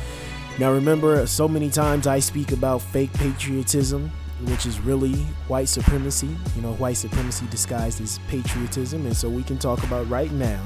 now, 0.60 0.72
remember, 0.72 1.26
so 1.26 1.47
many 1.47 1.70
times 1.70 2.08
I 2.08 2.20
speak 2.20 2.52
about 2.52 2.82
fake 2.82 3.12
patriotism, 3.14 4.12
which 4.45 4.66
is 4.66 4.80
really 4.80 5.14
white 5.47 5.70
supremacy, 5.70 6.36
you 6.56 6.62
know, 6.62 6.74
white 6.74 6.97
supremacy 6.97 7.45
disguised 7.49 8.02
as 8.02 8.20
patriotism. 8.28 9.06
And 9.06 9.16
so 9.16 9.30
we 9.30 9.43
can 9.43 9.58
talk 9.58 9.84
about 9.84 10.10
right 10.10 10.32
now, 10.32 10.62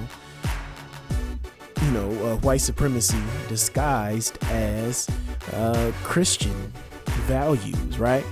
you 1.81 1.91
know, 1.91 2.09
uh, 2.25 2.35
white 2.37 2.61
supremacy 2.61 3.21
disguised 3.47 4.37
as 4.45 5.07
uh, 5.53 5.91
Christian 6.03 6.73
values, 7.27 7.99
right? 7.99 8.25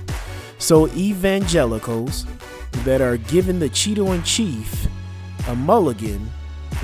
So, 0.58 0.88
evangelicals 0.88 2.26
that 2.84 3.00
are 3.00 3.16
giving 3.16 3.58
the 3.58 3.68
Cheeto 3.68 4.14
in 4.14 4.22
chief 4.22 4.86
a 5.48 5.54
mulligan, 5.54 6.20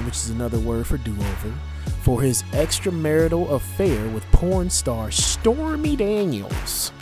which 0.04 0.16
is 0.16 0.30
another 0.30 0.58
word 0.58 0.86
for 0.86 0.98
do 0.98 1.12
over 1.12 1.52
for 2.01 2.20
his 2.20 2.42
extramarital 2.53 3.51
affair 3.53 4.09
with 4.09 4.24
porn 4.32 4.70
star 4.70 5.11
Stormy 5.11 5.96
Daniels. 5.96 6.92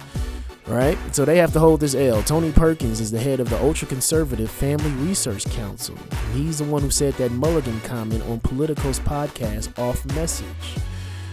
Right? 0.67 0.99
So 1.15 1.25
they 1.25 1.39
have 1.39 1.53
to 1.55 1.59
hold 1.59 1.81
this 1.81 1.95
L. 1.95 2.23
Tony 2.23 2.53
Perkins 2.53 3.01
is 3.01 3.11
the 3.11 3.19
head 3.19 3.41
of 3.41 3.49
the 3.49 3.59
ultra 3.63 3.89
conservative 3.89 4.51
Family 4.51 4.91
Research 5.07 5.47
Council. 5.47 5.97
He's 6.35 6.59
the 6.59 6.65
one 6.65 6.83
who 6.83 6.91
said 6.91 7.15
that 7.15 7.33
Mulligan 7.33 7.81
comment 7.81 8.23
on 8.25 8.41
Politico's 8.41 9.01
podcast, 9.01 9.79
Off 9.79 10.05
Message. 10.15 10.47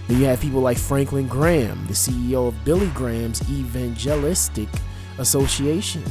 Then 0.07 0.21
you 0.21 0.25
have 0.27 0.39
people 0.39 0.61
like 0.61 0.77
Franklin 0.77 1.27
Graham, 1.27 1.85
the 1.87 1.93
CEO 1.93 2.47
of 2.47 2.63
Billy 2.63 2.87
Graham's 2.93 3.41
Evangelistic 3.49 4.69
Association. 5.17 6.03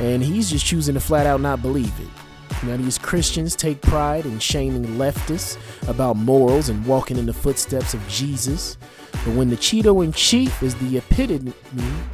And 0.00 0.22
he's 0.22 0.48
just 0.48 0.64
choosing 0.64 0.94
to 0.94 1.00
flat 1.00 1.26
out 1.26 1.40
not 1.40 1.60
believe 1.60 1.92
it. 2.00 2.27
Now, 2.64 2.76
these 2.76 2.98
Christians 2.98 3.54
take 3.54 3.80
pride 3.80 4.26
in 4.26 4.40
shaming 4.40 4.84
leftists 4.96 5.56
about 5.88 6.16
morals 6.16 6.68
and 6.68 6.84
walking 6.86 7.16
in 7.16 7.26
the 7.26 7.32
footsteps 7.32 7.94
of 7.94 8.06
Jesus. 8.08 8.76
But 9.12 9.34
when 9.34 9.48
the 9.48 9.56
Cheeto 9.56 10.04
in 10.04 10.12
chief 10.12 10.62
is 10.62 10.74
the 10.76 10.98
epitome 10.98 11.52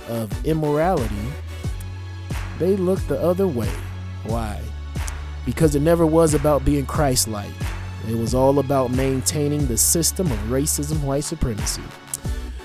of 0.08 0.46
immorality, 0.46 1.14
they 2.58 2.76
look 2.76 3.00
the 3.06 3.20
other 3.20 3.48
way. 3.48 3.70
Why? 4.24 4.60
Because 5.46 5.74
it 5.74 5.82
never 5.82 6.06
was 6.06 6.34
about 6.34 6.64
being 6.64 6.86
Christ 6.86 7.26
like, 7.26 7.50
it 8.08 8.16
was 8.16 8.34
all 8.34 8.58
about 8.58 8.90
maintaining 8.90 9.66
the 9.66 9.78
system 9.78 10.30
of 10.30 10.38
racism, 10.40 11.02
white 11.02 11.24
supremacy. 11.24 11.82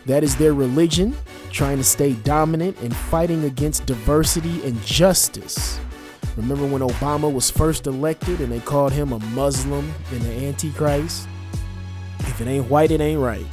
That 0.06 0.24
is 0.24 0.36
their 0.36 0.54
religion, 0.54 1.16
trying 1.50 1.78
to 1.78 1.84
stay 1.84 2.14
dominant 2.14 2.78
and 2.82 2.96
fighting 2.96 3.46
against 3.46 3.86
diversity 3.86 4.66
and 4.66 4.82
justice. 4.84 5.80
Remember 6.40 6.66
when 6.66 6.82
Obama 6.82 7.32
was 7.32 7.52
first 7.52 7.86
elected 7.86 8.40
and 8.40 8.50
they 8.50 8.62
called 8.62 8.94
him 8.94 9.12
a 9.12 9.20
Muslim 9.20 9.94
and 10.14 10.24
an 10.24 10.46
Antichrist? 10.46 11.28
If 12.20 12.40
it 12.40 12.48
ain't 12.48 12.70
white, 12.70 12.92
it 12.92 13.02
ain't 13.02 13.20
right. 13.20 13.46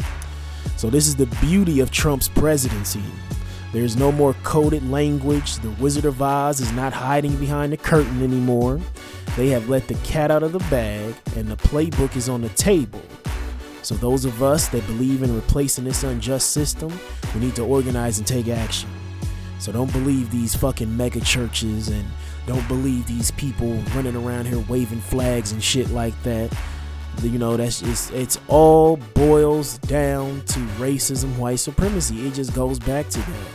So, 0.76 0.88
this 0.88 1.08
is 1.08 1.16
the 1.16 1.26
beauty 1.40 1.80
of 1.80 1.90
Trump's 1.90 2.28
presidency. 2.28 3.02
There's 3.72 3.96
no 3.96 4.12
more 4.12 4.34
coded 4.44 4.88
language. 4.88 5.56
The 5.56 5.70
Wizard 5.70 6.04
of 6.04 6.22
Oz 6.22 6.60
is 6.60 6.70
not 6.74 6.92
hiding 6.92 7.34
behind 7.38 7.72
the 7.72 7.76
curtain 7.76 8.22
anymore. 8.22 8.78
They 9.36 9.48
have 9.48 9.68
let 9.68 9.88
the 9.88 9.94
cat 10.04 10.30
out 10.30 10.44
of 10.44 10.52
the 10.52 10.60
bag, 10.70 11.12
and 11.34 11.48
the 11.48 11.56
playbook 11.56 12.14
is 12.14 12.28
on 12.28 12.40
the 12.40 12.50
table. 12.50 13.02
So, 13.82 13.96
those 13.96 14.24
of 14.24 14.44
us 14.44 14.68
that 14.68 14.86
believe 14.86 15.24
in 15.24 15.34
replacing 15.34 15.82
this 15.82 16.04
unjust 16.04 16.52
system, 16.52 16.96
we 17.34 17.40
need 17.40 17.56
to 17.56 17.64
organize 17.64 18.18
and 18.18 18.26
take 18.26 18.46
action. 18.46 18.88
So, 19.58 19.72
don't 19.72 19.92
believe 19.92 20.30
these 20.30 20.54
fucking 20.54 20.96
mega 20.96 21.20
churches 21.20 21.88
and 21.88 22.06
don't 22.46 22.66
believe 22.68 23.06
these 23.06 23.30
people 23.32 23.74
running 23.94 24.16
around 24.16 24.46
here 24.46 24.60
waving 24.68 25.00
flags 25.00 25.52
and 25.52 25.62
shit 25.62 25.90
like 25.90 26.20
that. 26.22 26.56
You 27.22 27.38
know, 27.38 27.56
that's 27.56 27.80
just, 27.80 28.12
it's 28.12 28.38
all 28.46 28.98
boils 29.14 29.78
down 29.78 30.42
to 30.46 30.60
racism, 30.78 31.36
white 31.38 31.58
supremacy. 31.58 32.26
It 32.26 32.34
just 32.34 32.54
goes 32.54 32.78
back 32.78 33.08
to 33.08 33.18
that. 33.18 33.48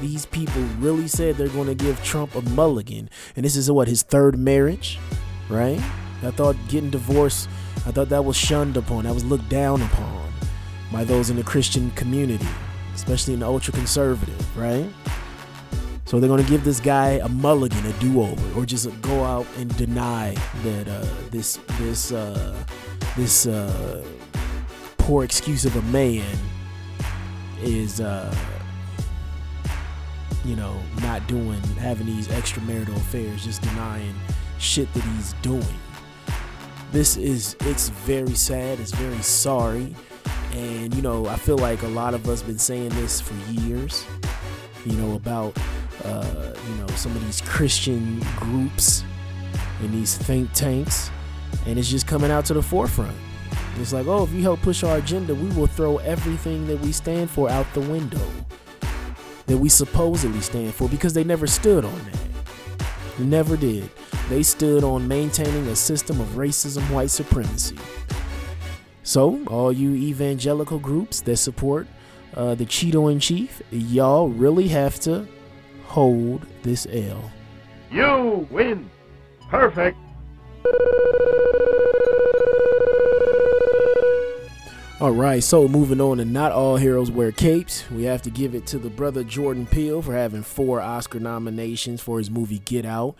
These 0.00 0.26
people 0.26 0.62
really 0.78 1.08
said 1.08 1.36
they're 1.36 1.48
going 1.48 1.68
to 1.68 1.74
give 1.74 2.02
Trump 2.04 2.34
a 2.34 2.42
mulligan. 2.50 3.08
And 3.34 3.44
this 3.44 3.56
is 3.56 3.70
what, 3.70 3.88
his 3.88 4.02
third 4.02 4.38
marriage, 4.38 4.98
right? 5.48 5.80
I 6.22 6.30
thought 6.30 6.56
getting 6.68 6.90
divorced, 6.90 7.48
I 7.86 7.92
thought 7.92 8.10
that 8.10 8.24
was 8.24 8.36
shunned 8.36 8.76
upon, 8.76 9.04
that 9.04 9.14
was 9.14 9.24
looked 9.24 9.48
down 9.48 9.80
upon 9.82 10.30
by 10.92 11.04
those 11.04 11.30
in 11.30 11.36
the 11.36 11.42
Christian 11.42 11.90
community, 11.92 12.46
especially 12.94 13.34
in 13.34 13.40
the 13.40 13.46
ultra 13.46 13.72
conservative, 13.72 14.56
right? 14.56 14.86
So 16.06 16.20
they're 16.20 16.28
going 16.28 16.42
to 16.42 16.48
give 16.48 16.64
this 16.64 16.78
guy 16.78 17.20
a 17.22 17.28
mulligan, 17.28 17.84
a 17.84 17.92
do-over, 17.94 18.58
or 18.58 18.64
just 18.64 18.88
go 19.02 19.24
out 19.24 19.46
and 19.58 19.76
deny 19.76 20.36
that 20.62 20.88
uh, 20.88 21.04
this 21.30 21.58
this 21.80 22.12
uh, 22.12 22.56
this 23.16 23.46
uh, 23.46 24.04
poor 24.98 25.24
excuse 25.24 25.64
of 25.64 25.74
a 25.76 25.82
man 25.82 26.24
is 27.62 28.00
uh 28.00 28.34
you 30.44 30.54
know 30.54 30.78
not 31.00 31.26
doing 31.26 31.60
having 31.78 32.06
these 32.06 32.28
extramarital 32.28 32.94
affairs 32.96 33.44
just 33.44 33.62
denying 33.62 34.14
shit 34.58 34.92
that 34.94 35.02
he's 35.02 35.32
doing. 35.42 35.64
This 36.92 37.16
is 37.16 37.56
it's 37.60 37.88
very 37.88 38.34
sad 38.34 38.78
it's 38.78 38.92
very 38.92 39.20
sorry 39.22 39.94
and 40.52 40.94
you 40.94 41.02
know 41.02 41.26
i 41.26 41.36
feel 41.36 41.58
like 41.58 41.82
a 41.82 41.88
lot 41.88 42.14
of 42.14 42.28
us 42.28 42.42
been 42.42 42.58
saying 42.58 42.88
this 42.90 43.20
for 43.20 43.34
years 43.50 44.04
you 44.84 44.92
know 44.92 45.16
about 45.16 45.56
uh, 46.04 46.54
you 46.68 46.74
know 46.76 46.86
some 46.88 47.14
of 47.16 47.24
these 47.24 47.40
christian 47.42 48.20
groups 48.36 49.04
and 49.80 49.92
these 49.92 50.16
think 50.16 50.52
tanks 50.52 51.10
and 51.66 51.78
it's 51.78 51.90
just 51.90 52.06
coming 52.06 52.30
out 52.30 52.44
to 52.44 52.54
the 52.54 52.62
forefront. 52.62 53.16
It's 53.78 53.92
like 53.92 54.06
oh 54.06 54.24
if 54.24 54.32
you 54.32 54.42
help 54.42 54.60
push 54.62 54.82
our 54.84 54.98
agenda 54.98 55.34
we 55.34 55.48
will 55.50 55.66
throw 55.66 55.98
everything 55.98 56.66
that 56.66 56.80
we 56.80 56.92
stand 56.92 57.30
for 57.30 57.50
out 57.50 57.66
the 57.74 57.80
window 57.80 58.20
that 59.46 59.56
we 59.56 59.68
supposedly 59.68 60.40
stand 60.40 60.74
for 60.74 60.88
because 60.88 61.12
they 61.12 61.24
never 61.24 61.46
stood 61.46 61.84
on 61.84 61.98
that. 62.04 63.18
Never 63.18 63.56
did. 63.56 63.88
They 64.28 64.42
stood 64.42 64.84
on 64.84 65.06
maintaining 65.06 65.66
a 65.68 65.76
system 65.76 66.20
of 66.20 66.28
racism, 66.30 66.82
white 66.92 67.10
supremacy. 67.10 67.78
So, 69.04 69.42
all 69.46 69.72
you 69.72 69.94
evangelical 69.94 70.78
groups 70.78 71.20
that 71.22 71.36
support 71.36 71.86
uh, 72.34 72.56
the 72.56 72.66
Cheeto 72.66 73.10
in 73.10 73.20
Chief, 73.20 73.62
y'all 73.70 74.28
really 74.28 74.68
have 74.68 74.98
to 75.00 75.26
hold 75.86 76.46
this 76.62 76.86
L. 76.90 77.30
You 77.90 78.46
win. 78.50 78.90
Perfect. 79.48 79.96
All 84.98 85.12
right, 85.12 85.44
so 85.44 85.68
moving 85.68 86.00
on 86.00 86.16
to 86.18 86.24
Not 86.24 86.52
All 86.52 86.78
Heroes 86.78 87.10
Wear 87.10 87.30
Capes, 87.30 87.84
we 87.90 88.04
have 88.04 88.22
to 88.22 88.30
give 88.30 88.54
it 88.54 88.66
to 88.68 88.78
the 88.78 88.88
brother 88.88 89.22
Jordan 89.22 89.66
Peele 89.66 90.00
for 90.00 90.14
having 90.14 90.42
four 90.42 90.80
Oscar 90.80 91.20
nominations 91.20 92.00
for 92.00 92.16
his 92.16 92.30
movie 92.30 92.60
Get 92.60 92.86
Out. 92.86 93.14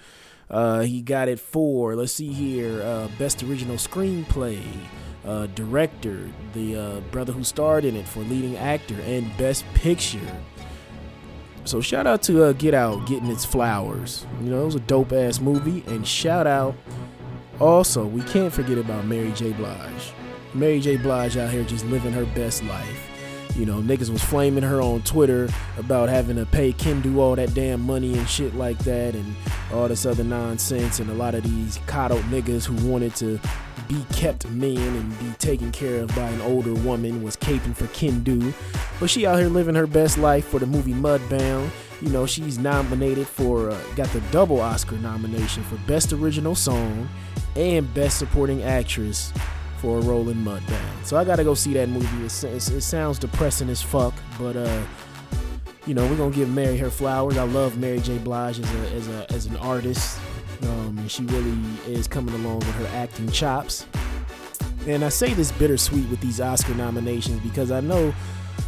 Uh, 0.49 0.81
he 0.81 1.03
got 1.03 1.29
it 1.29 1.39
for, 1.39 1.95
let's 1.95 2.15
see 2.15 2.33
here, 2.33 2.81
uh, 2.83 3.09
Best 3.19 3.43
Original 3.43 3.77
Screenplay, 3.77 4.63
uh, 5.27 5.49
Director, 5.49 6.31
the 6.55 6.77
uh, 6.77 7.01
brother 7.11 7.35
who 7.35 7.45
starred 7.45 7.85
in 7.85 7.95
it 7.95 8.09
for 8.09 8.21
Leading 8.21 8.57
Actor, 8.57 8.99
and 9.03 9.37
Best 9.37 9.63
Picture. 9.75 10.19
So 11.67 11.81
shout 11.81 12.07
out 12.07 12.23
to 12.23 12.45
uh, 12.45 12.53
Get 12.53 12.75
Out 12.75 13.07
getting 13.07 13.29
its 13.29 13.45
flowers. 13.45 14.25
You 14.41 14.51
know, 14.51 14.63
it 14.63 14.67
was 14.67 14.77
a 14.77 14.81
dope 14.81 15.13
ass 15.13 15.41
movie. 15.41 15.83
And 15.89 16.07
shout 16.07 16.47
out 16.47 16.77
also, 17.59 18.07
we 18.07 18.23
can't 18.23 18.53
forget 18.53 18.79
about 18.79 19.05
Mary 19.05 19.33
J. 19.33 19.53
Blige. 19.53 20.13
Mary 20.55 20.79
J. 20.79 20.97
Blige 20.97 21.37
out 21.37 21.51
here 21.51 21.65
just 21.65 21.85
living 21.87 22.13
her 22.13 22.25
best 22.27 22.63
life. 22.65 23.03
You 23.57 23.67
know, 23.67 23.81
niggas 23.81 24.11
was 24.11 24.23
flaming 24.23 24.63
her 24.63 24.81
on 24.81 25.03
Twitter 25.03 25.49
about 25.77 26.09
having 26.09 26.37
to 26.37 26.47
pay 26.47 26.73
Kendu 26.73 27.17
all 27.17 27.35
that 27.35 27.55
damn 27.55 27.81
money 27.81 28.17
and 28.17 28.29
shit 28.29 28.55
like 28.55 28.79
that 28.81 29.15
and 29.15 29.35
all 29.73 29.89
this 29.89 30.07
other 30.07 30.25
nonsense. 30.25 31.01
And 31.01 31.11
a 31.11 31.15
lot 31.15 31.35
of 31.35 31.43
these 31.43 31.81
coddled 31.87 32.23
niggas 32.25 32.65
who 32.67 32.89
wanted 32.89 33.17
to 33.17 33.41
be 33.89 34.05
kept 34.15 34.49
men 34.51 34.77
and 34.77 35.19
be 35.19 35.31
taken 35.39 35.71
care 35.73 36.03
of 36.03 36.15
by 36.15 36.29
an 36.29 36.41
older 36.41 36.75
woman 36.75 37.23
was 37.23 37.37
caping 37.37 37.75
for 37.75 37.87
Kendu. 37.87 38.53
But 38.99 39.11
she 39.11 39.27
out 39.27 39.39
here 39.39 39.49
living 39.49 39.75
her 39.75 39.87
best 39.87 40.19
life 40.19 40.47
for 40.47 40.59
the 40.59 40.67
movie 40.67 40.93
Mudbound. 40.93 41.71
You 42.01 42.11
know, 42.11 42.27
she's 42.27 42.59
nominated 42.59 43.27
for, 43.27 43.71
uh, 43.71 43.81
got 43.95 44.09
the 44.09 44.21
double 44.31 44.61
Oscar 44.61 44.97
nomination 44.97 45.63
for 45.65 45.77
Best 45.87 46.13
Original 46.13 46.55
Song 46.55 47.09
and 47.55 47.93
Best 47.95 48.19
Supporting 48.19 48.63
Actress 48.63 49.33
for 49.79 49.99
a 49.99 50.01
role 50.03 50.29
in 50.29 50.37
Mudbound. 50.45 51.05
So 51.05 51.17
I 51.17 51.25
gotta 51.25 51.45
go 51.45 51.55
see 51.55 51.73
that 51.75 51.89
movie. 51.89 52.27
It 52.27 52.31
sounds 52.31 53.19
depressing 53.19 53.69
as 53.69 53.83
fuck, 53.83 54.15
but 54.39 54.57
uh, 54.57 54.83
you 55.87 55.95
know 55.95 56.07
we're 56.07 56.17
gonna 56.17 56.35
give 56.35 56.51
Mary 56.51 56.77
her 56.79 56.91
flowers. 56.91 57.37
I 57.37 57.45
love 57.45 57.79
Mary 57.79 58.01
J. 58.01 58.19
Blige 58.19 58.61
as 58.61 58.75
a 58.75 58.93
as 58.93 59.09
a 59.09 59.33
as 59.33 59.47
an 59.47 59.57
artist. 59.57 60.19
Um, 60.63 60.99
and 60.99 61.11
she 61.11 61.25
really 61.25 61.57
is 61.87 62.07
coming 62.07 62.35
along 62.35 62.61
with 62.61 62.75
her 62.75 62.87
acting 62.97 63.31
chops. 63.31 63.87
And 64.87 65.05
I 65.05 65.09
say 65.09 65.35
this 65.35 65.53
bittersweet 65.53 66.09
with 66.09 66.21
these 66.21 66.41
Oscar 66.41 66.75
nominations 66.75 67.41
because 67.41 67.71
I 67.71 67.81
know 67.81 68.15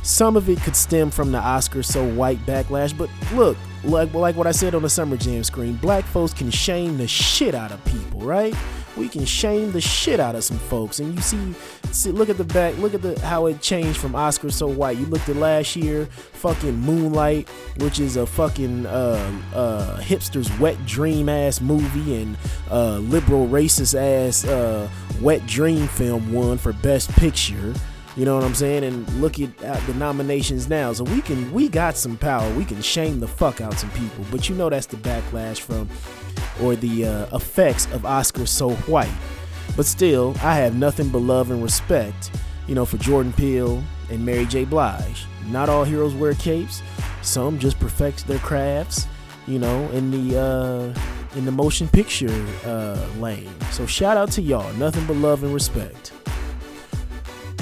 some 0.03 0.36
of 0.36 0.49
it 0.49 0.61
could 0.62 0.74
stem 0.76 1.11
from 1.11 1.32
the 1.32 1.39
Oscar 1.39 1.82
so 1.82 2.09
white 2.14 2.39
backlash. 2.47 2.97
But 2.97 3.11
look, 3.32 3.57
like 3.84 4.12
like 4.14 4.36
what 4.36 4.47
I 4.47 4.53
said 4.53 4.74
on 4.74 4.82
the 4.82 4.89
Summer 4.89 5.16
Jam 5.16 5.45
screen, 5.45 5.76
black 5.76 6.05
folks 6.05 6.32
can 6.32 6.51
shame 6.51 6.99
the 6.99 7.07
shit 7.07 7.55
out 7.55 7.70
of 7.72 7.84
people, 7.84 8.20
right? 8.20 8.55
We 8.99 9.09
can 9.09 9.25
shame 9.25 9.73
the 9.73 9.81
shit 9.81 10.21
out 10.21 10.35
of 10.35 10.45
some 10.45 10.59
folks. 10.59 10.99
And 10.99 11.15
you 11.15 11.21
see, 11.21 11.55
see 11.93 12.11
look 12.11 12.29
at 12.29 12.37
the 12.37 12.45
back, 12.45 12.77
look 12.79 12.95
at 12.95 13.03
the 13.03 13.19
how 13.21 13.47
it 13.47 13.61
changed 13.61 13.99
from 13.99 14.15
Oscar 14.15 14.51
so 14.51 14.67
white. 14.67 14.99
You 14.99 15.07
looked 15.07 15.29
at 15.29 15.37
last 15.37 15.77
year, 15.77 16.07
fucking 16.07 16.77
Moonlight, 16.77 17.49
which 17.79 18.01
is 18.01 18.17
a 18.17 18.27
fucking 18.27 18.87
uh, 18.87 19.41
uh, 19.55 19.99
hipster's 20.01 20.57
wet 20.59 20.85
dream 20.87 21.29
ass 21.29 21.61
movie, 21.61 22.23
and 22.23 22.37
uh, 22.71 22.99
liberal 22.99 23.47
racist 23.49 23.95
ass 23.95 24.45
uh, 24.45 24.89
wet 25.21 25.47
dream 25.47 25.87
film 25.87 26.33
won 26.33 26.59
for 26.59 26.73
best 26.73 27.11
picture. 27.13 27.75
You 28.19 28.25
know 28.25 28.35
what 28.35 28.43
I'm 28.43 28.55
saying? 28.55 28.83
And 28.83 29.09
look 29.21 29.39
at, 29.39 29.63
at, 29.63 29.81
the 29.87 29.95
nominations 29.95 30.69
now. 30.69 30.93
So 30.93 31.05
we 31.05 31.21
can 31.21 31.53
we 31.53 31.69
got 31.69 31.97
some 31.97 32.17
power. 32.17 32.53
We 32.55 32.65
can 32.65 32.83
shame 32.83 33.21
the 33.21 33.29
fuck 33.29 33.61
out 33.61 33.75
some 33.75 33.91
people. 33.91 34.25
But 34.33 34.49
you 34.49 34.57
know 34.57 34.69
that's 34.69 34.87
the 34.87 34.97
backlash 34.97 35.61
from 35.61 35.89
or 36.63 36.77
the 36.77 37.07
uh, 37.07 37.37
effects 37.37 37.87
of 37.93 38.05
Oscar 38.05 38.47
so 38.47 38.71
white. 38.71 39.11
But 39.77 39.87
still, 39.87 40.35
I 40.43 40.55
have 40.55 40.75
nothing 40.75 41.09
but 41.09 41.19
love 41.19 41.51
and 41.51 41.63
respect, 41.63 42.31
you 42.67 42.75
know, 42.75 42.85
for 42.85 42.97
Jordan 42.99 43.33
Peele 43.33 43.83
and 44.11 44.25
Mary 44.25 44.47
J. 44.47 44.65
Blige. 44.65 45.27
Not 45.47 45.69
all 45.69 45.85
heroes 45.85 46.15
wear 46.15 46.35
capes. 46.35 46.83
Some 47.23 47.59
just 47.59 47.79
perfect 47.79 48.27
their 48.27 48.39
crafts, 48.39 49.07
you 49.47 49.59
know, 49.59 49.89
in 49.91 50.11
the 50.11 50.39
uh, 50.39 51.37
in 51.37 51.45
the 51.45 51.53
motion 51.53 51.89
picture 51.89 52.47
uh, 52.65 52.99
lane. 53.19 53.53
So 53.71 53.87
shout 53.87 54.17
out 54.17 54.31
to 54.33 54.43
y'all. 54.43 54.73
Nothing 54.75 55.07
but 55.07 55.17
love 55.17 55.43
and 55.43 55.55
respect. 55.55 56.13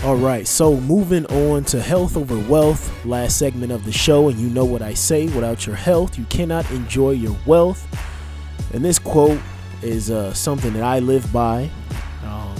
All 0.05 0.17
right, 0.17 0.47
so 0.47 0.77
moving 0.81 1.27
on 1.27 1.65
to 1.65 1.81
health 1.81 2.17
over 2.17 2.39
wealth, 2.49 3.05
last 3.05 3.39
segment 3.39 3.73
of 3.73 3.85
the 3.85 3.91
show, 3.91 4.29
and 4.29 4.39
you 4.39 4.49
know 4.51 4.65
what 4.65 4.81
I 4.83 4.95
say 4.95 5.27
without 5.27 5.67
your 5.67 5.75
health, 5.75 6.17
you 6.17 6.25
cannot 6.27 6.71
enjoy 6.71 7.13
your 7.13 7.37
wealth. 7.45 7.85
And 8.73 8.85
this 8.85 8.99
quote 8.99 9.41
is 9.83 10.11
uh, 10.11 10.33
something 10.33 10.73
that 10.75 10.83
I 10.83 10.99
live 10.99 11.33
by. 11.33 11.71
Um, 12.25 12.55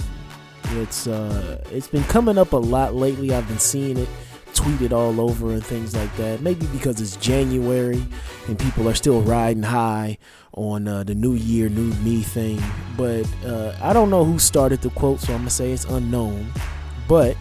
it's 0.77 1.07
uh, 1.07 1.63
it's 1.71 1.87
been 1.87 2.03
coming 2.05 2.37
up 2.37 2.53
a 2.53 2.57
lot 2.57 2.95
lately. 2.95 3.33
I've 3.33 3.47
been 3.47 3.59
seeing 3.59 3.97
it 3.97 4.09
tweeted 4.53 4.91
all 4.91 5.21
over 5.21 5.51
and 5.51 5.63
things 5.63 5.95
like 5.95 6.15
that. 6.17 6.41
Maybe 6.41 6.65
because 6.67 6.99
it's 6.99 7.15
January 7.17 8.03
and 8.47 8.57
people 8.57 8.89
are 8.89 8.95
still 8.95 9.21
riding 9.21 9.63
high 9.63 10.17
on 10.53 10.87
uh, 10.87 11.03
the 11.03 11.13
New 11.13 11.33
Year, 11.33 11.69
New 11.69 11.93
Me 12.03 12.21
thing. 12.21 12.61
But 12.97 13.27
uh, 13.45 13.75
I 13.81 13.93
don't 13.93 14.09
know 14.09 14.25
who 14.25 14.39
started 14.39 14.81
the 14.81 14.89
quote, 14.89 15.19
so 15.19 15.33
I'm 15.33 15.39
gonna 15.39 15.49
say 15.51 15.71
it's 15.71 15.85
unknown. 15.85 16.51
But 17.07 17.37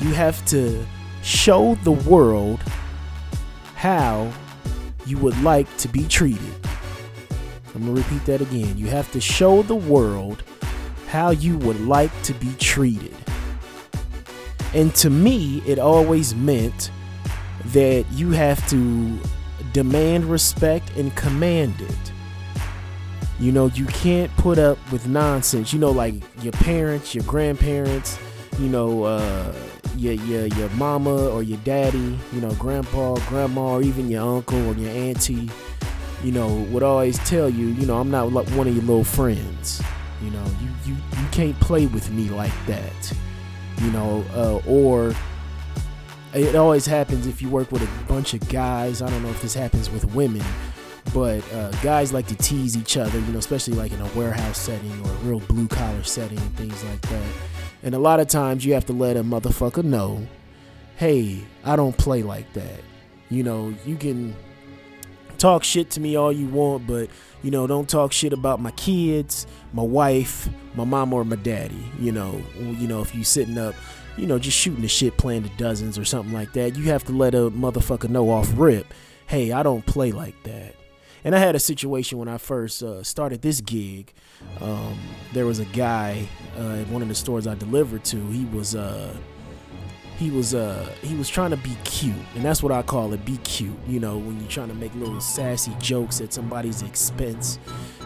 you 0.00 0.12
have 0.14 0.44
to 0.46 0.86
show 1.22 1.74
the 1.82 1.92
world 1.92 2.60
how 3.74 4.32
you 5.06 5.18
would 5.18 5.40
like 5.42 5.74
to 5.78 5.88
be 5.88 6.06
treated. 6.06 6.54
I'm 7.74 7.82
going 7.82 7.94
to 7.94 8.02
repeat 8.02 8.24
that 8.26 8.40
again. 8.40 8.76
You 8.76 8.86
have 8.88 9.10
to 9.12 9.20
show 9.20 9.62
the 9.62 9.74
world 9.74 10.42
how 11.08 11.30
you 11.30 11.56
would 11.58 11.80
like 11.80 12.10
to 12.22 12.34
be 12.34 12.52
treated. 12.58 13.14
And 14.74 14.94
to 14.96 15.10
me, 15.10 15.62
it 15.66 15.78
always 15.78 16.34
meant 16.34 16.90
that 17.66 18.04
you 18.12 18.30
have 18.30 18.66
to 18.70 19.18
demand 19.72 20.24
respect 20.24 20.90
and 20.96 21.14
command 21.16 21.80
it. 21.80 22.12
You 23.38 23.52
know, 23.52 23.66
you 23.66 23.86
can't 23.86 24.30
put 24.36 24.58
up 24.58 24.78
with 24.92 25.06
nonsense. 25.08 25.72
You 25.72 25.78
know, 25.78 25.90
like 25.90 26.14
your 26.42 26.52
parents, 26.52 27.14
your 27.14 27.24
grandparents, 27.24 28.18
you 28.58 28.68
know, 28.68 29.04
uh, 29.04 29.52
your, 29.96 30.12
your, 30.12 30.46
your 30.46 30.68
mama 30.70 31.28
or 31.28 31.42
your 31.42 31.58
daddy, 31.58 32.18
you 32.32 32.40
know, 32.40 32.52
grandpa, 32.54 33.14
grandma, 33.28 33.74
or 33.74 33.82
even 33.82 34.08
your 34.08 34.22
uncle 34.22 34.68
or 34.68 34.74
your 34.74 34.90
auntie 34.90 35.50
you 36.22 36.32
know, 36.32 36.54
would 36.70 36.82
always 36.82 37.18
tell 37.20 37.48
you, 37.48 37.68
you 37.68 37.86
know, 37.86 37.98
I'm 37.98 38.10
not 38.10 38.32
like 38.32 38.48
one 38.50 38.68
of 38.68 38.74
your 38.74 38.84
little 38.84 39.04
friends. 39.04 39.82
You 40.22 40.30
know, 40.30 40.44
you 40.60 40.68
you, 40.92 40.94
you 40.94 41.28
can't 41.32 41.58
play 41.60 41.86
with 41.86 42.10
me 42.10 42.28
like 42.28 42.52
that. 42.66 43.12
You 43.78 43.90
know, 43.90 44.24
uh, 44.34 44.60
or 44.68 45.14
it 46.34 46.54
always 46.54 46.86
happens 46.86 47.26
if 47.26 47.40
you 47.40 47.48
work 47.48 47.72
with 47.72 47.82
a 47.82 48.04
bunch 48.06 48.34
of 48.34 48.46
guys. 48.48 49.00
I 49.00 49.08
don't 49.08 49.22
know 49.22 49.30
if 49.30 49.40
this 49.40 49.54
happens 49.54 49.90
with 49.90 50.14
women, 50.14 50.44
but 51.14 51.42
uh, 51.52 51.70
guys 51.82 52.12
like 52.12 52.26
to 52.26 52.36
tease 52.36 52.76
each 52.76 52.96
other. 52.96 53.18
You 53.18 53.32
know, 53.32 53.38
especially 53.38 53.74
like 53.74 53.92
in 53.92 54.00
a 54.00 54.08
warehouse 54.08 54.58
setting 54.58 54.92
or 55.06 55.10
a 55.10 55.16
real 55.16 55.40
blue 55.40 55.68
collar 55.68 56.02
setting 56.02 56.38
and 56.38 56.56
things 56.56 56.84
like 56.84 57.00
that. 57.02 57.32
And 57.82 57.94
a 57.94 57.98
lot 57.98 58.20
of 58.20 58.28
times 58.28 58.64
you 58.64 58.74
have 58.74 58.84
to 58.86 58.92
let 58.92 59.16
a 59.16 59.24
motherfucker 59.24 59.82
know, 59.82 60.26
hey, 60.96 61.42
I 61.64 61.76
don't 61.76 61.96
play 61.96 62.22
like 62.22 62.52
that. 62.52 62.80
You 63.30 63.42
know, 63.42 63.74
you 63.86 63.96
can 63.96 64.36
talk 65.40 65.64
shit 65.64 65.90
to 65.90 66.00
me 66.00 66.16
all 66.16 66.30
you 66.30 66.46
want, 66.46 66.86
but 66.86 67.08
you 67.42 67.50
know, 67.50 67.66
don't 67.66 67.88
talk 67.88 68.12
shit 68.12 68.32
about 68.32 68.60
my 68.60 68.70
kids, 68.72 69.46
my 69.72 69.82
wife, 69.82 70.48
my 70.74 70.84
mom 70.84 71.12
or 71.12 71.24
my 71.24 71.36
daddy. 71.36 71.82
You 71.98 72.12
know, 72.12 72.42
you 72.58 72.86
know, 72.86 73.00
if 73.00 73.14
you 73.14 73.24
sitting 73.24 73.58
up, 73.58 73.74
you 74.16 74.26
know, 74.26 74.38
just 74.38 74.56
shooting 74.56 74.82
the 74.82 74.88
shit, 74.88 75.16
playing 75.16 75.42
the 75.42 75.48
dozens 75.56 75.98
or 75.98 76.04
something 76.04 76.32
like 76.32 76.52
that, 76.52 76.76
you 76.76 76.84
have 76.84 77.04
to 77.04 77.12
let 77.12 77.34
a 77.34 77.50
motherfucker 77.50 78.10
know 78.10 78.30
off 78.30 78.52
rip, 78.54 78.92
hey, 79.26 79.52
I 79.52 79.62
don't 79.62 79.84
play 79.86 80.12
like 80.12 80.40
that. 80.44 80.74
And 81.24 81.34
I 81.34 81.38
had 81.38 81.54
a 81.54 81.60
situation 81.60 82.18
when 82.18 82.28
I 82.28 82.38
first 82.38 82.82
uh, 82.82 83.02
started 83.02 83.42
this 83.42 83.60
gig. 83.60 84.12
Um, 84.60 84.98
there 85.32 85.46
was 85.46 85.58
a 85.58 85.66
guy 85.66 86.26
uh, 86.56 86.80
at 86.80 86.88
one 86.88 87.02
of 87.02 87.08
the 87.08 87.14
stores 87.14 87.46
I 87.46 87.54
delivered 87.54 88.04
to. 88.04 88.16
He 88.30 88.46
was 88.46 88.74
uh, 88.74 89.14
he 90.20 90.30
was 90.30 90.54
uh 90.54 90.86
he 91.00 91.14
was 91.16 91.30
trying 91.30 91.48
to 91.48 91.56
be 91.56 91.74
cute 91.84 92.14
and 92.34 92.44
that's 92.44 92.62
what 92.62 92.70
i 92.70 92.82
call 92.82 93.14
it 93.14 93.24
be 93.24 93.38
cute 93.38 93.74
you 93.88 93.98
know 93.98 94.18
when 94.18 94.38
you're 94.38 94.50
trying 94.50 94.68
to 94.68 94.74
make 94.74 94.94
little 94.94 95.18
sassy 95.18 95.74
jokes 95.80 96.20
at 96.20 96.30
somebody's 96.30 96.82
expense 96.82 97.58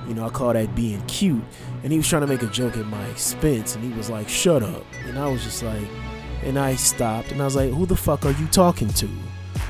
you 0.06 0.14
know 0.14 0.24
i 0.24 0.28
call 0.30 0.52
that 0.52 0.72
being 0.76 1.04
cute 1.06 1.42
and 1.82 1.90
he 1.90 1.98
was 1.98 2.08
trying 2.08 2.22
to 2.22 2.28
make 2.28 2.42
a 2.42 2.46
joke 2.46 2.76
at 2.76 2.86
my 2.86 3.04
expense 3.06 3.74
and 3.74 3.82
he 3.82 3.90
was 3.98 4.08
like 4.08 4.28
shut 4.28 4.62
up 4.62 4.84
and 5.06 5.18
i 5.18 5.26
was 5.26 5.42
just 5.42 5.64
like 5.64 5.88
and 6.44 6.56
i 6.56 6.76
stopped 6.76 7.32
and 7.32 7.42
i 7.42 7.44
was 7.44 7.56
like 7.56 7.72
who 7.72 7.84
the 7.84 7.96
fuck 7.96 8.24
are 8.24 8.32
you 8.32 8.46
talking 8.46 8.88
to 8.90 9.08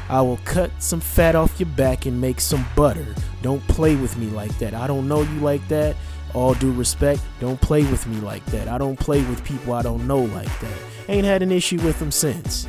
I 0.08 0.20
will 0.20 0.38
cut 0.44 0.70
some 0.80 1.00
fat 1.00 1.34
off 1.34 1.58
your 1.58 1.68
back 1.70 2.04
and 2.04 2.20
make 2.20 2.38
some 2.38 2.64
butter. 2.76 3.14
Don't 3.40 3.66
play 3.68 3.96
with 3.96 4.18
me 4.18 4.26
like 4.26 4.56
that. 4.58 4.74
I 4.74 4.86
don't 4.86 5.08
know 5.08 5.22
you 5.22 5.40
like 5.40 5.66
that. 5.68 5.96
All 6.34 6.54
due 6.54 6.72
respect, 6.72 7.22
don't 7.40 7.60
play 7.60 7.82
with 7.84 8.06
me 8.06 8.20
like 8.20 8.44
that. 8.46 8.68
I 8.68 8.76
don't 8.76 8.98
play 8.98 9.22
with 9.22 9.44
people 9.44 9.72
I 9.72 9.82
don't 9.82 10.06
know 10.06 10.20
like 10.20 10.60
that. 10.60 10.78
Ain't 11.08 11.24
had 11.24 11.42
an 11.42 11.52
issue 11.52 11.80
with 11.80 11.98
them 11.98 12.10
since. 12.10 12.66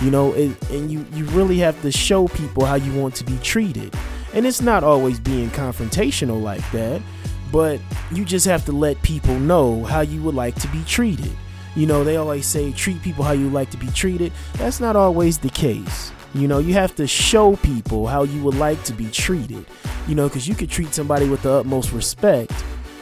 You 0.00 0.12
know, 0.12 0.32
it, 0.34 0.70
and 0.70 0.90
you 0.90 1.04
you 1.12 1.24
really 1.26 1.58
have 1.58 1.80
to 1.82 1.90
show 1.90 2.28
people 2.28 2.64
how 2.64 2.76
you 2.76 2.92
want 3.00 3.16
to 3.16 3.24
be 3.24 3.36
treated. 3.38 3.92
And 4.32 4.46
it's 4.46 4.60
not 4.60 4.84
always 4.84 5.18
being 5.18 5.50
confrontational 5.50 6.40
like 6.40 6.68
that, 6.70 7.02
but 7.50 7.80
you 8.12 8.24
just 8.24 8.46
have 8.46 8.64
to 8.66 8.72
let 8.72 9.00
people 9.02 9.38
know 9.40 9.82
how 9.84 10.02
you 10.02 10.22
would 10.22 10.34
like 10.34 10.54
to 10.56 10.68
be 10.68 10.82
treated. 10.84 11.32
You 11.74 11.86
know, 11.86 12.04
they 12.04 12.16
always 12.16 12.46
say 12.46 12.72
treat 12.72 13.02
people 13.02 13.24
how 13.24 13.32
you 13.32 13.48
like 13.50 13.70
to 13.70 13.76
be 13.76 13.88
treated. 13.88 14.32
That's 14.54 14.80
not 14.80 14.96
always 14.96 15.38
the 15.38 15.50
case. 15.50 16.12
You 16.34 16.46
know, 16.46 16.58
you 16.58 16.74
have 16.74 16.94
to 16.96 17.06
show 17.06 17.56
people 17.56 18.06
how 18.06 18.22
you 18.22 18.42
would 18.42 18.54
like 18.54 18.82
to 18.84 18.92
be 18.92 19.08
treated. 19.10 19.64
You 20.06 20.14
know, 20.14 20.28
because 20.28 20.46
you 20.46 20.54
could 20.54 20.70
treat 20.70 20.94
somebody 20.94 21.28
with 21.28 21.42
the 21.42 21.52
utmost 21.52 21.92
respect. 21.92 22.52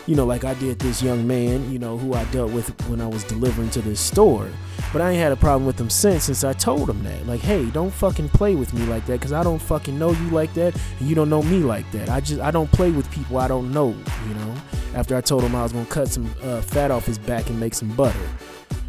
You 0.06 0.14
know, 0.14 0.24
like 0.24 0.44
I 0.44 0.54
did 0.54 0.78
this 0.78 1.02
young 1.02 1.26
man, 1.26 1.70
you 1.70 1.80
know, 1.80 1.98
who 1.98 2.14
I 2.14 2.24
dealt 2.26 2.52
with 2.52 2.68
when 2.88 3.00
I 3.00 3.08
was 3.08 3.24
delivering 3.24 3.70
to 3.70 3.82
this 3.82 3.98
store. 3.98 4.48
But 4.92 5.02
I 5.02 5.10
ain't 5.10 5.18
had 5.18 5.32
a 5.32 5.36
problem 5.36 5.66
with 5.66 5.80
him 5.80 5.90
since, 5.90 6.24
since 6.24 6.44
I 6.44 6.52
told 6.52 6.88
him 6.88 7.02
that. 7.02 7.26
Like, 7.26 7.40
hey, 7.40 7.66
don't 7.66 7.92
fucking 7.92 8.28
play 8.28 8.54
with 8.54 8.72
me 8.72 8.86
like 8.86 9.04
that, 9.06 9.18
because 9.18 9.32
I 9.32 9.42
don't 9.42 9.58
fucking 9.58 9.98
know 9.98 10.12
you 10.12 10.30
like 10.30 10.54
that, 10.54 10.76
and 11.00 11.08
you 11.08 11.16
don't 11.16 11.28
know 11.28 11.42
me 11.42 11.58
like 11.58 11.90
that. 11.90 12.08
I 12.08 12.20
just, 12.20 12.40
I 12.40 12.52
don't 12.52 12.70
play 12.70 12.92
with 12.92 13.10
people 13.10 13.38
I 13.38 13.48
don't 13.48 13.72
know, 13.72 13.88
you 13.88 14.34
know? 14.34 14.54
After 14.94 15.16
I 15.16 15.20
told 15.20 15.42
him 15.42 15.56
I 15.56 15.62
was 15.64 15.72
gonna 15.72 15.86
cut 15.86 16.08
some 16.08 16.32
uh, 16.42 16.60
fat 16.60 16.90
off 16.90 17.04
his 17.04 17.18
back 17.18 17.50
and 17.50 17.58
make 17.58 17.74
some 17.74 17.88
butter. 17.96 18.28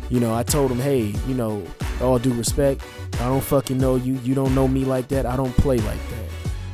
You 0.10 0.20
know, 0.20 0.34
I 0.34 0.44
told 0.44 0.72
him, 0.72 0.80
hey, 0.80 1.14
you 1.28 1.34
know, 1.34 1.66
all 2.00 2.20
due 2.20 2.34
respect, 2.34 2.82
I 3.16 3.26
don't 3.26 3.44
fucking 3.44 3.78
know 3.78 3.96
you. 3.96 4.14
You 4.24 4.36
don't 4.36 4.54
know 4.54 4.68
me 4.68 4.86
like 4.86 5.08
that. 5.10 5.26
I 5.26 5.36
don't 5.36 5.56
play 5.58 5.80
like 5.80 6.00
that. 6.10 6.27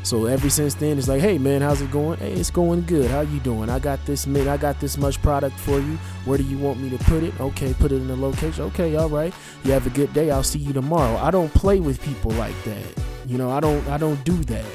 So 0.03 0.25
ever 0.25 0.49
since 0.49 0.73
then, 0.73 0.97
it's 0.97 1.07
like, 1.07 1.21
hey 1.21 1.37
man, 1.37 1.61
how's 1.61 1.81
it 1.81 1.89
going? 1.89 2.19
Hey, 2.19 2.33
it's 2.33 2.51
going 2.51 2.83
good. 2.85 3.09
How 3.09 3.21
you 3.21 3.39
doing? 3.39 3.69
I 3.69 3.79
got 3.79 4.05
this 4.05 4.27
man. 4.27 4.49
I 4.49 4.57
got 4.57 4.79
this 4.81 4.97
much 4.97 5.21
product 5.21 5.57
for 5.57 5.79
you. 5.79 5.97
Where 6.25 6.37
do 6.37 6.43
you 6.43 6.57
want 6.57 6.81
me 6.81 6.89
to 6.89 6.97
put 7.05 7.23
it? 7.23 7.39
Okay, 7.39 7.73
put 7.73 7.93
it 7.93 7.95
in 7.95 8.09
the 8.09 8.15
location. 8.15 8.65
Okay, 8.65 8.97
all 8.97 9.09
right. 9.09 9.33
You 9.63 9.71
have 9.71 9.87
a 9.87 9.89
good 9.89 10.13
day. 10.13 10.29
I'll 10.29 10.43
see 10.43 10.59
you 10.59 10.73
tomorrow. 10.73 11.15
I 11.17 11.31
don't 11.31 11.53
play 11.53 11.79
with 11.79 12.01
people 12.01 12.31
like 12.31 12.61
that. 12.65 12.85
You 13.25 13.37
know, 13.37 13.49
I 13.49 13.61
don't. 13.61 13.87
I 13.87 13.97
don't 13.97 14.21
do 14.25 14.35
that. 14.45 14.65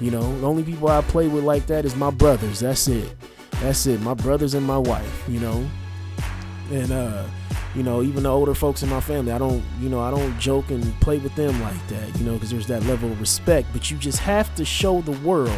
You 0.00 0.12
know, 0.12 0.38
the 0.40 0.46
only 0.46 0.62
people 0.62 0.88
I 0.88 1.00
play 1.02 1.26
with 1.26 1.42
like 1.42 1.66
that 1.66 1.84
is 1.84 1.96
my 1.96 2.10
brothers. 2.10 2.60
That's 2.60 2.86
it. 2.86 3.16
That's 3.60 3.86
it. 3.86 4.00
My 4.00 4.14
brothers 4.14 4.54
and 4.54 4.64
my 4.64 4.78
wife. 4.78 5.24
You 5.28 5.40
know, 5.40 5.70
and 6.70 6.92
uh 6.92 7.24
you 7.74 7.82
know 7.82 8.02
even 8.02 8.24
the 8.24 8.28
older 8.28 8.54
folks 8.54 8.82
in 8.82 8.88
my 8.88 9.00
family 9.00 9.32
i 9.32 9.38
don't 9.38 9.62
you 9.80 9.88
know 9.88 10.00
i 10.00 10.10
don't 10.10 10.38
joke 10.38 10.70
and 10.70 10.82
play 11.00 11.18
with 11.18 11.34
them 11.36 11.58
like 11.62 11.88
that 11.88 12.18
you 12.18 12.24
know 12.24 12.34
because 12.34 12.50
there's 12.50 12.66
that 12.66 12.82
level 12.84 13.10
of 13.10 13.20
respect 13.20 13.68
but 13.72 13.90
you 13.90 13.96
just 13.96 14.18
have 14.18 14.54
to 14.54 14.64
show 14.64 15.00
the 15.02 15.12
world 15.26 15.50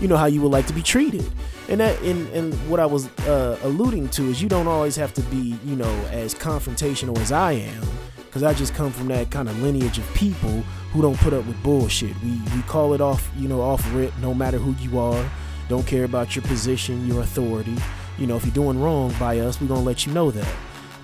you 0.00 0.08
know 0.08 0.16
how 0.16 0.26
you 0.26 0.42
would 0.42 0.52
like 0.52 0.66
to 0.66 0.72
be 0.72 0.82
treated. 0.82 1.24
And 1.68 1.80
that 1.80 2.00
and, 2.02 2.28
and 2.28 2.54
what 2.70 2.78
i 2.78 2.86
was 2.86 3.08
uh, 3.20 3.58
alluding 3.62 4.08
to 4.10 4.28
is 4.28 4.40
you 4.40 4.48
don't 4.48 4.68
always 4.68 4.94
have 4.96 5.12
to 5.14 5.22
be 5.22 5.58
you 5.64 5.74
know 5.74 5.92
as 6.10 6.32
confrontational 6.32 7.18
as 7.18 7.32
i 7.32 7.52
am 7.52 7.82
because 8.18 8.44
i 8.44 8.54
just 8.54 8.72
come 8.72 8.92
from 8.92 9.08
that 9.08 9.30
kind 9.32 9.48
of 9.48 9.60
lineage 9.60 9.98
of 9.98 10.14
people 10.14 10.62
who 10.92 11.02
don't 11.02 11.18
put 11.18 11.34
up 11.34 11.44
with 11.46 11.60
bullshit. 11.62 12.14
We 12.22 12.40
we 12.54 12.62
call 12.62 12.94
it 12.94 13.00
off 13.00 13.28
you 13.36 13.48
know 13.48 13.60
off 13.60 13.84
rip 13.94 14.16
no 14.18 14.32
matter 14.32 14.58
who 14.58 14.74
you 14.82 14.98
are. 14.98 15.28
Don't 15.68 15.86
care 15.86 16.04
about 16.04 16.36
your 16.36 16.44
position 16.44 17.06
your 17.06 17.22
authority. 17.22 17.76
You 18.16 18.28
know 18.28 18.36
if 18.36 18.44
you're 18.44 18.54
doing 18.54 18.80
wrong 18.80 19.12
by 19.18 19.40
us 19.40 19.60
we're 19.60 19.66
gonna 19.66 19.80
let 19.80 20.06
you 20.06 20.12
know 20.12 20.30
that 20.30 20.54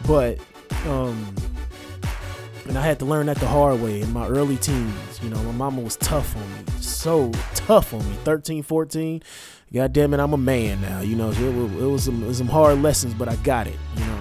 but 0.07 0.39
um 0.87 1.35
and 2.67 2.79
I 2.79 2.83
had 2.83 2.99
to 3.01 3.05
learn 3.05 3.27
that 3.27 3.39
the 3.39 3.47
hard 3.47 3.81
way 3.81 4.01
in 4.01 4.13
my 4.13 4.27
early 4.29 4.57
teens. 4.57 5.21
You 5.23 5.31
know, 5.31 5.43
my 5.43 5.53
mama 5.53 5.83
was 5.83 5.97
tough 5.97 6.37
on 6.37 6.53
me, 6.53 6.65
so 6.81 7.33
tough 7.55 7.93
on 7.93 8.09
me. 8.09 8.17
13, 8.25 8.63
14. 8.63 9.23
God 9.73 9.93
damn 9.93 10.15
it, 10.15 10.21
I'm 10.21 10.33
a 10.33 10.39
man 10.39 10.81
now. 10.81 11.01
You 11.01 11.17
know, 11.17 11.31
it, 11.31 11.41
it 11.41 11.87
was 11.87 12.05
some, 12.05 12.23
it 12.23 12.27
was 12.27 12.39
some 12.39 12.47
hard 12.47 12.81
lessons, 12.81 13.15
but 13.15 13.29
I 13.29 13.37
got 13.37 13.67
it. 13.67 13.77
You 13.97 14.05
know, 14.05 14.19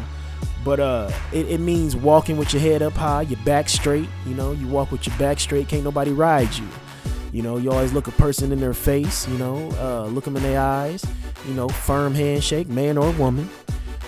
but 0.64 0.80
uh, 0.80 1.12
it, 1.32 1.50
it 1.50 1.60
means 1.60 1.96
walking 1.96 2.38
with 2.38 2.54
your 2.54 2.62
head 2.62 2.82
up 2.82 2.94
high, 2.94 3.24
your 3.24 3.40
back 3.44 3.70
straight. 3.70 4.10
You 4.26 4.34
know, 4.34 4.54
you 4.54 4.68
walk 4.68 4.92
with 4.92 5.06
your 5.06 5.16
back 5.18 5.40
straight. 5.40 5.68
Can't 5.68 5.84
nobody 5.84 6.12
ride 6.12 6.54
you. 6.56 6.68
You 7.32 7.44
know, 7.44 7.58
you 7.58 7.72
always 7.72 7.94
look 7.94 8.08
a 8.08 8.12
person 8.12 8.52
in 8.52 8.60
their 8.60 8.74
face. 8.74 9.28
You 9.28 9.38
know, 9.38 9.70
uh, 9.80 10.06
look 10.08 10.24
them 10.26 10.36
in 10.36 10.44
their 10.44 10.60
eyes. 10.60 11.06
You 11.48 11.54
know, 11.54 11.68
firm 11.70 12.14
handshake, 12.16 12.68
man 12.68 12.98
or 12.98 13.12
woman 13.12 13.50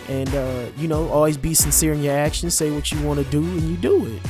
and 0.10 0.34
uh, 0.36 0.66
you 0.78 0.88
know 0.88 1.08
always 1.10 1.38
be 1.38 1.54
sincere 1.54 1.94
in 1.94 2.04
your 2.04 2.16
actions 2.16 2.54
say 2.54 2.72
what 2.72 2.92
you 2.92 3.02
want 3.02 3.20
to 3.20 3.26
do 3.32 3.42
and 3.42 3.64
you 3.64 3.78
do 3.78 4.06
it 4.06 4.22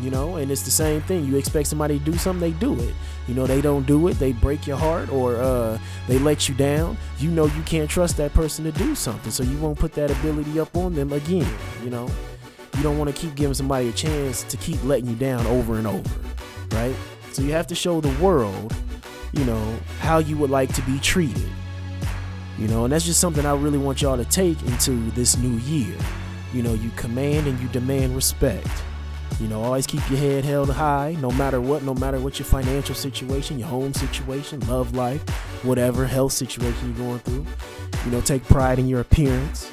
you 0.00 0.10
know? 0.10 0.36
And 0.36 0.50
it's 0.50 0.62
the 0.62 0.70
same 0.70 1.00
thing 1.02 1.24
you 1.24 1.36
expect 1.36 1.68
somebody 1.68 1.98
to 1.98 2.04
do 2.04 2.16
something 2.16 2.40
they 2.40 2.58
do 2.58 2.78
it. 2.80 2.94
You 3.26 3.34
know 3.34 3.46
they 3.46 3.60
don't 3.60 3.86
do 3.86 4.08
it 4.08 4.14
they 4.14 4.32
break 4.32 4.66
your 4.66 4.76
heart 4.76 5.10
or 5.10 5.36
uh, 5.36 5.78
they 6.06 6.18
let 6.18 6.48
you 6.48 6.54
down. 6.54 6.96
You 7.18 7.30
know 7.30 7.46
you 7.46 7.62
can't 7.62 7.90
trust 7.90 8.16
that 8.18 8.32
person 8.32 8.64
to 8.64 8.72
do 8.72 8.94
something 8.94 9.30
so 9.30 9.42
you 9.42 9.58
won't 9.58 9.78
put 9.78 9.92
that 9.94 10.10
ability 10.10 10.60
up 10.60 10.76
on 10.76 10.94
them 10.94 11.12
again 11.12 11.48
you 11.82 11.90
know? 11.90 12.08
You 12.76 12.82
don't 12.82 12.98
want 12.98 13.14
to 13.14 13.20
keep 13.20 13.34
giving 13.34 13.54
somebody 13.54 13.88
a 13.88 13.92
chance 13.92 14.42
to 14.44 14.56
keep 14.58 14.82
letting 14.84 15.06
you 15.06 15.16
down 15.16 15.46
over 15.46 15.76
and 15.76 15.86
over 15.86 16.20
right? 16.72 16.94
So 17.32 17.42
you 17.42 17.52
have 17.52 17.66
to 17.68 17.74
show 17.74 18.00
the 18.00 18.14
world 18.22 18.74
you 19.32 19.44
know 19.44 19.78
how 20.00 20.18
you 20.18 20.36
would 20.36 20.50
like 20.50 20.72
to 20.74 20.82
be 20.82 20.98
treated 21.00 21.50
you 22.58 22.68
know, 22.68 22.84
and 22.84 22.92
that's 22.92 23.04
just 23.04 23.20
something 23.20 23.44
I 23.44 23.54
really 23.54 23.78
want 23.78 24.02
y'all 24.02 24.16
to 24.16 24.24
take 24.24 24.60
into 24.62 25.10
this 25.10 25.36
new 25.36 25.58
year. 25.58 25.96
You 26.52 26.62
know, 26.62 26.74
you 26.74 26.90
command 26.90 27.46
and 27.46 27.58
you 27.60 27.68
demand 27.68 28.14
respect. 28.14 28.68
You 29.38 29.48
know, 29.48 29.62
always 29.62 29.86
keep 29.86 30.08
your 30.08 30.18
head 30.18 30.44
held 30.44 30.70
high, 30.70 31.14
no 31.20 31.30
matter 31.32 31.60
what, 31.60 31.82
no 31.82 31.92
matter 31.94 32.18
what 32.18 32.38
your 32.38 32.46
financial 32.46 32.94
situation, 32.94 33.58
your 33.58 33.68
home 33.68 33.92
situation, 33.92 34.60
love 34.60 34.94
life, 34.94 35.20
whatever 35.62 36.06
health 36.06 36.32
situation 36.32 36.94
you're 36.96 37.06
going 37.06 37.18
through. 37.18 37.46
You 38.06 38.10
know, 38.12 38.22
take 38.22 38.42
pride 38.44 38.78
in 38.78 38.88
your 38.88 39.00
appearance. 39.00 39.70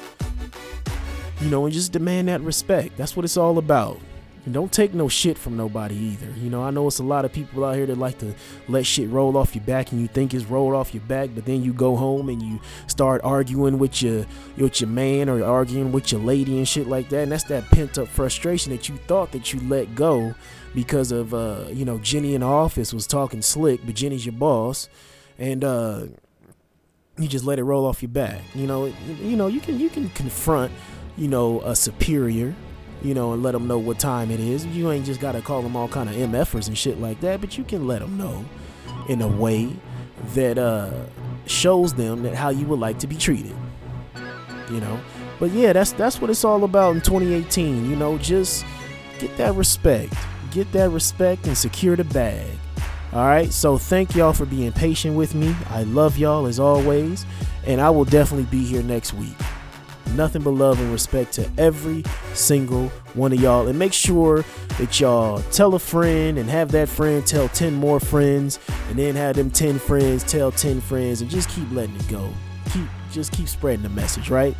You 1.40 1.48
know, 1.48 1.64
and 1.64 1.72
just 1.72 1.92
demand 1.92 2.28
that 2.28 2.42
respect. 2.42 2.98
That's 2.98 3.16
what 3.16 3.24
it's 3.24 3.38
all 3.38 3.56
about. 3.56 3.98
And 4.44 4.52
don't 4.52 4.70
take 4.70 4.92
no 4.92 5.08
shit 5.08 5.38
from 5.38 5.56
nobody 5.56 5.94
either. 5.94 6.30
You 6.36 6.50
know, 6.50 6.62
I 6.62 6.70
know 6.70 6.86
it's 6.86 6.98
a 6.98 7.04
lot 7.04 7.24
of 7.24 7.32
people 7.32 7.64
out 7.64 7.76
here 7.76 7.86
that 7.86 7.96
like 7.96 8.18
to 8.18 8.34
let 8.68 8.84
shit 8.84 9.08
roll 9.08 9.38
off 9.38 9.54
your 9.54 9.64
back 9.64 9.90
and 9.90 10.00
you 10.00 10.06
think 10.06 10.34
it's 10.34 10.44
rolled 10.44 10.74
off 10.74 10.92
your 10.92 11.02
back, 11.04 11.30
but 11.34 11.46
then 11.46 11.62
you 11.62 11.72
go 11.72 11.96
home 11.96 12.28
and 12.28 12.42
you 12.42 12.60
start 12.86 13.22
arguing 13.24 13.78
with 13.78 14.02
your 14.02 14.26
with 14.58 14.82
your 14.82 14.90
man 14.90 15.30
or 15.30 15.42
arguing 15.42 15.92
with 15.92 16.12
your 16.12 16.20
lady 16.20 16.58
and 16.58 16.68
shit 16.68 16.86
like 16.86 17.08
that. 17.08 17.22
And 17.22 17.32
that's 17.32 17.44
that 17.44 17.64
pent 17.70 17.96
up 17.96 18.08
frustration 18.08 18.70
that 18.72 18.88
you 18.88 18.98
thought 19.06 19.32
that 19.32 19.54
you 19.54 19.60
let 19.60 19.94
go 19.94 20.34
because 20.74 21.10
of 21.10 21.32
uh, 21.32 21.64
you 21.72 21.86
know, 21.86 21.98
Jenny 21.98 22.34
in 22.34 22.42
the 22.42 22.46
office 22.46 22.92
was 22.92 23.06
talking 23.06 23.40
slick, 23.40 23.80
but 23.86 23.94
Jenny's 23.94 24.26
your 24.26 24.34
boss. 24.34 24.88
And 25.38 25.64
uh 25.64 26.06
you 27.16 27.28
just 27.28 27.44
let 27.44 27.58
it 27.58 27.64
roll 27.64 27.86
off 27.86 28.02
your 28.02 28.10
back. 28.10 28.40
You 28.54 28.66
know, 28.66 28.92
you 29.22 29.36
know, 29.36 29.46
you 29.46 29.60
can 29.60 29.78
you 29.80 29.88
can 29.88 30.10
confront, 30.10 30.70
you 31.16 31.28
know, 31.28 31.62
a 31.62 31.74
superior 31.74 32.54
you 33.04 33.12
know, 33.12 33.34
and 33.34 33.42
let 33.42 33.52
them 33.52 33.68
know 33.68 33.78
what 33.78 33.98
time 33.98 34.30
it 34.30 34.40
is. 34.40 34.64
You 34.66 34.90
ain't 34.90 35.04
just 35.04 35.20
gotta 35.20 35.42
call 35.42 35.60
them 35.60 35.76
all 35.76 35.86
kind 35.86 36.08
of 36.08 36.16
MFers 36.16 36.66
and 36.68 36.76
shit 36.76 36.98
like 36.98 37.20
that, 37.20 37.40
but 37.40 37.56
you 37.58 37.62
can 37.62 37.86
let 37.86 38.00
them 38.00 38.16
know 38.16 38.44
in 39.08 39.20
a 39.20 39.28
way 39.28 39.70
that 40.34 40.56
uh, 40.56 40.90
shows 41.46 41.92
them 41.92 42.22
that 42.22 42.34
how 42.34 42.48
you 42.48 42.66
would 42.66 42.80
like 42.80 42.98
to 43.00 43.06
be 43.06 43.16
treated. 43.16 43.54
You 44.70 44.80
know, 44.80 44.98
but 45.38 45.50
yeah, 45.50 45.74
that's 45.74 45.92
that's 45.92 46.20
what 46.20 46.30
it's 46.30 46.44
all 46.44 46.64
about 46.64 46.96
in 46.96 47.02
2018. 47.02 47.88
You 47.88 47.94
know, 47.94 48.16
just 48.16 48.64
get 49.18 49.36
that 49.36 49.54
respect, 49.54 50.14
get 50.50 50.72
that 50.72 50.88
respect, 50.88 51.46
and 51.46 51.56
secure 51.56 51.96
the 51.96 52.04
bag. 52.04 52.48
All 53.12 53.26
right, 53.26 53.52
so 53.52 53.76
thank 53.76 54.16
y'all 54.16 54.32
for 54.32 54.46
being 54.46 54.72
patient 54.72 55.14
with 55.14 55.34
me. 55.34 55.54
I 55.68 55.82
love 55.84 56.16
y'all 56.16 56.46
as 56.46 56.58
always, 56.58 57.26
and 57.66 57.80
I 57.80 57.90
will 57.90 58.06
definitely 58.06 58.46
be 58.46 58.64
here 58.64 58.82
next 58.82 59.12
week 59.12 59.36
nothing 60.12 60.42
but 60.42 60.50
love 60.50 60.80
and 60.80 60.92
respect 60.92 61.32
to 61.32 61.50
every 61.58 62.04
single 62.32 62.88
one 63.14 63.32
of 63.32 63.40
y'all. 63.40 63.66
And 63.68 63.78
make 63.78 63.92
sure 63.92 64.44
that 64.78 65.00
y'all 65.00 65.40
tell 65.50 65.74
a 65.74 65.78
friend 65.78 66.38
and 66.38 66.48
have 66.48 66.72
that 66.72 66.88
friend 66.88 67.26
tell 67.26 67.48
10 67.48 67.74
more 67.74 68.00
friends 68.00 68.58
and 68.88 68.98
then 68.98 69.14
have 69.14 69.36
them 69.36 69.50
10 69.50 69.78
friends 69.78 70.24
tell 70.24 70.50
10 70.50 70.80
friends 70.80 71.20
and 71.20 71.30
just 71.30 71.48
keep 71.50 71.70
letting 71.72 71.96
it 71.96 72.08
go. 72.08 72.28
Keep 72.72 72.86
just 73.12 73.32
keep 73.32 73.48
spreading 73.48 73.82
the 73.82 73.88
message, 73.90 74.30
right? 74.30 74.56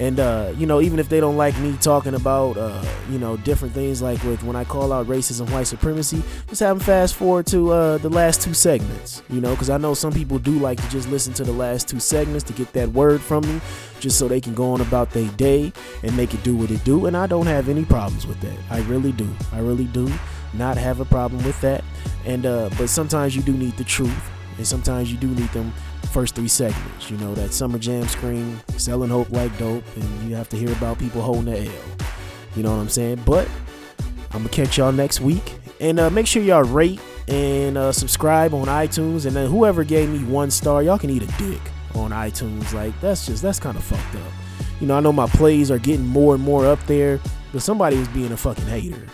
And 0.00 0.18
uh, 0.18 0.54
you 0.56 0.66
know, 0.66 0.80
even 0.80 0.98
if 0.98 1.10
they 1.10 1.20
don't 1.20 1.36
like 1.36 1.56
me 1.58 1.76
talking 1.78 2.14
about 2.14 2.56
uh, 2.56 2.82
you 3.10 3.18
know 3.18 3.36
different 3.36 3.74
things, 3.74 4.00
like 4.00 4.20
with 4.24 4.42
when 4.42 4.56
I 4.56 4.64
call 4.64 4.94
out 4.94 5.06
racism, 5.06 5.50
white 5.52 5.66
supremacy, 5.66 6.22
just 6.48 6.60
have 6.60 6.78
them 6.78 6.84
fast 6.84 7.14
forward 7.14 7.46
to 7.48 7.70
uh, 7.70 7.98
the 7.98 8.08
last 8.08 8.40
two 8.40 8.54
segments. 8.54 9.22
You 9.28 9.42
know, 9.42 9.50
because 9.50 9.68
I 9.68 9.76
know 9.76 9.92
some 9.92 10.10
people 10.10 10.38
do 10.38 10.52
like 10.52 10.80
to 10.80 10.88
just 10.88 11.10
listen 11.10 11.34
to 11.34 11.44
the 11.44 11.52
last 11.52 11.86
two 11.86 12.00
segments 12.00 12.44
to 12.44 12.54
get 12.54 12.72
that 12.72 12.88
word 12.88 13.20
from 13.20 13.46
me, 13.46 13.60
just 14.00 14.18
so 14.18 14.26
they 14.26 14.40
can 14.40 14.54
go 14.54 14.72
on 14.72 14.80
about 14.80 15.10
their 15.10 15.28
day 15.32 15.70
and 16.02 16.16
make 16.16 16.32
it 16.32 16.42
do 16.42 16.56
what 16.56 16.70
it 16.70 16.82
do. 16.82 17.04
And 17.04 17.14
I 17.14 17.26
don't 17.26 17.46
have 17.46 17.68
any 17.68 17.84
problems 17.84 18.26
with 18.26 18.40
that. 18.40 18.56
I 18.70 18.80
really 18.84 19.12
do. 19.12 19.28
I 19.52 19.58
really 19.58 19.84
do 19.84 20.10
not 20.54 20.78
have 20.78 21.00
a 21.00 21.04
problem 21.04 21.44
with 21.44 21.60
that. 21.60 21.84
And 22.24 22.46
uh, 22.46 22.70
but 22.78 22.88
sometimes 22.88 23.36
you 23.36 23.42
do 23.42 23.52
need 23.52 23.76
the 23.76 23.84
truth, 23.84 24.30
and 24.56 24.66
sometimes 24.66 25.12
you 25.12 25.18
do 25.18 25.28
need 25.28 25.50
them 25.50 25.74
first 26.10 26.34
three 26.34 26.48
segments. 26.48 27.10
You 27.10 27.16
know, 27.18 27.34
that 27.34 27.52
Summer 27.52 27.78
Jam 27.78 28.06
screen, 28.08 28.60
selling 28.76 29.10
hope 29.10 29.30
like 29.30 29.56
dope, 29.58 29.84
and 29.96 30.28
you 30.28 30.34
have 30.36 30.48
to 30.50 30.56
hear 30.56 30.72
about 30.72 30.98
people 30.98 31.22
holding 31.22 31.46
the 31.46 31.58
L. 31.58 31.72
You 32.56 32.62
know 32.62 32.74
what 32.74 32.82
I'm 32.82 32.88
saying? 32.88 33.22
But 33.24 33.48
I'm 34.32 34.42
gonna 34.42 34.48
catch 34.48 34.78
y'all 34.78 34.92
next 34.92 35.20
week, 35.20 35.54
and 35.80 35.98
uh, 35.98 36.10
make 36.10 36.26
sure 36.26 36.42
y'all 36.42 36.64
rate 36.64 37.00
and 37.28 37.78
uh, 37.78 37.92
subscribe 37.92 38.54
on 38.54 38.66
iTunes. 38.66 39.26
And 39.26 39.34
then 39.34 39.48
whoever 39.48 39.84
gave 39.84 40.10
me 40.10 40.24
one 40.24 40.50
star, 40.50 40.82
y'all 40.82 40.98
can 40.98 41.10
eat 41.10 41.22
a 41.22 41.38
dick 41.38 41.60
on 41.94 42.10
iTunes. 42.10 42.72
Like 42.72 42.98
that's 43.00 43.26
just 43.26 43.42
that's 43.42 43.60
kind 43.60 43.76
of 43.76 43.84
fucked 43.84 44.16
up. 44.16 44.32
You 44.80 44.86
know, 44.86 44.96
I 44.96 45.00
know 45.00 45.12
my 45.12 45.26
plays 45.26 45.70
are 45.70 45.78
getting 45.78 46.06
more 46.06 46.34
and 46.34 46.42
more 46.42 46.66
up 46.66 46.84
there, 46.86 47.20
but 47.52 47.62
somebody 47.62 47.98
was 47.98 48.08
being 48.08 48.32
a 48.32 48.36
fucking 48.36 48.66
hater. 48.66 49.06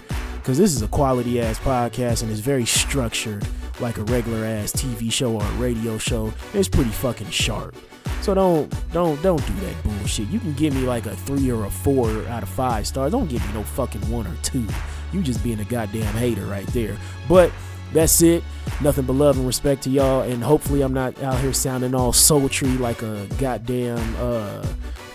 Cause 0.44 0.57
this 0.59 0.76
is 0.76 0.82
a 0.82 0.86
quality 0.86 1.40
ass 1.40 1.59
podcast 1.59 2.22
and 2.22 2.30
it's 2.30 2.38
very 2.38 2.64
structured 2.64 3.44
like 3.81 3.99
a 3.99 4.05
regular 4.05 4.45
ass 4.45 4.72
TV 4.72 5.12
show 5.12 5.35
or 5.35 5.43
a 5.43 5.53
radio 5.53 5.99
show. 5.99 6.33
It's 6.55 6.68
pretty 6.68 6.91
fucking 6.91 7.31
sharp. 7.31 7.77
So 8.22 8.35
don't 8.35 8.72
don't 8.93 9.20
don't 9.22 9.45
do 9.47 9.53
that 9.66 9.83
bullshit. 9.85 10.29
You 10.29 10.41
can 10.41 10.55
give 10.55 10.74
me 10.74 10.83
like 10.83 11.07
a 11.07 11.14
three 11.16 11.51
or 11.51 11.64
a 11.64 11.70
four 11.70 12.11
out 12.29 12.43
of 12.43 12.49
five 12.49 12.87
stars. 12.87 13.12
Don't 13.12 13.29
give 13.29 13.47
me 13.47 13.55
no 13.55 13.62
fucking 13.62 14.09
one 14.11 14.27
or 14.27 14.37
two. 14.43 14.64
You 15.12 15.22
just 15.22 15.43
being 15.43 15.61
a 15.61 15.64
goddamn 15.64 16.14
hater 16.14 16.47
right 16.47 16.66
there. 16.68 16.97
But 17.29 17.53
that's 17.93 18.20
it. 18.22 18.43
Nothing 18.81 19.05
but 19.05 19.14
love 19.14 19.37
and 19.37 19.47
respect 19.47 19.83
to 19.85 19.91
y'all. 19.91 20.22
And 20.22 20.43
hopefully 20.43 20.83
I'm 20.83 20.93
not 20.93 21.20
out 21.22 21.39
here 21.41 21.53
sounding 21.53 21.95
all 21.95 22.12
sultry 22.12 22.70
like 22.70 23.03
a 23.03 23.27
goddamn 23.39 24.16
uh 24.18 24.66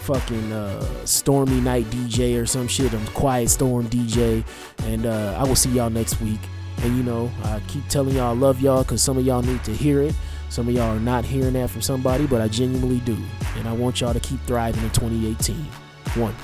fucking 0.01 0.51
uh, 0.51 1.05
stormy 1.05 1.61
night 1.61 1.85
DJ 1.85 2.41
or 2.41 2.45
some 2.45 2.67
shit. 2.67 2.93
I'm 2.93 3.05
quiet 3.07 3.49
storm 3.49 3.87
DJ, 3.87 4.43
and 4.83 5.05
uh, 5.05 5.35
I 5.37 5.43
will 5.43 5.55
see 5.55 5.69
y'all 5.69 5.89
next 5.89 6.19
week. 6.21 6.39
And 6.83 6.97
you 6.97 7.03
know, 7.03 7.31
I 7.43 7.61
keep 7.67 7.87
telling 7.87 8.15
y'all 8.15 8.31
I 8.31 8.33
love 8.33 8.59
y'all 8.61 8.83
because 8.83 9.01
some 9.01 9.17
of 9.17 9.25
y'all 9.25 9.41
need 9.41 9.63
to 9.65 9.73
hear 9.73 10.01
it. 10.01 10.15
Some 10.49 10.67
of 10.67 10.73
y'all 10.73 10.95
are 10.95 10.99
not 10.99 11.23
hearing 11.23 11.53
that 11.53 11.69
from 11.69 11.81
somebody, 11.81 12.27
but 12.27 12.41
I 12.41 12.47
genuinely 12.47 12.99
do. 12.99 13.17
And 13.57 13.67
I 13.67 13.73
want 13.73 14.01
y'all 14.01 14.13
to 14.13 14.19
keep 14.19 14.41
thriving 14.41 14.83
in 14.83 14.89
2018. 14.89 15.55
One. 16.21 16.35